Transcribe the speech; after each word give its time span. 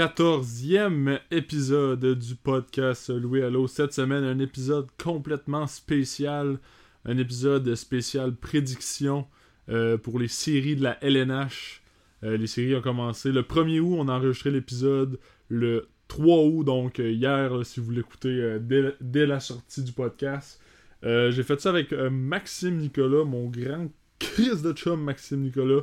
quatorzième 0.00 1.18
épisode 1.30 2.18
du 2.18 2.34
podcast 2.34 3.10
Louis 3.10 3.42
Allo. 3.42 3.66
Cette 3.66 3.92
semaine, 3.92 4.24
un 4.24 4.38
épisode 4.38 4.86
complètement 4.96 5.66
spécial. 5.66 6.58
Un 7.04 7.18
épisode 7.18 7.74
spécial 7.74 8.34
prédiction 8.34 9.26
euh, 9.68 9.98
pour 9.98 10.18
les 10.18 10.26
séries 10.26 10.74
de 10.74 10.82
la 10.82 10.96
LNH. 11.04 11.82
Euh, 12.22 12.38
les 12.38 12.46
séries 12.46 12.74
ont 12.76 12.80
commencé 12.80 13.30
le 13.30 13.42
1er 13.42 13.80
août. 13.80 13.96
On 13.98 14.08
a 14.08 14.14
enregistré 14.14 14.50
l'épisode 14.50 15.18
le 15.50 15.90
3 16.08 16.44
août, 16.44 16.64
donc 16.64 16.98
euh, 16.98 17.10
hier, 17.10 17.52
si 17.66 17.80
vous 17.80 17.90
l'écoutez 17.90 18.56
dès, 19.02 19.26
la 19.26 19.38
sortie 19.38 19.82
du 19.82 19.92
podcast. 19.92 20.62
J'ai 21.02 21.42
fait 21.42 21.60
ça 21.60 21.68
avec 21.68 21.92
Maxime 21.92 22.78
Nicolas, 22.78 23.24
mon 23.24 23.50
grand 23.50 23.90
Chris 24.18 24.62
de 24.64 24.72
chum 24.72 25.04
Maxime 25.04 25.42
Nicolas. 25.42 25.82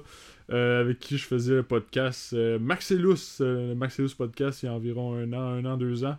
Euh, 0.49 0.79
avec 0.79 0.99
qui 0.99 1.17
je 1.17 1.25
faisais 1.25 1.55
le 1.55 1.63
podcast 1.63 2.31
euh, 2.31 2.57
Maxellus, 2.57 3.41
euh, 3.41 3.75
Maxellus 3.75 4.15
Podcast, 4.17 4.63
il 4.63 4.67
y 4.67 4.69
a 4.69 4.73
environ 4.73 5.13
un 5.13 5.33
an, 5.33 5.41
un 5.41 5.65
an, 5.65 5.75
deux 5.75 6.05
ans. 6.05 6.17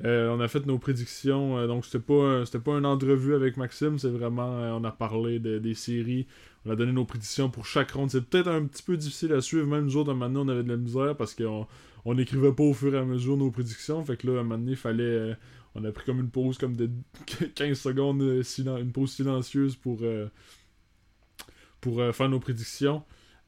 on 0.00 0.38
a 0.40 0.46
fait 0.46 0.64
nos 0.64 0.78
prédictions, 0.78 1.66
donc 1.66 1.84
c'était 1.84 1.98
pas, 1.98 2.44
pas 2.64 2.78
une 2.78 2.86
entrevue 2.86 3.34
avec 3.34 3.56
Maxime, 3.56 3.98
c'est 3.98 4.10
vraiment, 4.10 4.76
on 4.76 4.84
a 4.84 4.92
parlé 4.92 5.40
des 5.40 5.74
séries, 5.74 6.26
on 6.64 6.70
a 6.70 6.76
donné 6.76 6.92
nos 6.92 7.04
prédictions 7.04 7.50
pour 7.50 7.66
chaque 7.66 7.90
ronde. 7.90 8.10
C'est 8.10 8.24
peut-être 8.24 8.48
un 8.48 8.64
petit 8.66 8.82
peu 8.82 8.96
difficile 8.96 9.32
à 9.32 9.40
suivre, 9.40 9.66
même 9.66 9.86
nous 9.86 9.96
autres, 9.96 10.14
maintenant, 10.14 10.46
on 10.46 10.48
avait 10.48 10.62
de 10.62 10.68
la 10.68 10.76
misère 10.76 11.16
parce 11.16 11.34
qu'on 11.34 11.66
on 12.04 12.16
écrivait 12.16 12.52
pas 12.52 12.62
au 12.62 12.74
fur 12.74 12.94
et 12.94 12.98
à 12.98 13.04
mesure 13.04 13.36
nos 13.36 13.50
prédictions, 13.50 14.04
fait 14.04 14.16
que 14.16 14.28
là, 14.28 14.38
à 14.38 14.40
un 14.40 14.42
moment 14.44 14.58
donné, 14.58 14.72
il 14.72 14.76
fallait, 14.76 15.36
on 15.74 15.84
a 15.84 15.90
pris 15.90 16.04
comme 16.04 16.20
une 16.20 16.30
pause 16.30 16.58
comme 16.58 16.76
de 16.76 16.90
15 17.56 17.76
secondes, 17.76 18.22
une 18.22 18.92
pause 18.92 19.10
silencieuse 19.10 19.74
pour, 19.74 20.00
pour 21.80 22.14
faire 22.14 22.28
nos 22.28 22.38
prédictions. 22.38 23.02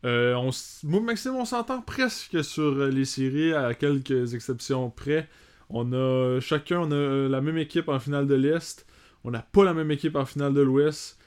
Euh, 0.05 0.35
on, 0.35 0.51
on 0.51 1.45
s'entend 1.45 1.81
presque 1.81 2.45
sur 2.45 2.63
euh, 2.63 2.91
les 2.91 3.05
séries, 3.05 3.53
à 3.53 3.75
quelques 3.75 4.35
exceptions 4.35 4.91
près. 4.91 5.29
On 5.71 5.93
a 5.93 6.39
chacun, 6.41 6.91
a 6.91 6.95
euh, 6.95 7.29
la 7.29 7.41
même 7.41 7.59
équipe 7.59 7.89
en 7.89 7.99
finale 7.99 8.27
de 8.27 8.35
l'Est. 8.35 8.87
On 9.25 9.31
n'a 9.31 9.43
pas 9.43 9.65
la 9.65 9.75
même 9.75 9.91
équipe 9.91 10.17
en 10.17 10.25
finale 10.25 10.55
de 10.55 10.61
l'Ouest. 10.61 11.19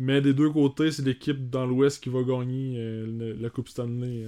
Mais 0.00 0.20
des 0.20 0.32
deux 0.32 0.50
côtés, 0.50 0.92
c'est 0.92 1.04
l'équipe 1.04 1.50
dans 1.50 1.66
l'Ouest 1.66 2.02
qui 2.02 2.08
va 2.08 2.22
gagner 2.22 3.04
la 3.40 3.50
Coupe 3.50 3.68
Stanley 3.68 4.24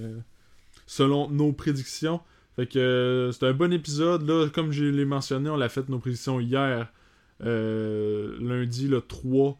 selon 0.85 1.29
nos 1.29 1.53
prédictions. 1.53 2.19
Fait 2.57 2.67
c'est 2.73 3.47
un 3.47 3.53
bon 3.53 3.71
épisode. 3.71 4.27
Là, 4.27 4.49
comme 4.49 4.73
je 4.73 4.83
l'ai 4.83 5.05
mentionné, 5.05 5.49
on 5.49 5.55
l'a 5.55 5.69
fait 5.69 5.87
nos 5.87 5.99
prédictions 5.99 6.41
hier, 6.41 6.91
lundi 7.39 8.89
le 8.89 8.99
3 8.99 9.57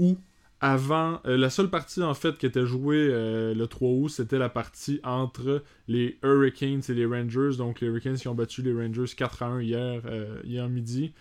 août 0.00 0.18
avant, 0.64 1.20
euh, 1.26 1.36
la 1.36 1.50
seule 1.50 1.68
partie 1.68 2.02
en 2.02 2.14
fait 2.14 2.38
qui 2.38 2.46
était 2.46 2.64
jouée 2.64 3.08
euh, 3.10 3.54
le 3.54 3.66
3 3.66 3.90
août, 3.90 4.08
c'était 4.08 4.38
la 4.38 4.48
partie 4.48 4.98
entre 5.04 5.62
les 5.88 6.18
Hurricanes 6.22 6.80
et 6.88 6.94
les 6.94 7.04
Rangers. 7.04 7.58
Donc 7.58 7.82
les 7.82 7.88
Hurricanes 7.88 8.16
qui 8.16 8.28
ont 8.28 8.34
battu 8.34 8.62
les 8.62 8.72
Rangers 8.72 9.14
4 9.14 9.42
à 9.42 9.46
1 9.46 9.60
hier, 9.60 10.00
euh, 10.06 10.40
hier 10.42 10.66
midi. 10.70 11.12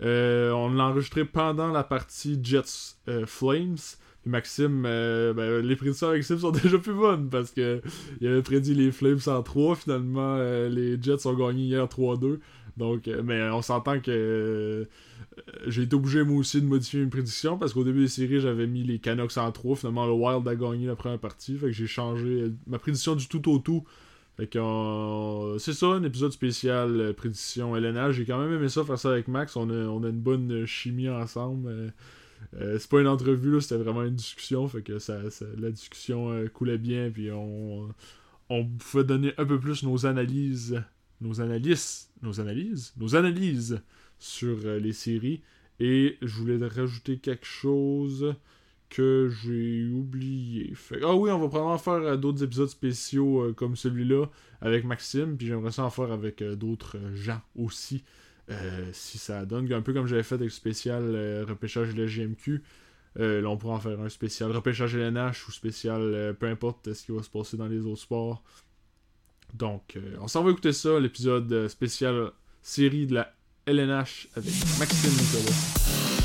on 0.00 0.72
l'a 0.72 0.84
enregistré 0.84 1.24
pendant 1.24 1.72
la 1.72 1.82
partie 1.82 2.38
Jets 2.40 2.96
Flames. 3.26 3.76
Maxime, 4.24 4.82
ben, 4.82 5.66
les 5.66 5.74
prédictions 5.74 6.06
avec 6.06 6.20
Maxime 6.20 6.38
sont 6.38 6.50
déjà 6.62 6.78
plus 6.78 6.94
bonnes 6.94 7.28
parce 7.28 7.50
que 7.50 7.82
il 8.20 8.28
avait 8.28 8.42
prédit 8.42 8.76
les 8.76 8.92
Flames 8.92 9.18
en 9.26 9.42
3. 9.42 9.74
Finalement, 9.74 10.36
les 10.68 10.96
Jets 11.02 11.26
ont 11.26 11.34
gagné 11.34 11.64
hier 11.64 11.84
3-2. 11.86 12.38
Donc, 12.76 13.08
mais 13.24 13.42
on 13.50 13.62
s'entend 13.62 14.00
que 14.00 14.88
j'ai 15.66 15.82
été 15.82 15.94
obligé 15.94 16.24
moi 16.24 16.38
aussi 16.38 16.60
de 16.60 16.66
modifier 16.66 17.00
une 17.00 17.10
prédiction 17.10 17.58
parce 17.58 17.72
qu'au 17.72 17.84
début 17.84 18.00
des 18.00 18.08
séries 18.08 18.40
j'avais 18.40 18.66
mis 18.66 18.82
les 18.82 18.98
Canucks 18.98 19.36
en 19.36 19.50
3 19.50 19.76
finalement 19.76 20.06
le 20.06 20.12
Wild 20.12 20.46
a 20.46 20.54
gagné 20.54 20.86
la 20.86 20.96
première 20.96 21.18
partie. 21.18 21.56
Fait 21.56 21.66
que 21.66 21.72
j'ai 21.72 21.86
changé 21.86 22.52
ma 22.66 22.78
prédiction 22.78 23.14
du 23.14 23.28
tout 23.28 23.50
au 23.50 23.58
tout. 23.58 23.84
Fait 24.36 24.46
que 24.46 24.58
euh, 24.58 25.58
c'est 25.58 25.74
ça 25.74 25.86
un 25.86 26.02
épisode 26.04 26.32
spécial 26.32 27.00
euh, 27.00 27.12
prédiction 27.12 27.76
LNH 27.76 28.12
j'ai 28.12 28.24
quand 28.24 28.38
même 28.38 28.52
aimé 28.52 28.68
ça 28.70 28.82
faire 28.84 28.98
ça 28.98 29.10
avec 29.10 29.28
Max. 29.28 29.56
On 29.56 29.68
a, 29.68 29.74
on 29.74 30.02
a 30.04 30.08
une 30.08 30.20
bonne 30.20 30.64
chimie 30.66 31.08
ensemble 31.08 31.92
euh, 32.54 32.78
c'est 32.78 32.90
pas 32.90 33.00
une 33.00 33.06
entrevue 33.06 33.60
c'était 33.60 33.76
vraiment 33.76 34.02
une 34.02 34.16
discussion. 34.16 34.66
Fait 34.68 34.82
que 34.82 34.98
ça, 34.98 35.18
la 35.58 35.70
discussion 35.70 36.46
coulait 36.52 36.78
bien 36.78 37.10
puis 37.10 37.30
on 37.30 37.88
on 38.48 38.66
pouvait 38.66 39.04
donner 39.04 39.32
un 39.38 39.44
peu 39.44 39.58
plus 39.58 39.82
nos 39.82 40.06
analyses 40.06 40.82
nos 41.22 41.40
analyses 41.40 42.10
nos 42.22 42.40
analyses 42.40 42.92
nos 42.96 43.16
analyses 43.16 43.82
sur 44.22 44.58
euh, 44.64 44.78
les 44.78 44.92
séries. 44.92 45.42
Et 45.80 46.16
je 46.22 46.38
voulais 46.38 46.64
rajouter 46.64 47.18
quelque 47.18 47.44
chose 47.44 48.34
que 48.88 49.30
j'ai 49.42 49.86
oublié. 49.86 50.74
Ah 51.02 51.14
oui, 51.14 51.30
on 51.30 51.38
va 51.38 51.48
probablement 51.48 51.78
faire 51.78 51.94
euh, 51.94 52.16
d'autres 52.16 52.44
épisodes 52.44 52.68
spéciaux 52.68 53.42
euh, 53.42 53.52
comme 53.52 53.74
celui-là 53.74 54.26
avec 54.60 54.84
Maxime, 54.84 55.36
puis 55.36 55.48
j'aimerais 55.48 55.72
ça 55.72 55.84
en 55.84 55.90
faire 55.90 56.12
avec 56.12 56.42
d'autres 56.42 56.98
gens 57.14 57.40
aussi. 57.56 58.04
si 58.92 59.18
ça 59.18 59.44
donne, 59.44 59.72
un 59.72 59.82
peu 59.82 59.92
comme 59.92 60.06
j'avais 60.06 60.22
fait 60.22 60.36
avec 60.36 60.48
le 60.48 60.50
spécial 60.50 61.44
repêchage 61.48 61.94
de 61.94 62.02
la 62.02 62.06
GMQ. 62.06 62.62
là, 63.16 63.48
on 63.48 63.56
pourra 63.56 63.76
en 63.76 63.80
faire 63.80 63.98
un 63.98 64.08
spécial 64.08 64.52
repêchage 64.52 64.94
LNH 64.94 65.48
ou 65.48 65.50
spécial 65.50 66.36
peu 66.38 66.46
importe 66.46 66.92
ce 66.92 67.04
qui 67.04 67.12
va 67.12 67.22
se 67.22 67.30
passer 67.30 67.56
dans 67.56 67.66
les 67.66 67.86
autres 67.86 68.02
sports. 68.02 68.44
Donc, 69.52 69.98
on 70.20 70.28
s'en 70.28 70.42
va 70.42 70.50
écouter 70.50 70.72
ça, 70.72 70.98
l'épisode 70.98 71.68
spécial 71.68 72.30
série 72.62 73.06
de 73.06 73.14
la 73.14 73.34
LNH 73.66 74.28
avec 74.36 74.52
Maxime 74.78 75.10
Nicolas. 75.10 76.21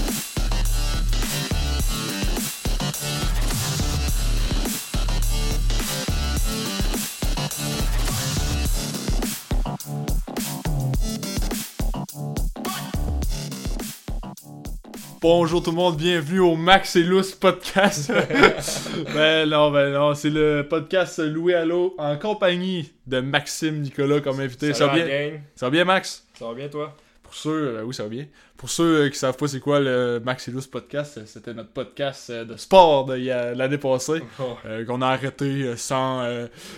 Bonjour 15.30 15.62
tout 15.62 15.72
le 15.72 15.76
monde, 15.76 15.98
bienvenue 15.98 16.40
au 16.40 16.56
Max 16.56 16.96
et 16.96 17.06
podcast. 17.38 18.14
ben 19.14 19.50
non, 19.50 19.72
ben 19.72 19.92
non, 19.92 20.16
c'est 20.16 20.30
le 20.30 20.66
podcast 20.70 21.20
Louis 21.20 21.54
Allo 21.54 21.96
en 21.98 22.16
compagnie 22.16 22.94
de 23.06 23.20
Maxime 23.20 23.82
Nicolas 23.82 24.22
comme 24.22 24.40
invité. 24.40 24.74
Ça, 24.74 24.88
va 24.88 24.94
bien? 24.94 25.42
Ça 25.54 25.66
va 25.66 25.70
bien, 25.70 25.84
Max? 25.84 26.26
Ça 26.34 26.46
va 26.46 26.54
bien, 26.54 26.70
toi? 26.70 26.96
Pour 27.38 27.44
ceux, 27.44 27.78
euh, 27.78 27.84
oui, 27.84 27.94
ça 27.94 28.02
va 28.02 28.10
bien. 28.10 28.26
Pour 28.58 28.68
ceux 28.68 29.02
euh, 29.02 29.10
qui 29.10 29.20
savent 29.20 29.38
pas 29.38 29.48
c'est 29.48 29.60
quoi 29.60 29.80
le 29.80 30.20
Maxilus 30.26 30.66
Podcast, 30.66 31.20
euh, 31.20 31.24
c'était 31.28 31.54
notre 31.54 31.70
podcast 31.70 32.32
de 32.32 32.58
sport 32.58 33.06
de 33.06 33.14
l'année 33.54 33.78
passée, 33.78 34.24
qu'on 34.88 35.04
a 35.04 35.08
arrêté 35.10 35.78
sans, 35.78 36.28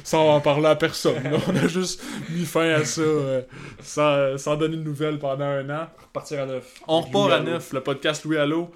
sans 0.04 0.36
en 0.36 0.42
parler 0.42 0.66
à 0.66 0.76
personne. 0.76 1.16
On 1.48 1.56
a 1.56 1.68
juste 1.68 2.04
mis 2.32 2.44
fin 2.44 2.72
à 2.72 2.84
ça 2.84 3.02
sans, 3.82 4.38
sans, 4.38 4.58
donner 4.58 4.76
de 4.76 4.84
nouvelles 4.84 5.18
pendant 5.18 5.46
un 5.46 5.70
an. 5.70 5.88
Repartir 6.08 6.42
à 6.42 6.46
neuf. 6.46 6.74
On 6.90 7.00
repart 7.00 7.32
à 7.32 7.40
neuf, 7.40 7.72
le 7.72 7.82
podcast 7.82 8.26
Louis 8.26 8.38
Allo. 8.38 8.70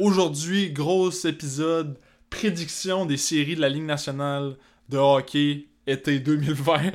Aujourd'hui, 0.00 0.72
gros 0.72 1.10
épisode, 1.10 1.96
prédiction 2.28 3.06
des 3.06 3.18
séries 3.18 3.54
de 3.54 3.60
la 3.60 3.68
Ligue 3.68 3.84
nationale 3.84 4.56
de 4.88 4.98
hockey 4.98 5.68
été 5.86 6.18
2020. 6.18 6.80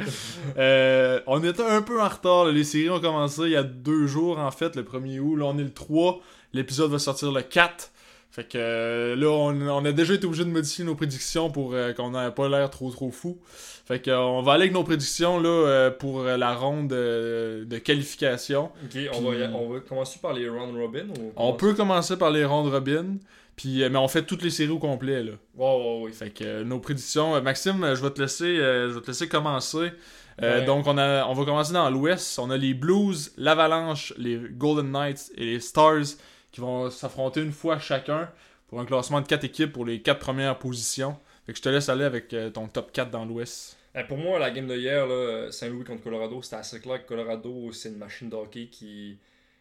Euh, 0.58 1.22
on 1.28 1.44
était 1.44 1.64
un 1.64 1.82
peu 1.82 2.02
en 2.02 2.08
retard. 2.08 2.46
Les 2.46 2.64
séries 2.64 2.90
ont 2.90 3.00
commencé 3.00 3.44
il 3.44 3.52
y 3.52 3.56
a 3.56 3.64
deux 3.64 4.08
jours, 4.08 4.40
en 4.40 4.52
fait, 4.52 4.76
le 4.76 4.84
1er 4.84 5.20
août. 5.20 5.36
Là, 5.36 5.46
on 5.46 5.58
est 5.58 5.64
le 5.64 5.72
3. 5.72 6.20
L'épisode 6.54 6.92
va 6.92 7.00
sortir 7.00 7.32
le 7.32 7.42
4. 7.42 7.92
Fait 8.32 8.44
que 8.44 8.58
euh, 8.58 9.16
là, 9.16 9.30
on, 9.30 9.86
a 9.86 9.92
déjà 9.92 10.16
été 10.16 10.26
obligé 10.26 10.44
de 10.44 10.50
modifier 10.50 10.84
nos 10.84 10.96
prédictions 10.96 11.50
pour 11.50 11.74
euh, 11.74 11.94
qu'on 11.94 12.12
n'ait 12.12 12.32
pas 12.32 12.50
l'air 12.50 12.70
trop 12.70 12.92
trop 12.92 13.12
fou. 13.12 13.40
Fait 13.86 14.02
que 14.02 14.12
on 14.12 14.42
va 14.42 14.54
aller 14.54 14.63
avec 14.63 14.74
nos 14.74 14.84
prédictions 14.84 15.40
là 15.40 15.92
pour 15.92 16.24
la 16.24 16.54
ronde 16.54 16.90
de 16.90 17.78
qualification. 17.78 18.72
Ok, 18.84 19.00
on, 19.13 19.22
va, 19.22 19.30
on, 19.54 19.69
va, 19.69 19.80
commencer 19.80 20.19
par 20.22 20.34
les 20.34 20.50
round 20.50 20.75
robin 20.75 21.08
On 21.36 21.54
peut 21.54 21.74
commencer 21.74 22.18
par 22.18 22.31
les 22.31 22.46
round 22.46 22.72
robin. 22.72 23.18
Puis, 23.60 23.84
euh, 23.84 23.90
mais 23.90 23.98
on 23.98 24.08
fait 24.08 24.24
toutes 24.24 24.42
les 24.42 24.52
séries 24.52 24.72
au 24.72 24.80
complet, 24.80 25.22
là. 25.22 25.34
Wow, 25.54 26.04
wow, 26.04 26.12
Fait 26.14 26.30
que 26.30 26.46
euh, 26.46 26.64
nos 26.64 26.80
prédictions. 26.80 27.36
Euh, 27.36 27.42
Maxime, 27.42 27.94
je 27.94 28.02
vais 28.02 28.10
te 28.12 28.22
laisser, 28.22 28.56
je 28.56 28.94
vais 28.94 29.02
te 29.02 29.08
laisser 29.08 29.28
commencer. 29.28 29.92
Donc, 30.66 30.88
on, 30.88 30.98
a, 30.98 31.26
on 31.26 31.34
va 31.34 31.44
commencer 31.44 31.74
dans 31.74 31.90
l'Ouest. 31.90 32.40
On 32.40 32.52
a 32.52 32.56
les 32.56 32.74
Blues, 32.74 33.34
l'Avalanche, 33.36 34.14
les 34.18 34.40
Golden 34.52 34.90
Knights 34.90 35.34
et 35.36 35.44
les 35.44 35.60
Stars 35.60 36.06
qui 36.54 36.62
vont 36.62 36.90
s'affronter 36.90 37.42
une 37.42 37.52
fois 37.52 37.80
chacun 37.80 38.30
pour 38.70 38.80
un 38.80 38.86
classement 38.86 39.20
de 39.20 39.28
4 39.28 39.44
équipes 39.44 39.74
pour 39.74 39.86
les 39.86 40.02
4 40.02 40.20
premières 40.20 40.58
positions. 40.58 41.18
Fait 41.46 41.52
que 41.52 41.58
je 41.58 41.62
te 41.62 41.68
laisse 41.68 41.90
aller 41.90 42.06
avec 42.06 42.34
ton 42.54 42.70
top 42.70 42.94
4 42.94 43.12
dans 43.12 43.26
l'Ouest. 43.26 43.78
pour 44.08 44.18
moi, 44.18 44.40
la 44.40 44.52
game 44.52 44.68
de 44.68 44.78
hier, 44.78 45.06
Saint-Louis 45.52 45.84
contre 45.84 46.02
Colorado, 46.02 46.42
c'était 46.42 46.56
assez 46.56 46.80
clair 46.80 47.04
que 47.04 47.10
Colorado, 47.10 47.74
c'est 47.74 47.90
une 47.90 47.98
machine 47.98 48.30
de 48.30 48.38
hockey 48.38 48.68
qui, 48.68 49.18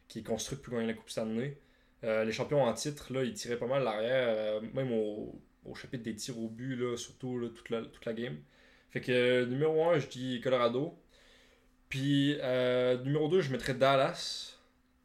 qui 0.06 0.21
est 0.21 0.23
construite 0.23 0.62
pour 0.62 0.75
gagner 0.75 0.87
la 0.87 0.95
Coupe 0.95 1.11
Stanley. 1.11 1.56
Euh, 2.05 2.25
les 2.25 2.33
champions 2.33 2.62
en 2.62 2.73
titre, 2.75 3.12
là, 3.12 3.25
ils 3.25 3.35
tiraient 3.35 3.59
pas 3.59 3.67
mal 3.67 3.83
l'arrière, 3.83 4.29
euh, 4.29 4.61
même 4.75 4.93
au, 4.93 5.41
chapitre 5.75 6.05
des 6.05 6.15
tirs 6.17 6.39
au 6.39 6.49
but, 6.49 6.77
là, 6.77 6.97
surtout 6.97 7.50
toute, 7.55 7.71
la, 7.71 7.83
toute 7.83 8.05
la 8.06 8.15
game. 8.15 8.39
Fait 8.91 9.00
que 9.00 9.12
euh, 9.12 9.47
numéro 9.47 9.85
1, 9.91 9.99
je 9.99 10.06
dis 10.09 10.41
Colorado. 10.41 10.99
Puis 11.89 12.37
numéro 13.05 13.29
2, 13.29 13.41
je 13.41 13.53
mettrais 13.53 13.75
Dallas. 13.75 14.59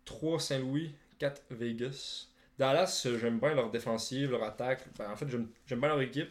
3, 0.05 0.39
Saint-Louis. 0.39 0.95
4, 1.19 1.41
Vegas. 1.51 2.27
Dallas, 2.59 3.07
j'aime 3.19 3.39
bien 3.39 3.55
leur 3.55 3.71
défensive, 3.71 4.31
leur 4.31 4.43
attaque. 4.43 4.85
Ben, 4.97 5.11
en 5.11 5.15
fait, 5.15 5.27
j'aime 5.29 5.79
bien 5.79 5.89
leur 5.89 6.01
équipe. 6.01 6.29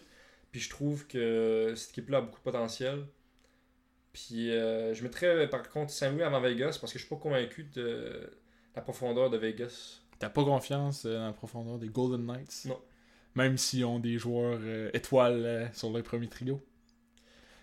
Puis 0.50 0.61
je 0.61 0.70
trouve 0.70 1.06
que 1.06 1.73
cette 1.76 1.91
équipe-là 1.91 2.19
a 2.19 2.20
beaucoup 2.20 2.38
de 2.38 2.44
potentiel. 2.44 3.06
Puis 4.12 4.50
euh, 4.50 4.94
je 4.94 5.03
mettrais 5.03 5.49
par 5.49 5.69
contre 5.69 5.91
Saint-Louis 5.91 6.23
avant 6.23 6.41
Vegas 6.41 6.79
parce 6.81 6.93
que 6.93 6.99
je 6.99 7.05
suis 7.05 7.14
pas 7.14 7.20
convaincu 7.20 7.64
de 7.75 8.31
la 8.76 8.82
profondeur 8.82 9.31
de 9.31 9.38
Vegas. 9.38 10.01
T'as 10.22 10.30
pas 10.30 10.44
confiance 10.44 11.04
euh, 11.04 11.16
dans 11.19 11.26
la 11.26 11.32
profondeur 11.32 11.78
des 11.78 11.88
Golden 11.88 12.24
Knights? 12.24 12.66
Non. 12.66 12.80
Même 13.34 13.58
s'ils 13.58 13.84
ont 13.84 13.98
des 13.98 14.19
joueurs 14.19 14.60
euh, 14.62 14.88
étoiles 14.94 15.44
euh, 15.44 15.66
sur 15.72 15.90
leur 15.90 16.04
premier 16.04 16.28
trio. 16.28 16.60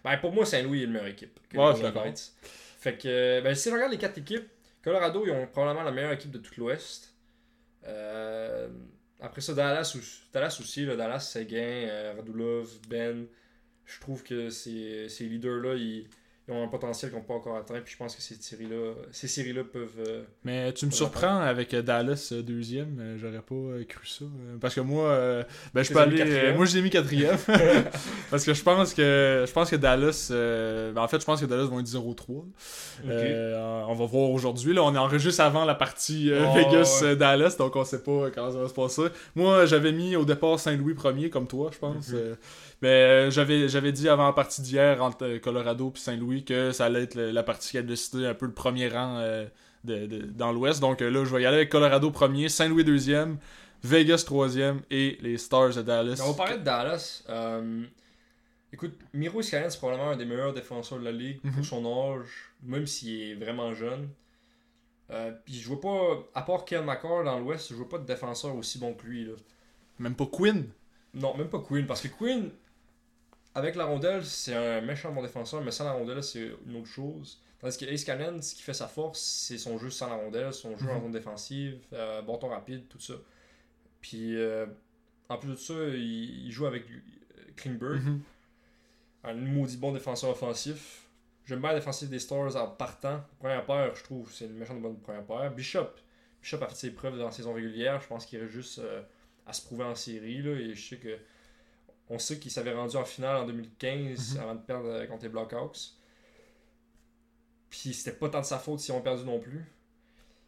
Ben, 0.03 0.17
pour 0.17 0.33
moi, 0.33 0.45
Saint-Louis 0.45 0.81
est 0.81 0.83
une 0.83 0.91
meilleure 0.91 1.07
équipe. 1.07 1.39
que 1.47 1.57
Ouais, 1.57 1.73
les 1.73 1.81
Golden. 1.81 2.03
Knights. 2.03 2.33
Fait 2.44 2.97
que, 2.97 3.39
ben, 3.41 3.56
si 3.56 3.69
je 3.69 3.73
regarde 3.75 3.94
les 3.94 3.97
quatre 3.97 4.17
équipes, 4.17 4.47
Colorado, 4.83 5.23
ils 5.25 5.31
ont 5.31 5.47
probablement 5.47 5.83
la 5.83 5.91
meilleure 5.91 6.11
équipe 6.11 6.31
de 6.31 6.39
tout 6.39 6.53
l'Ouest. 6.57 7.13
Euh, 7.85 8.67
après 9.21 9.39
ça, 9.41 9.53
Dallas, 9.53 9.94
aussi- 9.97 10.23
Dallas 10.33 10.57
aussi. 10.59 10.85
Là, 10.85 10.95
Dallas, 10.97 11.19
Seguin, 11.21 12.13
Radulov, 12.17 12.69
Ben. 12.89 13.25
Je 13.85 14.00
trouve 14.01 14.21
que 14.23 14.50
ces, 14.50 15.07
ces 15.09 15.25
leaders-là, 15.29 15.75
ils, 15.75 16.07
ils 16.50 16.54
ont 16.54 16.63
un 16.63 16.68
potentiel 16.68 17.12
qu'ils 17.12 17.19
n'ont 17.19 17.25
pas 17.25 17.36
encore 17.36 17.56
atteint. 17.57 17.80
Puis 17.84 17.94
je 17.94 17.98
pense 17.98 18.16
que 18.16 18.22
ces 18.22 18.36
séries-là 18.36 18.94
ces 19.12 19.28
séries-là 19.28 19.63
peuvent. 19.63 19.90
euh, 20.07 20.24
Mais 20.44 20.74
tu 20.74 20.86
me 20.86 20.92
surprends 20.92 21.40
avec 21.40 21.74
euh, 21.74 21.81
Dallas 21.81 22.30
euh, 22.31 22.42
deuxième. 22.42 23.18
J'aurais 23.18 23.42
pas 23.42 23.84
cru 23.88 24.07
ça. 24.07 24.25
parce 24.60 24.74
que 24.75 24.81
moi, 24.81 25.44
ben, 25.74 25.84
je 25.84 25.94
peux 25.94 26.00
aller. 26.00 26.54
moi, 26.56 26.66
je 26.66 26.75
l'ai 26.75 26.81
mis 26.81 26.90
quatrième. 26.90 27.38
parce 28.31 28.44
que 28.44 28.54
je 28.54 28.63
pense 28.63 28.94
que 28.94 29.46
je 29.48 29.51
pense 29.51 29.69
que 29.69 29.75
Dallas. 29.75 30.30
euh, 30.31 30.92
ben, 30.92 31.01
en 31.01 31.07
fait, 31.07 31.19
je 31.19 31.25
pense 31.25 31.40
que 31.40 31.46
Dallas 31.46 31.66
vont 31.66 31.80
être 31.80 31.88
0-3. 31.88 32.44
Euh, 33.07 33.84
on 33.88 33.94
va 33.96 34.06
voir 34.06 34.30
aujourd'hui. 34.31 34.74
Là, 34.74 34.84
on 34.84 34.94
est 34.94 34.98
enregistré 34.98 35.44
avant 35.44 35.66
la 35.66 35.75
partie 35.75 36.31
Oh, 36.34 36.54
Vegas-Dallas, 36.56 37.56
donc 37.57 37.75
on 37.75 37.84
sait 37.86 38.04
pas 38.04 38.30
comment 38.34 38.51
ça 38.51 38.57
va 38.60 38.68
se 38.68 38.74
passer. 38.74 39.04
Moi, 39.36 39.66
j'avais 39.66 39.92
mis 39.92 40.16
au 40.16 40.25
départ 40.25 40.60
Saint-Louis 40.60 40.94
premier, 40.94 41.30
comme 41.30 41.48
toi, 41.48 41.69
je 41.74 41.78
pense. 41.80 42.10
Mhm. 42.10 42.36
Mais 42.81 43.30
j'avais 43.30 43.68
j'avais 43.68 43.92
dit 43.92 44.07
avant 44.07 44.25
la 44.28 44.31
partie 44.34 44.62
d'hier 44.62 45.04
entre 45.04 45.38
Colorado 45.40 45.92
et 45.94 46.00
Saint-Louis 46.00 46.38
que 46.44 46.71
ça 46.71 46.86
allait 46.86 47.03
être 47.03 47.15
la 47.19 47.44
partie 47.44 47.71
qui 47.71 47.77
allait 47.77 47.88
décider 47.88 48.25
un 48.25 48.33
peu 48.33 48.45
le 48.45 48.53
premier 48.53 48.88
rang 48.89 49.18
euh, 49.18 49.45
de, 49.83 50.06
de- 50.06 50.25
dans 50.25 50.51
l'Ouest. 50.51 50.80
Donc 50.81 51.01
euh, 51.01 51.09
là, 51.09 51.24
je 51.25 51.36
vais 51.36 51.41
y 51.41 51.45
aller 51.45 51.57
avec 51.57 51.69
Colorado 51.69 52.12
premier, 52.12 52.50
Saint-Louis 52.50 52.83
deuxième, 52.83 53.38
Vegas 53.83 54.24
troisième 54.25 54.81
et 54.91 55.18
les 55.21 55.38
Stars 55.38 55.75
de 55.75 55.81
Dallas. 55.81 56.21
On 56.25 56.31
va 56.31 56.38
parler 56.38 56.57
de 56.57 56.63
Dallas. 56.63 57.24
Euh, 57.30 57.83
écoute, 58.74 58.94
Miro 59.13 59.39
Iskanen, 59.41 59.69
c'est 59.69 59.77
probablement 59.77 60.12
un 60.12 60.18
des 60.18 60.25
meilleurs 60.25 60.53
défenseurs 60.53 61.00
de 61.00 61.06
la 61.06 61.12
ligue 61.12 61.39
Mhm. 61.44 61.51
pour 61.53 61.65
son 61.65 61.86
âge, 61.86 62.27
même 62.63 62.86
s'il 62.88 63.21
est 63.31 63.36
vraiment 63.36 63.74
jeune. 63.74 64.09
Euh, 65.12 65.31
puis 65.44 65.56
je 65.56 65.68
vois 65.68 65.81
pas, 65.81 66.39
à 66.39 66.44
part 66.44 66.65
Ken 66.65 66.83
McCarr 66.86 67.24
dans 67.24 67.39
l'Ouest, 67.39 67.69
je 67.69 67.75
vois 67.75 67.89
pas 67.89 67.97
de 67.97 68.06
défenseur 68.06 68.56
aussi 68.56 68.77
bon 68.77 68.94
que 68.94 69.06
lui. 69.07 69.25
Là. 69.25 69.31
Même 69.97 70.15
pas 70.15 70.27
Quinn. 70.27 70.65
Non, 71.15 71.36
même 71.36 71.47
pas 71.50 71.59
Quinn, 71.59 71.88
parce 71.88 72.01
que 72.01 72.09
Quinn, 72.09 72.51
avec 73.59 73.75
la 73.75 73.85
rondelle, 73.85 74.25
c'est 74.25 74.53
un 74.56 74.81
méchant 74.81 75.11
bon 75.11 75.21
défenseur, 75.21 75.61
mais 75.61 75.71
sans 75.71 75.85
la 75.85 75.91
rondelle, 75.91 76.23
c'est 76.23 76.51
une 76.65 76.77
autre 76.77 76.88
chose. 76.88 77.41
Tandis 77.59 77.77
que 77.77 77.85
Ace 77.85 78.03
Cannon, 78.06 78.41
ce 78.41 78.56
qui 78.56 78.61
fait 78.61 78.73
sa 78.73 78.88
force, 78.88 79.19
c'est 79.19 79.57
son 79.57 79.77
jeu 79.77 79.89
sans 79.89 80.09
la 80.09 80.15
rondelle, 80.15 80.53
son 80.53 80.77
jeu 80.77 80.89
en 80.89 80.95
Mhm. 80.95 81.01
zone 81.03 81.11
défensive, 81.11 81.77
euh, 81.94 82.21
bâton 82.21 82.47
rapide, 82.47 82.88
tout 82.88 83.00
ça. 83.00 83.15
Puis, 84.01 84.35
euh, 84.38 84.65
en 85.27 85.38
plus 85.38 85.50
de 85.50 85.56
ça, 85.56 85.73
il, 85.73 86.45
il 86.47 86.51
joue 86.51 86.65
avec 86.65 86.83
euh, 86.89 87.41
Klingberg, 87.57 88.01
Mhm. 88.01 88.21
un 89.25 89.33
maudit 89.33 89.77
bon 89.77 89.91
défenseur 89.91 90.29
offensif. 90.29 91.07
J'aime 91.45 91.59
bien 91.59 91.69
la 91.69 91.75
défensive 91.79 92.09
des 92.09 92.19
Stars 92.19 92.55
en 92.55 92.67
partant. 92.67 93.23
Première 93.39 93.65
paire, 93.65 93.94
je 93.95 94.03
trouve, 94.03 94.31
c'est 94.31 94.45
une 94.45 94.53
méchante 94.53 94.81
bonne 94.81 94.97
première 95.00 95.23
paire. 95.25 95.51
Bishop, 95.51 95.89
Bishop 96.41 96.57
a 96.63 96.67
fait 96.67 96.75
ses 96.75 96.91
preuves 96.91 97.17
dans 97.17 97.25
la 97.25 97.31
saison 97.31 97.53
régulière. 97.53 98.00
Je 98.01 98.07
pense 98.07 98.25
qu'il 98.25 98.39
reste 98.39 98.51
juste 98.53 98.79
euh, 98.79 99.01
à 99.45 99.51
se 99.53 99.62
prouver 99.65 99.83
en 99.83 99.95
série. 99.95 100.41
Là, 100.41 100.51
et 100.51 100.73
je 100.75 100.88
sais 100.89 100.97
que 100.97 101.17
on 102.09 102.19
sait 102.19 102.39
qu'il 102.39 102.51
s'avait 102.51 102.73
rendu 102.73 102.95
en 102.97 103.06
finale 103.06 103.38
en 103.38 103.45
2015 103.45 104.35
Mhm. 104.35 104.41
avant 104.41 104.56
de 104.56 104.61
perdre 104.61 104.88
euh, 104.89 105.06
contre 105.07 105.23
les 105.23 105.29
Blackhawks. 105.29 105.91
Puis 107.69 107.94
c'était 107.94 108.17
pas 108.17 108.29
tant 108.29 108.41
de 108.41 108.45
sa 108.45 108.57
faute 108.57 108.79
s'ils 108.79 108.94
ont 108.95 109.01
perdu 109.01 109.23
non 109.25 109.39
plus. 109.39 109.63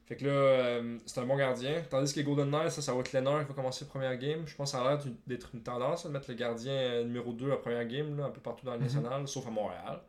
Fait 0.07 0.15
que 0.17 0.25
là, 0.25 0.31
euh, 0.31 0.97
c'est 1.05 1.19
un 1.21 1.25
bon 1.25 1.37
gardien. 1.37 1.81
Tandis 1.89 2.11
que 2.13 2.19
les 2.19 2.25
Golden 2.25 2.49
Knights, 2.49 2.71
ça, 2.71 2.81
ça 2.81 2.93
va 2.93 2.99
être 2.99 3.13
Lennart 3.13 3.41
qui 3.43 3.47
va 3.49 3.53
commencer 3.53 3.85
la 3.85 3.89
première 3.91 4.17
game. 4.17 4.45
Je 4.45 4.55
pense 4.55 4.71
que 4.71 4.77
ça 4.77 4.83
a 4.83 4.95
l'air 4.95 5.03
d'être 5.27 5.51
une 5.53 5.61
tendance 5.63 6.03
là, 6.03 6.09
de 6.09 6.13
mettre 6.13 6.29
le 6.29 6.35
gardien 6.35 6.73
euh, 6.73 7.03
numéro 7.03 7.31
2 7.31 7.51
à 7.51 7.57
première 7.57 7.85
game, 7.87 8.17
là, 8.17 8.25
un 8.25 8.29
peu 8.31 8.41
partout 8.41 8.65
dans 8.65 8.73
le 8.73 8.79
Mhm. 8.79 8.83
national, 8.85 9.27
sauf 9.27 9.47
à 9.47 9.51
Montréal. 9.51 10.01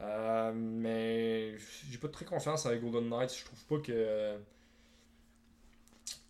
Euh, 0.00 0.52
mais 0.54 1.56
j'ai 1.90 1.98
pas 1.98 2.08
très 2.08 2.24
confiance 2.24 2.66
avec 2.66 2.80
Golden 2.82 3.08
Knights. 3.08 3.36
Je 3.38 3.44
trouve 3.44 3.64
pas 3.66 3.78
que 3.86 4.36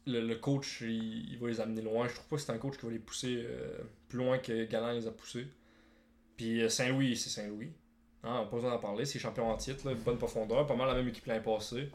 le, 0.06 0.20
le 0.20 0.34
coach 0.36 0.80
il, 0.82 1.32
il 1.32 1.38
va 1.38 1.48
les 1.48 1.60
amener 1.60 1.82
loin. 1.82 2.08
Je 2.08 2.14
trouve 2.14 2.26
pas 2.28 2.36
que 2.36 2.42
c'est 2.42 2.52
un 2.52 2.58
coach 2.58 2.76
qui 2.76 2.86
va 2.86 2.92
les 2.92 2.98
pousser 2.98 3.42
euh, 3.46 3.78
plus 4.08 4.18
loin 4.18 4.38
que 4.38 4.64
Galant 4.64 4.92
les 4.92 5.06
a 5.06 5.10
poussés. 5.10 5.46
Puis 6.36 6.62
euh, 6.62 6.68
Saint-Louis, 6.68 7.16
c'est 7.16 7.30
Saint-Louis. 7.30 7.70
Hein, 8.22 8.46
pas 8.50 8.56
besoin 8.56 8.70
d'en 8.70 8.78
parler, 8.78 9.04
c'est 9.04 9.18
champion 9.18 9.50
en 9.50 9.56
titre, 9.56 9.86
là, 9.86 9.94
bonne 9.94 10.16
profondeur, 10.16 10.66
pas 10.66 10.74
mal 10.76 10.88
la 10.88 10.94
même 10.94 11.08
équipe 11.08 11.26
l'année 11.26 11.42
passée. 11.44 11.90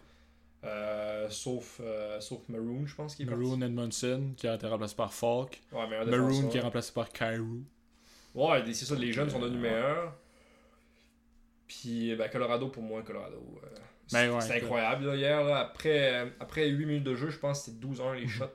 Euh, 0.63 1.27
sauf, 1.29 1.79
euh, 1.83 2.19
sauf 2.19 2.47
Maroon, 2.49 2.85
je 2.85 2.93
pense 2.93 3.15
qu'il 3.15 3.27
est 3.27 3.31
Maroon 3.31 3.61
Edmondson 3.61 4.33
qui 4.37 4.47
a 4.47 4.55
été 4.55 4.67
remplacé 4.67 4.95
par 4.95 5.13
Falk. 5.13 5.59
parti. 5.71 5.93
Ouais, 5.93 6.05
Maroon 6.05 6.49
qui 6.49 6.57
est 6.57 6.61
remplacé 6.61 6.91
par 6.93 7.09
Cairo. 7.09 7.59
Ouais, 8.35 8.61
c'est 8.73 8.85
ça, 8.85 8.95
les 8.95 9.11
jeunes 9.11 9.29
sont 9.29 9.39
devenus 9.39 9.61
meilleurs. 9.61 10.13
Puis 11.67 12.15
ben, 12.15 12.29
Colorado, 12.29 12.67
pour 12.67 12.83
moi, 12.83 13.01
Colorado. 13.03 13.41
euh, 13.63 13.67
Ben 14.11 14.27
c'est 14.27 14.29
ouais, 14.29 14.41
c'est 14.41 14.47
écoute. 14.57 14.63
incroyable 14.63 15.05
là, 15.07 15.15
hier. 15.15 15.43
Là, 15.43 15.59
après, 15.59 16.13
euh, 16.13 16.25
après 16.39 16.67
8 16.67 16.85
minutes 16.85 17.03
de 17.03 17.15
jeu, 17.15 17.29
je 17.29 17.37
pense 17.37 17.59
que 17.59 17.65
c'était 17.65 17.77
12-1 17.79 18.13
les 18.15 18.21
Mhm. 18.23 18.27
shots. 18.29 18.45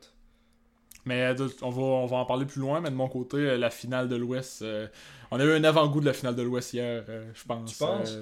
Mais 1.07 1.23
euh, 1.23 1.35
de- 1.35 1.51
on, 1.63 1.71
va, 1.71 1.83
on 1.83 2.07
va 2.07 2.17
en 2.17 2.25
parler 2.25 2.47
plus 2.47 2.61
loin, 2.61 2.81
mais 2.81 2.91
de 2.91 2.95
mon 2.95 3.09
côté, 3.09 3.37
euh, 3.37 3.57
la 3.59 3.71
finale 3.71 4.09
de 4.09 4.17
l'Ouest, 4.17 4.63
euh, 4.63 4.89
on 5.31 5.39
a 5.39 5.45
eu 5.45 5.53
un 5.53 5.63
avant-goût 5.65 6.01
de 6.01 6.07
la 6.07 6.13
finale 6.15 6.35
de 6.35 6.43
l'Ouest 6.43 6.73
hier, 6.73 7.05
euh, 7.09 7.31
je 7.35 7.45
pense. 7.45 7.71
Tu 7.73 7.79
penses? 7.79 8.17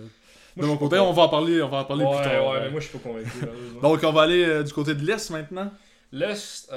Moi, 0.56 0.66
de 0.66 0.70
mon 0.70 0.76
côté, 0.76 0.98
on 0.98 1.12
va 1.12 1.22
en 1.22 1.28
parler, 1.28 1.62
on 1.62 1.68
va 1.68 1.78
en 1.78 1.84
parler 1.84 2.04
ouais, 2.04 2.16
plus 2.20 2.24
tard. 2.30 2.46
ouais, 2.50 2.60
mais 2.60 2.70
moi 2.70 2.80
je 2.80 2.88
suis 2.88 2.98
pas 2.98 3.08
convaincu. 3.08 3.30
Donc 3.82 4.00
on 4.02 4.12
va 4.12 4.22
aller 4.22 4.62
du 4.64 4.72
côté 4.72 4.94
de 4.94 5.02
l'Est 5.06 5.30
maintenant. 5.30 5.72
L'Est, 6.10 6.68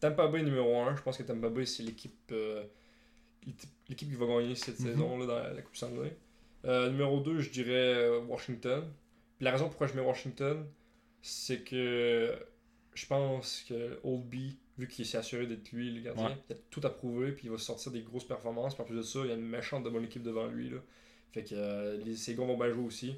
Tampa 0.00 0.26
Bay 0.26 0.42
numéro 0.42 0.80
1. 0.80 0.96
Je 0.96 1.02
pense 1.02 1.16
que 1.16 1.22
Tampa 1.22 1.48
Bay, 1.48 1.64
c'est 1.66 1.84
l'équipe 1.84 2.34
l'équipe 3.88 4.08
qui 4.10 4.16
va 4.16 4.26
gagner 4.26 4.54
cette 4.54 4.80
Mhm. 4.80 4.86
saison 4.86 5.18
là, 5.18 5.26
dans 5.26 5.38
la, 5.54 5.62
Coupe 5.62 5.76
Stanley. 5.76 6.16
Numéro 6.64 7.20
2, 7.20 7.40
je 7.40 7.50
dirais 7.50 8.08
Washington. 8.28 8.82
Puis 9.42 9.46
la 9.46 9.50
raison 9.54 9.66
pourquoi 9.66 9.88
je 9.88 9.94
mets 9.94 10.02
Washington, 10.02 10.64
c'est 11.20 11.64
que 11.64 12.32
je 12.94 13.06
pense 13.06 13.64
que 13.68 13.98
Oldby, 14.04 14.56
vu 14.78 14.86
qu'il 14.86 15.04
s'est 15.04 15.18
assuré 15.18 15.48
d'être 15.48 15.72
lui 15.72 15.90
le 15.92 16.00
gardien, 16.00 16.28
Ouais. 16.28 16.36
il 16.48 16.52
a 16.52 16.58
tout 16.70 16.80
à 16.84 16.90
prouver, 16.90 17.32
puis 17.32 17.48
il 17.48 17.50
va 17.50 17.58
sortir 17.58 17.90
des 17.90 18.02
grosses 18.02 18.22
performances. 18.28 18.74
Puis 18.76 18.82
en 18.84 18.86
plus 18.86 18.94
de 18.94 19.02
ça, 19.02 19.18
il 19.24 19.30
y 19.30 19.30
a 19.32 19.34
une 19.34 19.40
méchante 19.48 19.82
de 19.82 19.90
bonne 19.90 20.04
équipe 20.04 20.22
devant 20.22 20.46
lui. 20.46 20.70
Là. 20.70 20.76
Fait 21.32 21.42
que 21.42 21.56
euh, 21.56 21.96
les, 22.04 22.14
ces 22.14 22.36
gars 22.36 22.44
vont 22.44 22.56
bien 22.56 22.70
jouer 22.70 22.84
aussi. 22.84 23.16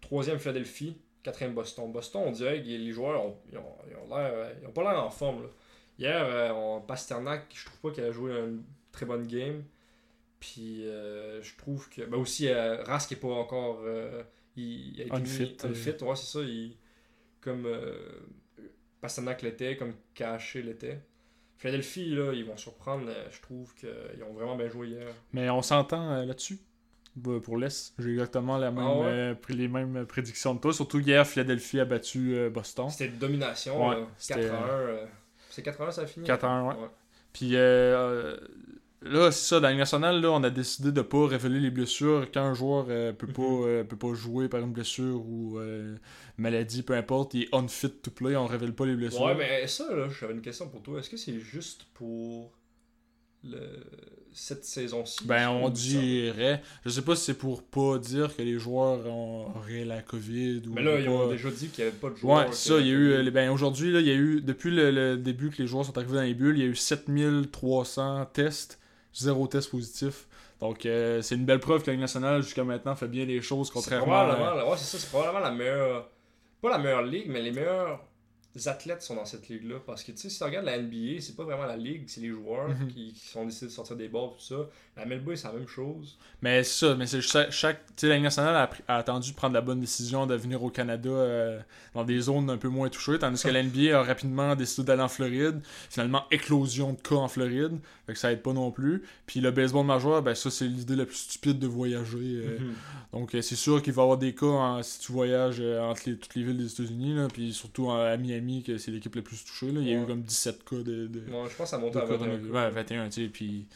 Troisième, 0.00 0.38
Philadelphie. 0.38 0.96
Quatrième, 1.24 1.52
Boston. 1.52 1.90
Boston, 1.90 2.22
on 2.26 2.30
dirait 2.30 2.62
que 2.62 2.68
les 2.68 2.92
joueurs 2.92 3.26
ont, 3.26 3.38
ils 3.50 3.58
ont, 3.58 3.74
ils 3.90 3.96
ont 3.96 4.06
l'air, 4.16 4.30
euh, 4.32 4.52
ils 4.62 4.68
ont 4.68 4.72
pas 4.72 4.84
l'air 4.84 5.02
en 5.04 5.10
forme. 5.10 5.42
là. 5.42 5.48
Hier, 5.98 6.24
euh, 6.24 6.50
on, 6.52 6.80
Pasternak, 6.80 7.46
je 7.52 7.64
trouve 7.64 7.80
pas 7.80 7.90
qu'il 7.90 8.04
a 8.04 8.12
joué 8.12 8.30
une 8.38 8.62
très 8.92 9.04
bonne 9.04 9.26
game. 9.26 9.64
Puis 10.38 10.86
euh, 10.86 11.42
je 11.42 11.56
trouve 11.56 11.88
que. 11.90 12.02
Ben 12.02 12.18
aussi, 12.18 12.52
Rask 12.52 13.10
est 13.10 13.16
pas 13.16 13.26
encore. 13.26 13.80
Euh, 14.60 14.64
il, 14.64 14.94
il 14.94 15.02
a 15.02 15.04
été 15.06 15.12
Unfit, 15.14 15.56
mis 15.64 15.70
unfit, 15.70 15.96
ouais, 16.02 16.16
c'est 16.16 16.26
ça. 16.38 16.40
Il, 16.42 16.76
comme 17.40 17.66
euh, 17.66 17.94
Pasternak 19.00 19.42
l'était, 19.42 19.76
comme 19.76 19.94
Caché 20.14 20.62
l'était. 20.62 21.00
Philadelphie, 21.58 22.14
là, 22.14 22.32
ils 22.32 22.44
vont 22.44 22.56
surprendre. 22.56 23.04
euh, 23.08 23.28
Je 23.30 23.40
trouve 23.40 23.74
qu'ils 23.74 24.22
ont 24.28 24.32
vraiment 24.32 24.56
bien 24.56 24.68
joué 24.68 24.88
hier. 24.88 25.08
Mais 25.32 25.50
on 25.50 25.62
s'entend 25.62 26.10
euh, 26.12 26.24
là-dessus. 26.24 26.58
Bah, 27.16 27.38
Pour 27.42 27.58
l'Est, 27.58 27.92
j'ai 27.98 28.10
exactement 28.12 28.56
la 28.56 28.70
même, 28.70 28.84
Ah 28.86 28.94
ouais? 28.94 29.06
euh, 29.06 29.34
les 29.48 29.68
mêmes 29.68 30.06
prédictions 30.06 30.54
de 30.54 30.60
toi. 30.60 30.72
Surtout 30.72 31.00
hier, 31.00 31.26
Philadelphie 31.26 31.80
a 31.80 31.84
battu 31.84 32.34
euh, 32.34 32.50
Boston. 32.50 32.88
C'était 32.88 33.06
une 33.10 33.18
domination. 33.18 33.88
Ouais, 33.88 33.96
là. 33.96 34.06
c'était, 34.16 34.42
4 34.42 34.54
à 34.54 34.64
1. 34.64 34.68
euh, 34.78 35.06
C'est 35.50 35.62
4 35.62 35.80
à 35.82 35.86
1, 35.88 35.90
ça 35.90 36.02
a 36.02 36.06
fini? 36.06 36.26
4 36.26 36.44
à 36.44 36.48
1, 36.48 36.68
ouais. 36.68 36.74
Ouais. 36.76 36.88
Puis 37.32 37.56
euh, 37.56 37.58
euh, 37.96 38.36
là, 39.02 39.30
c'est 39.32 39.46
ça, 39.48 39.56
dans 39.60 39.64
la 39.64 39.70
Ligue 39.70 39.78
nationale, 39.80 40.20
là, 40.20 40.30
on 40.30 40.42
a 40.42 40.50
décidé 40.50 40.92
de 40.92 41.02
pas 41.02 41.26
révéler 41.26 41.60
les 41.60 41.70
blessures 41.70 42.26
quand 42.32 42.42
un 42.42 42.54
joueur 42.54 42.86
euh, 42.88 43.12
peut, 43.12 43.26
pas, 43.26 43.42
Mhm. 43.42 43.64
euh, 43.66 43.84
peut 43.84 43.96
pas 43.96 44.14
jouer 44.14 44.48
par 44.48 44.60
une 44.60 44.72
blessure 44.72 45.22
ou 45.26 45.58
euh, 45.58 45.96
maladie, 46.38 46.82
peu 46.82 46.94
importe, 46.94 47.34
il 47.34 47.42
est 47.44 47.54
unfit 47.54 47.90
to 48.02 48.10
play, 48.10 48.36
on 48.36 48.46
révèle 48.46 48.74
pas 48.74 48.86
les 48.86 48.96
blessures. 48.96 49.22
Ouais, 49.22 49.34
mais 49.34 49.66
ça, 49.66 49.94
là, 49.94 50.08
j'avais 50.08 50.34
une 50.34 50.42
question 50.42 50.68
pour 50.68 50.82
toi. 50.82 50.98
Est-ce 51.00 51.10
que 51.10 51.16
c'est 51.16 51.40
juste 51.40 51.84
pour 51.94 52.52
le... 53.42 53.58
cette 54.34 54.64
saison-ci? 54.66 55.26
Ben, 55.26 55.48
on 55.48 55.70
dirait. 55.70 56.60
Je 56.84 56.90
sais 56.90 57.00
pas 57.02 57.16
si 57.16 57.24
c'est 57.24 57.38
pour 57.38 57.62
pas 57.62 57.96
dire 57.98 58.36
que 58.36 58.42
les 58.42 58.58
joueurs 58.58 59.06
ont- 59.06 59.46
auraient 59.56 59.84
la 59.86 60.02
COVID 60.02 60.62
ou. 60.68 60.74
Mais 60.74 60.82
là, 60.82 61.00
ils 61.00 61.08
ont 61.08 61.26
déjà 61.28 61.50
dit 61.50 61.68
qu'il 61.68 61.84
n'y 61.84 61.88
avait 61.90 61.98
pas 61.98 62.10
de 62.10 62.16
joueurs. 62.16 62.46
Ouais, 62.48 62.52
ça, 62.52 62.78
il 62.78 62.86
y 62.86 62.90
a 62.90 62.92
eu. 62.92 63.12
euh, 63.12 63.30
Ben, 63.30 63.50
aujourd'hui, 63.50 63.92
là, 63.92 64.00
il 64.00 64.06
y 64.06 64.10
a 64.10 64.14
eu. 64.14 64.40
Depuis 64.42 64.70
le, 64.70 64.90
le 64.90 65.16
début 65.16 65.48
que 65.50 65.56
les 65.62 65.66
joueurs 65.66 65.86
sont 65.86 65.96
arrivés 65.96 66.16
dans 66.16 66.22
les 66.22 66.34
bulles, 66.34 66.58
il 66.58 66.64
y 66.64 66.66
a 66.66 66.70
eu 66.70 66.76
7300 66.76 68.26
tests, 68.32 68.78
zéro 69.14 69.46
test 69.46 69.70
positif. 69.70 70.26
Donc, 70.60 70.84
euh, 70.84 71.22
c'est 71.22 71.34
une 71.36 71.44
belle 71.46 71.60
preuve 71.60 71.80
que 71.82 71.86
la 71.86 71.92
Ligue 71.94 72.00
nationale, 72.02 72.42
jusqu'à 72.42 72.64
maintenant, 72.64 72.94
fait 72.94 73.08
bien 73.08 73.24
les 73.24 73.40
choses, 73.40 73.70
contrairement 73.70 74.20
à. 74.20 74.64
ouais, 74.68 74.76
c'est 74.76 74.84
ça, 74.84 74.98
c'est 74.98 75.08
probablement 75.08 75.40
la 75.40 75.50
meilleure. 75.52 76.08
Pas 76.60 76.70
la 76.70 76.78
meilleure 76.78 77.02
ligue, 77.02 77.26
mais 77.28 77.40
les 77.40 77.50
meilleurs 77.52 78.00
athlètes 78.66 79.00
sont 79.00 79.14
dans 79.14 79.24
cette 79.24 79.48
ligue-là. 79.48 79.76
Parce 79.86 80.02
que, 80.04 80.12
tu 80.12 80.18
sais, 80.18 80.28
si 80.28 80.36
tu 80.36 80.44
regardes 80.44 80.66
la 80.66 80.76
NBA, 80.78 81.20
c'est 81.20 81.34
pas 81.34 81.44
vraiment 81.44 81.64
la 81.64 81.76
ligue, 81.78 82.04
c'est 82.08 82.20
les 82.20 82.28
joueurs 82.28 82.68
Mhm. 82.68 82.88
qui, 82.88 83.12
qui 83.14 83.26
sont 83.28 83.46
décidés 83.46 83.66
de 83.66 83.70
sortir 83.72 83.96
des 83.96 84.08
balles, 84.08 84.30
tout 84.36 84.40
ça. 84.44 84.68
La 85.00 85.06
MLB, 85.06 85.34
c'est 85.34 85.46
la 85.48 85.54
même 85.54 85.66
chose. 85.68 86.18
Mais 86.42 86.62
c'est 86.64 86.86
ça, 86.86 86.94
mais 86.94 87.06
c'est 87.06 87.20
chaque, 87.20 87.50
chaque 87.52 87.84
tu 87.88 87.92
sais, 87.96 88.08
la 88.08 88.14
Ligue 88.14 88.24
nationale 88.24 88.68
a, 88.88 88.96
attendu 88.96 89.30
de 89.30 89.36
prendre 89.36 89.54
la 89.54 89.60
bonne 89.60 89.80
décision 89.80 90.26
de 90.26 90.34
venir 90.34 90.62
au 90.62 90.70
Canada 90.70 91.08
euh, 91.10 91.58
dans 91.94 92.04
des 92.04 92.18
zones 92.20 92.48
un 92.50 92.56
peu 92.56 92.68
moins 92.68 92.88
touchées, 92.88 93.18
tandis 93.18 93.42
que 93.42 93.48
la 93.48 93.62
NBA 93.62 93.98
a 93.98 94.02
rapidement 94.02 94.54
décidé 94.56 94.86
d'aller 94.86 95.02
en 95.02 95.08
Floride. 95.08 95.60
Finalement, 95.90 96.24
éclosion 96.30 96.92
de 96.94 97.00
cas 97.00 97.14
en 97.16 97.28
Floride, 97.28 97.78
fait 98.06 98.12
que 98.14 98.18
ça 98.18 98.32
aide 98.32 98.42
pas 98.42 98.52
non 98.54 98.70
plus. 98.70 99.02
Puis 99.26 99.40
le 99.40 99.50
baseball 99.50 99.84
majeur, 99.84 100.22
ben 100.22 100.34
ça 100.34 100.50
c'est 100.50 100.66
l'idée 100.66 100.96
la 100.96 101.04
plus 101.06 101.16
stupide 101.16 101.58
de 101.58 101.66
voyager. 101.66 102.18
euh, 102.18 102.58
Mhm. 102.60 102.74
Donc 103.12 103.34
euh, 103.34 103.42
c'est 103.42 103.56
sûr 103.56 103.82
qu'il 103.82 103.92
va 103.92 104.02
y 104.02 104.04
avoir 104.04 104.18
des 104.18 104.34
cas 104.34 104.78
si 104.82 105.00
tu 105.00 105.12
voyages 105.12 105.60
entre 105.60 106.02
les- 106.06 106.16
toutes 106.16 106.34
les 106.34 106.42
villes 106.42 106.56
des 106.58 106.72
États-Unis, 106.72 107.16
puis 107.32 107.52
surtout 107.52 107.86
en- 107.88 107.96
à 108.00 108.16
Miami, 108.16 108.62
que 108.62 108.78
c'est 108.78 108.90
l'équipe 108.90 109.14
la 109.14 109.22
plus 109.22 109.44
touchée. 109.44 109.72
Là. 109.72 109.80
Il 109.80 109.88
y 109.88 109.94
a 109.94 110.02
eu 110.02 110.06
comme 110.06 110.22
17 110.22 110.64
cas 110.64 110.76
de, 110.76 111.06
de, 111.06 111.20
Ouais, 111.20 111.48
je 111.50 111.56
pense 111.56 111.56
que 111.56 111.64
ça 111.66 111.78
monte 111.78 111.96
à 111.96 112.00
21. 112.04 112.16
coronavirus. 112.18 112.50
Ouais, 112.52 112.70
21, 112.70 113.08
tu 113.08 113.22
sais, 113.24 113.28
puis... 113.28 113.66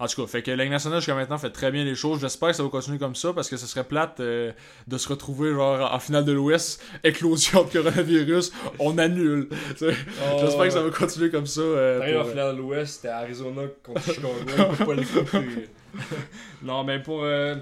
En 0.00 0.06
tout 0.08 0.20
cas, 0.22 0.26
fait 0.28 0.42
que 0.42 0.50
la 0.50 0.64
Ligue 0.64 0.72
nationale 0.72 0.98
jusqu'à 1.00 1.14
maintenant 1.14 1.38
fait 1.38 1.50
très 1.50 1.70
bien 1.70 1.84
les 1.84 1.94
choses. 1.94 2.20
J'espère 2.20 2.48
que 2.50 2.56
ça 2.56 2.62
va 2.64 2.68
continuer 2.68 2.98
comme 2.98 3.14
ça 3.14 3.32
parce 3.32 3.48
que 3.48 3.56
ce 3.56 3.66
serait 3.66 3.84
plate 3.84 4.18
euh, 4.20 4.52
de 4.88 4.98
se 4.98 5.08
retrouver 5.08 5.52
genre 5.52 5.92
en 5.92 5.98
finale 6.00 6.24
de 6.24 6.32
l'Ouest, 6.32 6.82
éclosion 7.04 7.62
de 7.64 7.70
coronavirus, 7.70 8.52
on 8.80 8.98
annule. 8.98 9.48
Oh, 9.80 10.38
J'espère 10.40 10.64
que 10.64 10.70
ça 10.70 10.82
va 10.82 10.90
continuer 10.90 11.30
comme 11.30 11.46
ça. 11.46 11.60
euh, 11.60 11.98
T'arrives 12.00 12.16
en 12.16 12.20
pour- 12.22 12.30
finale 12.30 12.56
de 12.56 12.60
l'Ouest, 12.60 12.94
c'était 12.96 13.08
Arizona 13.08 13.62
contre 13.84 14.02
Chicago, 14.02 14.28
on 14.70 14.74
peut 14.74 14.84
pas 14.84 14.94
l'écouter. 14.94 15.68
non, 16.62 16.84
mais 16.84 17.00
pour, 17.00 17.22
euh, 17.22 17.56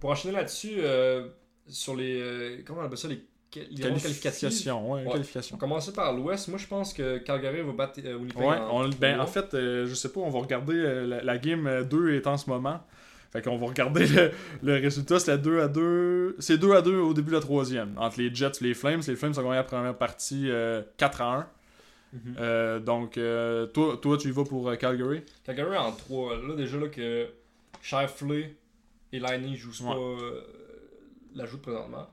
pour 0.00 0.10
enchaîner 0.10 0.34
là-dessus, 0.34 0.74
euh, 0.78 1.28
sur 1.68 1.94
les. 1.96 2.20
euh, 2.20 2.56
comment 2.66 2.80
on 2.80 2.84
appelle 2.84 2.98
ça 2.98 3.08
Les, 3.08 3.22
Qualification, 3.50 4.92
ouais, 4.92 5.04
Ouais. 5.04 5.10
qualification. 5.12 5.56
On 5.56 5.58
commencer 5.58 5.92
par 5.92 6.12
l'Ouest. 6.12 6.48
Moi, 6.48 6.58
je 6.58 6.66
pense 6.66 6.92
que 6.92 7.18
Calgary 7.18 7.62
va 7.62 7.72
battre 7.72 8.00
euh, 8.04 8.14
Winnipeg. 8.16 8.38
Ouais, 8.42 8.56
en 8.56 8.84
on- 8.84 8.88
ben, 8.90 9.20
en 9.20 9.26
fait, 9.26 9.54
euh, 9.54 9.86
je 9.86 9.94
sais 9.94 10.10
pas, 10.12 10.20
on 10.20 10.30
va 10.30 10.38
regarder 10.40 10.74
euh, 10.74 11.06
la, 11.06 11.22
la 11.22 11.38
game 11.38 11.66
euh, 11.66 11.82
2 11.84 12.14
est 12.14 12.26
en 12.26 12.36
ce 12.36 12.48
moment. 12.48 12.80
Fait 13.32 13.42
qu'on 13.42 13.56
va 13.58 13.66
regarder 13.66 14.06
le, 14.08 14.30
le 14.62 14.72
résultat, 14.74 15.20
c'est 15.20 15.30
la 15.30 15.36
2 15.36 15.60
à 15.60 15.68
2. 15.68 16.36
C'est 16.40 16.58
2 16.58 16.72
à 16.72 16.82
2 16.82 16.96
au 16.98 17.14
début 17.14 17.30
de 17.30 17.36
la 17.36 17.40
troisième. 17.40 17.94
Entre 17.96 18.20
les 18.20 18.34
Jets 18.34 18.52
et 18.60 18.64
les 18.64 18.74
Flames. 18.74 19.02
Les 19.06 19.14
Flames 19.16 19.32
ont 19.36 19.42
gagné 19.42 19.54
la 19.56 19.64
première 19.64 19.96
partie 19.96 20.50
euh, 20.50 20.82
4 20.96 21.20
à 21.22 21.34
1. 21.36 21.46
Mhm. 22.12 22.34
Euh, 22.40 22.78
donc, 22.80 23.16
euh, 23.18 23.66
toi, 23.66 23.96
toi, 24.02 24.16
tu 24.16 24.28
y 24.28 24.30
vas 24.32 24.42
pour 24.44 24.68
euh, 24.68 24.74
Calgary? 24.76 25.22
Calgary 25.44 25.76
en 25.76 25.92
3. 25.92 26.36
Là, 26.38 26.54
déjà, 26.56 26.76
là, 26.76 26.88
que 26.88 27.28
Shifley 27.82 28.56
et 29.12 29.20
Liney 29.20 29.54
jouent 29.56 29.84
pas 29.84 29.96
euh, 29.96 30.40
la 31.36 31.46
joute 31.46 31.62
présentement. 31.62 32.08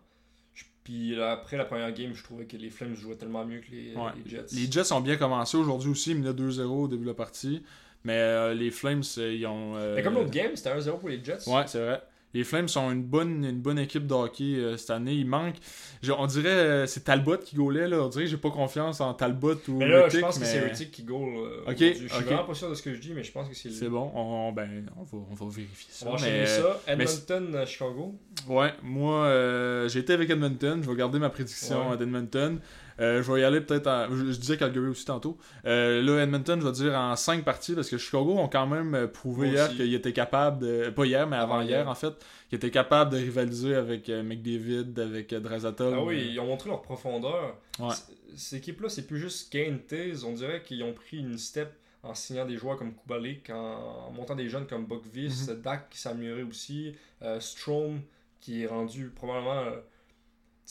Puis 0.87 1.21
après 1.21 1.57
la 1.57 1.65
première 1.65 1.91
game, 1.91 2.13
je 2.13 2.23
trouvais 2.23 2.45
que 2.45 2.55
les 2.55 2.69
Flames 2.69 2.95
jouaient 2.95 3.17
tellement 3.17 3.43
mieux 3.45 3.59
que 3.59 3.71
les, 3.71 3.93
Ouais. 3.93 4.11
les 4.23 4.29
Jets. 4.31 4.45
Les 4.53 4.71
Jets 4.71 4.93
ont 4.93 5.01
bien 5.01 5.17
commencé 5.17 5.57
aujourd'hui 5.57 5.89
aussi, 5.91 6.11
ils 6.11 6.17
menaient 6.17 6.31
2-0 6.31 6.61
au 6.83 6.87
début 6.87 7.03
de 7.03 7.09
la 7.09 7.13
partie. 7.13 7.61
Mais 8.05 8.13
euh, 8.13 8.53
les 8.53 8.71
Flames, 8.71 9.03
euh, 9.17 9.33
ils 9.33 9.45
ont. 9.47 9.75
euh, 9.75 9.95
Mais 9.97 10.01
comme 10.01 10.13
l'autre 10.13 10.29
game, 10.31 10.55
c'était 10.55 10.69
1-0 10.69 10.97
pour 10.97 11.09
les 11.09 11.21
Jets. 11.21 11.39
Ouais, 11.45 11.63
c'est 11.67 11.79
vrai. 11.85 12.01
Les 12.33 12.43
Flames 12.43 12.67
sont 12.67 12.91
une 12.91 13.03
bonne, 13.03 13.45
une 13.45 13.61
bonne 13.61 13.79
équipe 13.79 14.05
de 14.05 14.13
hockey 14.13 14.55
euh, 14.57 14.75
cette 14.77 14.89
année. 14.91 15.13
Il 15.13 15.25
manque. 15.25 15.55
je- 16.03 16.11
on 16.11 16.27
dirait 16.27 16.49
euh, 16.49 16.85
c'est 16.85 17.05
Talbot 17.05 17.37
qui 17.37 17.55
gaulait 17.55 17.87
là. 17.87 18.03
On 18.03 18.09
dirait 18.09 18.25
que 18.25 18.29
j'ai 18.29 18.37
pas 18.37 18.51
confiance 18.51 18.99
en 19.01 19.13
Talbot 19.13 19.55
ou 19.69 19.77
Mais 19.79 19.87
là, 19.87 20.09
je 20.09 20.19
pense 20.19 20.37
que 20.37 20.45
c'est 20.45 20.59
Rittick 20.59 20.91
qui 20.91 21.03
goal. 21.03 21.29
euh, 21.37 21.61
Ok, 21.61 21.67
aujourd'hui. 21.67 21.93
Je 21.93 22.07
suis 22.07 22.17
ok. 22.17 22.23
vraiment 22.25 22.43
pas 22.43 22.53
sûr 22.53 22.69
de 22.69 22.75
ce 22.75 22.81
que 22.83 22.93
je 22.93 22.99
dis, 22.99 23.13
mais 23.13 23.23
je 23.23 23.31
pense 23.31 23.47
que 23.47 23.55
c'est 23.55 23.71
C'est 23.71 23.89
bon. 23.89 24.11
On, 24.13 24.51
ben, 24.51 24.85
on, 24.97 25.03
va, 25.03 25.25
on 25.31 25.33
va 25.33 25.45
vérifier 25.51 25.87
ça. 25.89 26.05
On 26.09 26.15
va 26.15 26.21
mais- 26.21 26.45
ça. 26.45 26.79
mais 26.87 26.93
Edmonton, 27.05 27.55
euh, 27.55 27.65
Chicago. 27.65 28.15
Ouais, 28.47 28.73
moi, 28.83 29.23
euh, 29.25 29.87
j'ai 29.87 29.99
été 29.99 30.13
avec 30.13 30.29
Edmonton. 30.29 30.81
Je 30.83 30.89
vais 30.89 30.95
garder 30.97 31.19
ma 31.19 31.29
prédiction 31.29 31.87
Ouais. 31.89 31.93
euh, 31.93 31.97
d'Edmonton. 31.97 32.59
Euh, 32.99 33.21
je 33.21 33.31
vais 33.31 33.41
y 33.41 33.43
aller 33.43 33.61
peut-être 33.61 33.87
en. 33.87 34.09
Je, 34.09 34.31
je 34.31 34.39
disais 34.39 34.57
Calgary 34.57 34.87
aussi 34.87 35.05
tantôt. 35.05 35.37
Euh, 35.65 36.01
là, 36.01 36.23
Edmonton, 36.23 36.59
je 36.59 36.65
vais 36.65 36.71
dire 36.71 36.93
en 36.95 37.15
5 37.15 37.43
parties 37.43 37.73
parce 37.75 37.89
que 37.89 37.97
Chicago 37.97 38.37
ont 38.37 38.47
quand 38.47 38.65
même 38.67 38.95
euh, 38.95 39.07
prouvé 39.07 39.49
hier 39.49 39.69
qu'ils 39.69 39.93
étaient 39.93 40.13
capables 40.13 40.59
de. 40.59 40.89
Pas 40.89 41.05
hier, 41.05 41.27
mais 41.27 41.35
avant, 41.37 41.55
Avant 41.55 41.63
hier, 41.63 41.79
hier. 41.81 41.89
en 41.89 41.95
fait. 41.95 42.13
Qu'ils 42.49 42.55
étaient 42.57 42.71
capables 42.71 43.11
de 43.11 43.17
rivaliser 43.17 43.75
avec 43.75 44.07
McDavid, 44.09 44.93
avec 44.99 45.33
Drazatov. 45.33 45.93
Ah 45.95 46.03
oui, 46.03 46.29
ils 46.31 46.39
ont 46.39 46.45
montré 46.47 46.69
leur 46.69 46.81
profondeur. 46.81 47.57
Ouais. 47.79 47.93
Cette 48.35 48.59
équipe-là, 48.59 48.89
c'est 48.89 49.05
plus 49.05 49.19
juste 49.19 49.51
Kane 49.51 49.79
Taze. 49.79 50.23
On 50.23 50.33
dirait 50.33 50.61
qu'ils 50.63 50.81
ont 50.83 50.93
pris 50.93 51.17
une 51.17 51.37
step 51.37 51.73
en 52.03 52.13
signant 52.13 52.45
des 52.45 52.55
joueurs 52.55 52.77
comme 52.77 52.93
Kubalik, 52.95 53.49
en, 53.49 54.07
en 54.07 54.11
montant 54.11 54.35
des 54.35 54.47
jeunes 54.47 54.65
comme 54.65 54.85
Bokvis, 54.85 55.47
Mhm. 55.49 55.61
Dak 55.61 55.89
qui 55.89 55.97
s'est 55.99 56.07
amélioré 56.09 56.43
aussi, 56.43 56.93
euh, 57.21 57.39
Strom 57.41 57.99
qui 58.39 58.63
est 58.63 58.67
rendu 58.67 59.09
probablement 59.09 59.63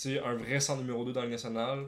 euh, 0.07 0.21
un 0.25 0.35
vrai 0.35 0.61
centre 0.61 0.81
numéro 0.81 1.05
2 1.05 1.13
dans 1.13 1.23
le 1.23 1.29
national. 1.29 1.87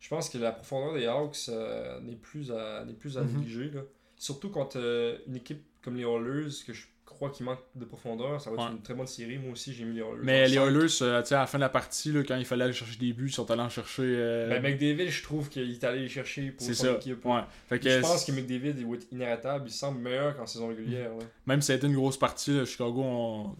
Je 0.00 0.08
pense 0.08 0.28
que 0.28 0.38
la 0.38 0.52
profondeur 0.52 0.94
des 0.94 1.06
Hawks 1.06 1.48
euh, 1.48 1.98
n'est 2.00 2.16
plus 2.16 2.50
à, 2.52 2.84
n'est 2.84 2.92
plus 2.94 3.16
à 3.18 3.22
Mhm. 3.22 3.38
négliger. 3.38 3.70
là. 3.70 3.80
Surtout 4.16 4.50
contre 4.50 4.78
euh, 4.78 5.18
une 5.26 5.36
équipe 5.36 5.62
comme 5.82 5.96
les 5.96 6.04
Oilers, 6.04 6.50
que 6.66 6.72
je 6.72 6.86
crois 7.14 7.30
qu'il 7.30 7.46
manque 7.46 7.60
de 7.74 7.84
profondeur. 7.84 8.40
Ça 8.40 8.50
va 8.50 8.56
être 8.56 8.64
Ouais. 8.66 8.72
une 8.76 8.82
très 8.82 8.94
bonne 8.94 9.06
série. 9.06 9.38
Moi 9.38 9.52
aussi, 9.52 9.72
j'ai 9.72 9.84
mis 9.84 9.94
les 9.94 10.00
Oilers. 10.02 10.20
Mais 10.22 10.48
les. 10.48 10.56
Oilers, 10.58 11.02
euh, 11.02 11.22
à 11.30 11.34
la 11.34 11.46
fin 11.46 11.58
de 11.58 11.62
la 11.62 11.68
partie, 11.68 12.12
là, 12.12 12.22
quand 12.22 12.36
il 12.36 12.44
fallait 12.44 12.64
aller 12.64 12.72
chercher 12.72 12.98
des 12.98 13.12
buts, 13.12 13.26
ils 13.28 13.32
sont 13.32 13.50
allés 13.50 13.62
en 13.62 13.68
chercher. 13.68 14.02
euh, 14.04 14.48
Ben, 14.48 14.62
McDavid, 14.62 15.08
je 15.10 15.22
trouve 15.22 15.48
qu'il 15.48 15.70
est 15.70 15.84
allé 15.84 16.00
les 16.00 16.08
chercher 16.08 16.50
pour 16.50 16.66
son 16.66 16.72
ça. 16.74 16.92
équipe. 16.92 17.24
Ouais. 17.24 17.40
Fait 17.68 17.78
que, 17.78 17.88
Je 17.88 18.00
pense 18.00 18.24
que 18.24 18.32
McDavid 18.32 18.74
il 18.78 18.86
va 18.86 18.94
être 18.96 19.06
inarrêtable. 19.12 19.64
Il 19.68 19.72
semble 19.72 20.00
meilleur 20.00 20.36
qu'en 20.36 20.46
saison 20.46 20.68
régulière. 20.68 21.10
là. 21.10 21.24
Même 21.46 21.60
si 21.62 21.68
ça 21.68 21.72
a 21.72 21.76
été 21.76 21.86
une 21.86 21.94
grosse 21.94 22.18
partie, 22.18 22.52
là, 22.56 22.64
Chicago 22.64 23.02
ont, 23.02 23.56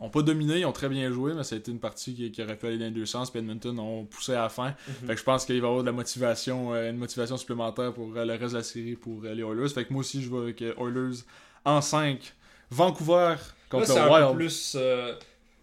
ont 0.00 0.10
pas 0.10 0.22
dominé, 0.22 0.58
ils 0.60 0.66
ont 0.66 0.72
très 0.72 0.88
bien 0.88 1.10
joué, 1.10 1.34
mais 1.34 1.44
ça 1.44 1.54
a 1.54 1.58
été 1.58 1.70
une 1.70 1.80
partie 1.80 2.14
qui, 2.14 2.30
qui 2.32 2.42
aurait 2.42 2.56
pu 2.56 2.66
aller 2.66 2.78
dans 2.78 2.84
les 2.86 2.90
deux 2.90 3.06
sens. 3.06 3.30
Puis 3.30 3.40
Edmonton 3.40 3.78
ont 3.78 4.04
poussé 4.04 4.32
à 4.32 4.42
la 4.42 4.48
fin. 4.48 4.74
Mhm. 4.88 5.06
Fait 5.08 5.14
que 5.14 5.18
je 5.20 5.24
pense 5.24 5.44
qu'il 5.44 5.60
va 5.60 5.66
y 5.66 5.70
avoir 5.70 5.82
de 5.82 5.86
la 5.86 5.92
motivation, 5.92 6.74
euh, 6.74 6.90
une 6.90 6.96
motivation 6.96 7.36
supplémentaire 7.36 7.92
pour 7.92 8.16
euh, 8.16 8.24
le 8.24 8.32
reste 8.34 8.52
de 8.52 8.58
la 8.58 8.62
série 8.62 8.96
pour 8.96 9.22
euh, 9.24 9.34
les 9.34 9.42
Oilers. 9.42 9.68
Fait 9.68 9.84
que 9.84 9.92
moi 9.92 10.00
aussi, 10.00 10.22
je 10.22 10.30
vais 10.30 10.38
avec 10.38 10.62
Oilers 10.62 11.22
en 11.64 11.80
5. 11.80 12.34
Vancouver 12.74 13.12
Là, 13.34 13.38
contre 13.70 13.86
c'est 13.86 13.94
le 13.94 14.00
un 14.00 14.06
peu 14.08 14.24
Wild. 14.26 14.36
plus. 14.36 14.76
euh, 14.78 15.14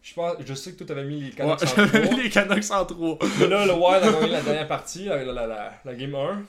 je, 0.02 0.14
pense, 0.14 0.36
je 0.46 0.54
sais 0.54 0.72
que 0.74 0.78
toi, 0.78 0.88
t'avais 0.88 1.04
mis 1.04 1.20
les 1.22 1.26
Ouais, 1.28 1.32
Canucks 1.38 1.62
en 1.64 1.66
j'avais 1.76 2.02
3. 2.06 2.16
mis 2.18 2.24
les 2.24 2.30
Canucks 2.30 2.72
en 2.72 2.86
3. 2.86 3.20
Mais 3.40 3.48
là, 3.48 3.66
le 3.66 3.74
Wild 3.74 4.04
a 4.04 4.12
gagné 4.12 4.32
la 4.32 4.42
dernière 4.42 4.68
partie, 4.68 5.06
la, 5.06 5.24
la, 5.24 5.32
la, 5.34 5.48
la- 5.48 5.74
la 5.86 5.96
game 5.96 6.16
1. 6.16 6.44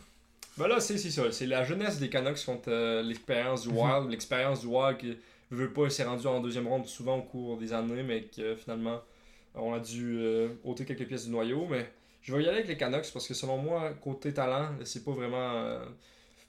Ben 0.59 0.69
là, 0.69 0.81
c'est 0.81 0.99
ça. 0.99 1.23
C'est 1.33 1.47
la 1.47 1.65
jeunesse 1.65 1.99
des 1.99 2.09
Canucks 2.11 2.45
contre 2.45 2.69
euh, 2.71 3.03
l'expérience 3.03 3.63
du 3.63 3.69
Mhm. 3.71 3.77
Wild. 3.79 4.11
L'expérience 4.11 4.61
du 4.61 4.67
Wild 4.67 4.99
qui 4.99 5.17
veut 5.51 5.71
pas, 5.73 5.89
s'est 5.91 6.05
rendu 6.05 6.27
en 6.27 6.41
deuxième 6.41 6.67
ronde 6.69 6.87
souvent 6.87 7.19
au 7.19 7.23
cours 7.23 7.57
des 7.59 7.73
années, 7.73 8.03
mais 8.03 8.23
que 8.35 8.55
finalement, 8.57 9.01
on 9.55 9.73
a 9.75 9.81
dû 9.81 10.17
euh, 10.19 10.49
ôter 10.65 10.85
quelques 10.85 11.07
pièces 11.07 11.25
du 11.27 11.31
noyau. 11.31 11.67
Mais 11.71 11.91
je 12.23 12.35
vais 12.35 12.43
y 12.43 12.47
aller 12.47 12.57
avec 12.59 12.69
les 12.69 12.77
Canucks 12.77 13.11
parce 13.13 13.27
que 13.29 13.35
selon 13.35 13.59
moi, 13.59 13.91
côté 14.03 14.33
talent, 14.33 14.69
c'est 14.85 15.05
pas 15.05 15.13
vraiment. 15.13 15.79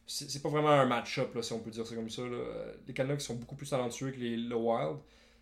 C'est 0.06 0.42
pas 0.42 0.50
vraiment 0.50 0.70
un 0.70 0.86
match-up, 0.86 1.38
si 1.42 1.54
on 1.54 1.60
peut 1.60 1.72
dire 1.72 1.86
ça 1.86 1.96
comme 1.96 2.10
ça. 2.10 2.22
là. 2.24 2.28
Euh, 2.30 2.74
Les 2.88 2.94
Canucks 2.94 3.22
sont 3.22 3.36
beaucoup 3.36 3.56
plus 3.56 3.70
talentueux 3.70 4.12
que 4.12 4.18
les, 4.20 4.36
le 4.38 4.56
Wild. 4.56 4.98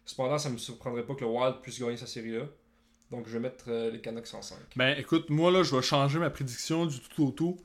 Cependant, 0.06 0.38
ça 0.38 0.50
me 0.50 0.58
surprendrait 0.58 1.04
pas 1.04 1.16
que 1.16 1.22
le 1.22 1.28
Wild 1.28 1.56
puisse 1.62 1.80
gagner 1.80 1.98
sa 1.98 2.08
série-là. 2.08 2.46
Donc, 3.12 3.28
je 3.28 3.34
vais 3.34 3.40
mettre 3.40 3.66
euh, 3.68 3.92
les 3.92 4.00
Canucks 4.00 4.34
en 4.34 4.42
5. 4.42 4.58
Ben 4.76 4.98
écoute, 4.98 5.30
moi 5.30 5.52
là, 5.52 5.64
je 5.64 5.76
vais 5.76 5.82
changer 5.82 6.20
ma 6.20 6.30
prédiction 6.30 6.86
du 6.86 7.00
tout 7.00 7.28
au 7.28 7.32
tout. 7.32 7.58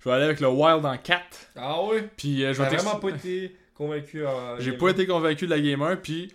Je 0.00 0.08
vais 0.08 0.14
aller 0.14 0.24
avec 0.24 0.40
le 0.40 0.48
Wild 0.48 0.84
en 0.84 0.96
4. 0.96 1.24
Ah 1.56 1.82
oui? 1.84 1.98
Puis 2.16 2.44
euh, 2.44 2.52
je 2.52 2.62
vais 2.62 2.68
vraiment 2.68 2.96
pas 2.96 3.10
été 3.10 3.56
convaincu. 3.74 4.24
J'ai 4.58 4.72
pas 4.72 4.90
été 4.90 5.06
convaincu 5.06 5.44
de 5.46 5.50
la 5.50 5.60
Game 5.60 5.82
1, 5.82 5.96
puis 5.96 6.32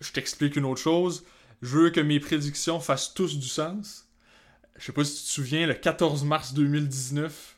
je 0.00 0.12
t'explique 0.12 0.56
une 0.56 0.64
autre 0.64 0.80
chose. 0.80 1.24
Je 1.62 1.78
veux 1.78 1.90
que 1.90 2.00
mes 2.00 2.20
prédictions 2.20 2.80
fassent 2.80 3.14
tous 3.14 3.38
du 3.38 3.48
sens. 3.48 4.06
Je 4.76 4.84
sais 4.84 4.92
pas 4.92 5.04
si 5.04 5.16
tu 5.16 5.22
te 5.22 5.28
souviens, 5.28 5.66
le 5.66 5.74
14 5.74 6.24
mars 6.24 6.52
2019, 6.54 7.53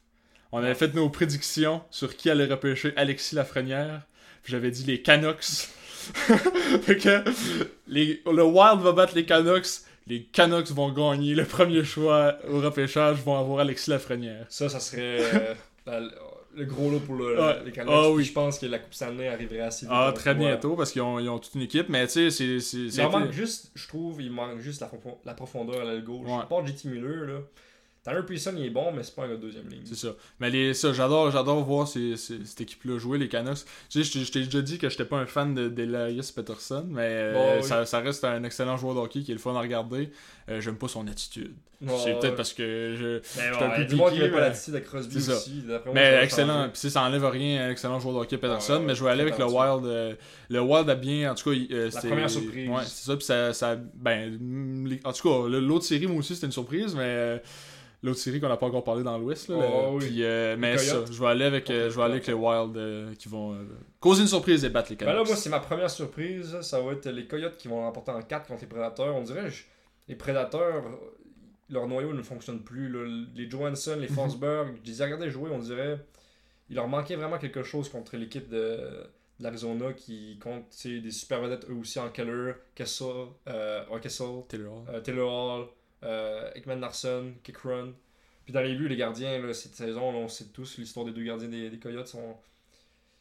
on 0.52 0.58
avait 0.58 0.74
fait 0.74 0.94
nos 0.94 1.08
prédictions 1.10 1.82
sur 1.90 2.16
qui 2.16 2.30
allait 2.30 2.46
repêcher 2.46 2.92
Alexis 2.96 3.34
Lafrenière. 3.34 4.02
J'avais 4.44 4.70
dit 4.70 4.84
les 4.84 5.02
Canucks. 5.02 5.68
fait 6.82 6.96
que 6.96 7.24
les- 7.88 8.22
le 8.26 8.44
Wild 8.44 8.80
va 8.80 8.92
battre 8.92 9.14
les 9.14 9.24
Canucks. 9.26 9.66
Les 10.06 10.22
Canucks 10.22 10.70
vont 10.70 10.92
gagner 10.92 11.34
le 11.34 11.44
premier 11.44 11.82
choix 11.84 12.36
au 12.48 12.60
repêchage, 12.60 13.16
vont 13.24 13.38
avoir 13.38 13.60
Alexis 13.60 13.90
Lafrenière. 13.90 14.46
Ça, 14.48 14.68
ça 14.68 14.78
serait 14.78 15.18
euh, 15.34 15.54
la- 15.86 16.00
le 16.54 16.64
gros 16.64 16.90
lot 16.90 17.00
pour 17.00 17.16
le, 17.16 17.36
les 17.66 17.72
Canucks. 17.72 17.92
Ah 17.94 18.08
oui. 18.10 18.24
Je 18.24 18.32
pense 18.32 18.58
que 18.58 18.66
la 18.66 18.78
Coupe 18.78 18.94
Stanley 18.94 19.28
arriverait 19.28 19.60
assez 19.60 19.84
vite. 19.84 19.94
Ah, 19.94 20.12
très 20.14 20.34
bientôt, 20.34 20.74
parce 20.76 20.92
qu'ils 20.92 21.02
ont, 21.02 21.18
ils 21.18 21.28
ont 21.28 21.38
toute 21.38 21.54
une 21.56 21.62
équipe, 21.62 21.88
mais 21.88 22.06
tu 22.06 22.30
sais, 22.30 22.60
c'est-. 22.60 22.78
Il 22.96 23.02
manque 23.08 23.32
juste, 23.32 23.72
je 23.74 23.86
trouve, 23.88 24.22
il 24.22 24.30
manque 24.30 24.60
juste 24.60 24.80
la, 24.80 24.86
profo- 24.86 25.18
la 25.26 25.34
profondeur 25.34 25.80
à 25.80 25.84
l'aile 25.84 26.04
gauche. 26.04 26.26
Ouais. 26.28 26.38
À 26.40 26.46
part 26.46 26.64
JT 26.66 26.88
Miller, 26.88 27.26
là. 27.26 27.38
Tyler 28.06 28.22
Pearson, 28.26 28.54
il 28.56 28.66
est 28.66 28.70
bon, 28.70 28.92
mais 28.92 29.02
c'est 29.02 29.14
pas 29.14 29.24
un 29.24 29.28
gars 29.28 29.34
de 29.36 29.40
deuxième 29.40 29.68
ligne. 29.68 29.82
C'est 29.84 29.96
ça. 29.96 30.08
Mais 30.38 30.48
les, 30.50 30.74
ça, 30.74 30.92
j'adore, 30.92 31.30
j'adore 31.32 31.64
voir 31.64 31.88
ces, 31.88 32.16
ces- 32.16 32.44
cette 32.44 32.60
équipe-là 32.60 32.98
jouer, 32.98 33.18
les 33.18 33.28
Canucks. 33.28 33.64
Tu 33.90 34.04
sais, 34.04 34.20
je 34.24 34.30
t'ai- 34.30 34.44
déjà 34.44 34.62
dit 34.62 34.78
que 34.78 34.88
j'étais 34.88 35.04
pas 35.04 35.16
un 35.18 35.26
fan 35.26 35.54
de 35.54 35.68
d'Elias 35.68 36.32
Peterson, 36.34 36.86
mais 36.88 37.00
euh, 37.02 37.56
oui. 37.60 37.66
ça, 37.66 37.84
ça 37.84 37.98
reste 38.00 38.22
un 38.24 38.44
excellent 38.44 38.76
joueur 38.76 38.94
de 38.94 39.00
hockey 39.00 39.22
qui 39.22 39.32
est 39.32 39.34
le 39.34 39.40
fun 39.40 39.54
à 39.56 39.60
regarder. 39.60 40.10
Euh, 40.48 40.60
J'aime 40.60 40.76
pas 40.76 40.86
son 40.86 41.06
attitude. 41.08 41.52
C'est 41.98 42.18
peut-être 42.20 42.36
parce 42.36 42.52
que 42.54 42.94
je. 42.96 43.20
Mais 43.38 43.50
bon, 43.50 43.56
suis 43.56 43.64
un 43.64 43.68
il 43.68 43.72
y 43.72 43.76
peu 43.76 43.82
a 43.82 43.84
du 43.84 43.94
monde 43.96 44.08
qui 44.10 44.14
piqué, 44.14 44.26
met 44.28 44.32
pas 44.34 44.40
l'attitude 44.40 44.74
à 44.76 44.80
Crosby 44.80 45.16
aussi. 45.18 45.62
Moi, 45.66 45.80
Mais 45.92 46.22
excellent. 46.24 46.70
Puis 46.72 46.88
ça 46.90 47.02
enlève 47.02 47.24
rien, 47.26 47.66
un 47.66 47.70
excellent 47.70 48.00
joueur 48.00 48.14
de 48.14 48.20
hockey 48.20 48.38
Peterson. 48.38 48.74
Ouais, 48.74 48.80
mais 48.80 48.94
je 48.94 49.04
vais 49.04 49.10
aller 49.10 49.20
avec 49.22 49.36
le 49.36 49.44
Wild. 49.44 49.84
euh, 49.84 50.14
le 50.48 50.60
Wild 50.60 50.88
a 50.88 50.94
bien, 50.94 51.32
en 51.32 51.34
tout 51.34 51.50
cas, 51.50 51.56
c'était- 51.90 52.08
première 52.08 52.30
surprise. 52.30 52.70
Ouais, 52.70 52.82
c'est 52.84 53.04
ça. 53.10 53.16
Puis 53.16 53.24
ça, 53.26 53.52
ça- 53.52 53.76
ben, 53.76 54.98
en 55.04 55.12
tout 55.12 55.28
cas, 55.28 55.48
l'autre 55.48 55.84
série, 55.84 56.06
moi 56.06 56.18
aussi, 56.18 56.34
c'était 56.34 56.46
une 56.46 56.52
surprise, 56.52 56.94
mais. 56.94 57.42
L'autre 58.06 58.18
série 58.20 58.40
qu'on 58.40 58.48
n'a 58.48 58.56
pas 58.56 58.66
encore 58.66 58.84
parlé 58.84 59.02
dans 59.02 59.18
l'Ouest. 59.18 59.48
là, 59.48 59.56
Oh, 59.58 59.90
le- 59.92 59.96
oui. 59.98 60.06
puis, 60.08 60.24
euh, 60.24 60.56
mais 60.58 60.78
ça, 60.78 61.04
je 61.10 61.20
vais 61.20 61.26
aller 61.26 61.44
avec, 61.44 61.68
euh, 61.70 61.90
je 61.90 61.96
vais 61.96 62.02
aller 62.02 62.14
avec 62.14 62.26
les 62.26 62.32
Wild 62.34 62.76
euh, 62.76 63.14
qui 63.16 63.28
vont 63.28 63.58
causer 64.00 64.22
une 64.22 64.28
surprise 64.28 64.64
et 64.64 64.70
battre 64.70 64.90
les 64.90 64.96
Ben 64.96 65.06
Canucks. 65.06 65.18
là, 65.22 65.24
moi, 65.28 65.36
c'est 65.36 65.50
ma 65.50 65.60
première 65.60 65.90
surprise. 65.90 66.60
Ça 66.62 66.80
va 66.80 66.92
être 66.92 67.06
les 67.08 67.26
Coyotes 67.26 67.56
qui 67.56 67.68
vont 67.68 67.82
remporter 67.82 68.12
en 68.12 68.22
4 68.22 68.46
contre 68.48 68.62
les 68.62 68.66
Prédateurs. 68.68 69.14
On 69.14 69.22
dirait 69.22 69.50
je- 69.50 69.64
les 70.08 70.14
Prédateurs, 70.14 70.84
leur 71.68 71.86
noyau 71.88 72.12
ne 72.12 72.22
fonctionne 72.22 72.60
plus. 72.62 72.88
là. 72.88 73.04
Les 73.34 73.50
Johansson, 73.50 73.96
les 74.00 74.08
Mhm. 74.08 74.14
Forsberg, 74.14 74.76
je 74.84 74.90
les 74.90 75.02
ai 75.02 75.04
regardés 75.04 75.30
jouer, 75.30 75.50
on 75.52 75.58
dirait. 75.58 75.98
Il 76.70 76.76
leur 76.76 76.88
manquait 76.88 77.16
vraiment 77.16 77.38
quelque 77.38 77.62
chose 77.62 77.88
contre 77.88 78.16
l'équipe 78.16 78.48
de, 78.48 78.56
de 79.38 79.42
l'Arizona 79.44 79.92
qui 79.92 80.38
compte 80.42 80.64
des 80.84 81.10
super 81.10 81.40
vedettes 81.42 81.66
eux 81.68 81.74
aussi 81.74 81.98
en 82.00 82.08
Keller, 82.08 82.52
Kessel, 82.74 83.26
Kessel, 84.02 84.26
Taylor 84.48 84.84
Hall. 84.88 85.02
Taylor 85.02 85.32
Hall, 85.32 85.66
euh, 86.06 86.50
Ekman 86.54 86.80
Larson, 86.80 87.34
Kickrun. 87.42 87.92
Puis 88.44 88.52
dans 88.52 88.60
les 88.60 88.74
buts, 88.76 88.88
les 88.88 88.96
gardiens, 88.96 89.38
là, 89.40 89.52
cette 89.52 89.74
saison, 89.74 90.12
là, 90.12 90.18
on 90.18 90.28
sait 90.28 90.46
tous 90.52 90.78
l'histoire 90.78 91.04
des 91.04 91.12
deux 91.12 91.24
gardiens 91.24 91.48
des, 91.48 91.68
des 91.68 91.78
Coyotes. 91.78 92.06
Sont... 92.06 92.36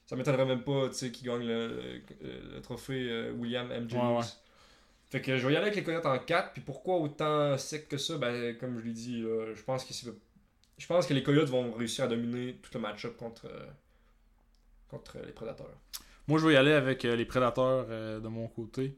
Ça 0.05 0.15
m'étonnerait 0.15 0.45
même 0.45 0.63
pas 0.63 0.87
tu 0.89 0.95
sais, 0.95 1.11
qu'ils 1.11 1.27
gagnent 1.27 1.47
le, 1.47 2.61
trophée 2.61 3.09
euh, 3.09 3.31
William 3.31 3.71
M. 3.71 3.87
Ouais, 3.91 4.17
ouais. 4.17 4.23
Fait 5.09 5.21
que 5.21 5.37
je 5.37 5.47
vais 5.47 5.53
y 5.53 5.55
aller 5.55 5.65
avec 5.65 5.75
les 5.75 5.83
Coyotes 5.83 6.05
en 6.05 6.19
4. 6.19 6.53
Puis 6.53 6.61
pourquoi 6.61 6.97
autant 6.97 7.57
sec 7.57 7.87
que 7.89 7.97
ça? 7.97 8.17
Ben, 8.17 8.55
comme 8.57 8.79
je 8.79 8.85
l'ai 8.85 8.93
dit, 8.93 9.21
là, 9.21 9.53
je 9.55 9.63
pense 9.63 9.83
que 9.83 9.93
je 10.77 10.87
pense 10.87 11.07
que 11.07 11.13
les 11.13 11.23
Coyotes 11.23 11.49
vont 11.49 11.71
réussir 11.71 12.03
à 12.03 12.07
dominer 12.07 12.59
tout 12.61 12.69
le 12.75 12.81
match-up 12.81 13.17
contre, 13.17 13.47
euh, 13.47 13.65
contre 14.89 15.17
les 15.25 15.31
Prédateurs. 15.31 15.79
Moi, 16.27 16.39
je 16.39 16.47
vais 16.47 16.53
y 16.53 16.57
aller 16.57 16.73
avec 16.73 17.05
euh, 17.05 17.15
les 17.15 17.25
prédateurs 17.25 17.87
de 17.87 18.27
mon 18.27 18.47
côté. 18.47 18.95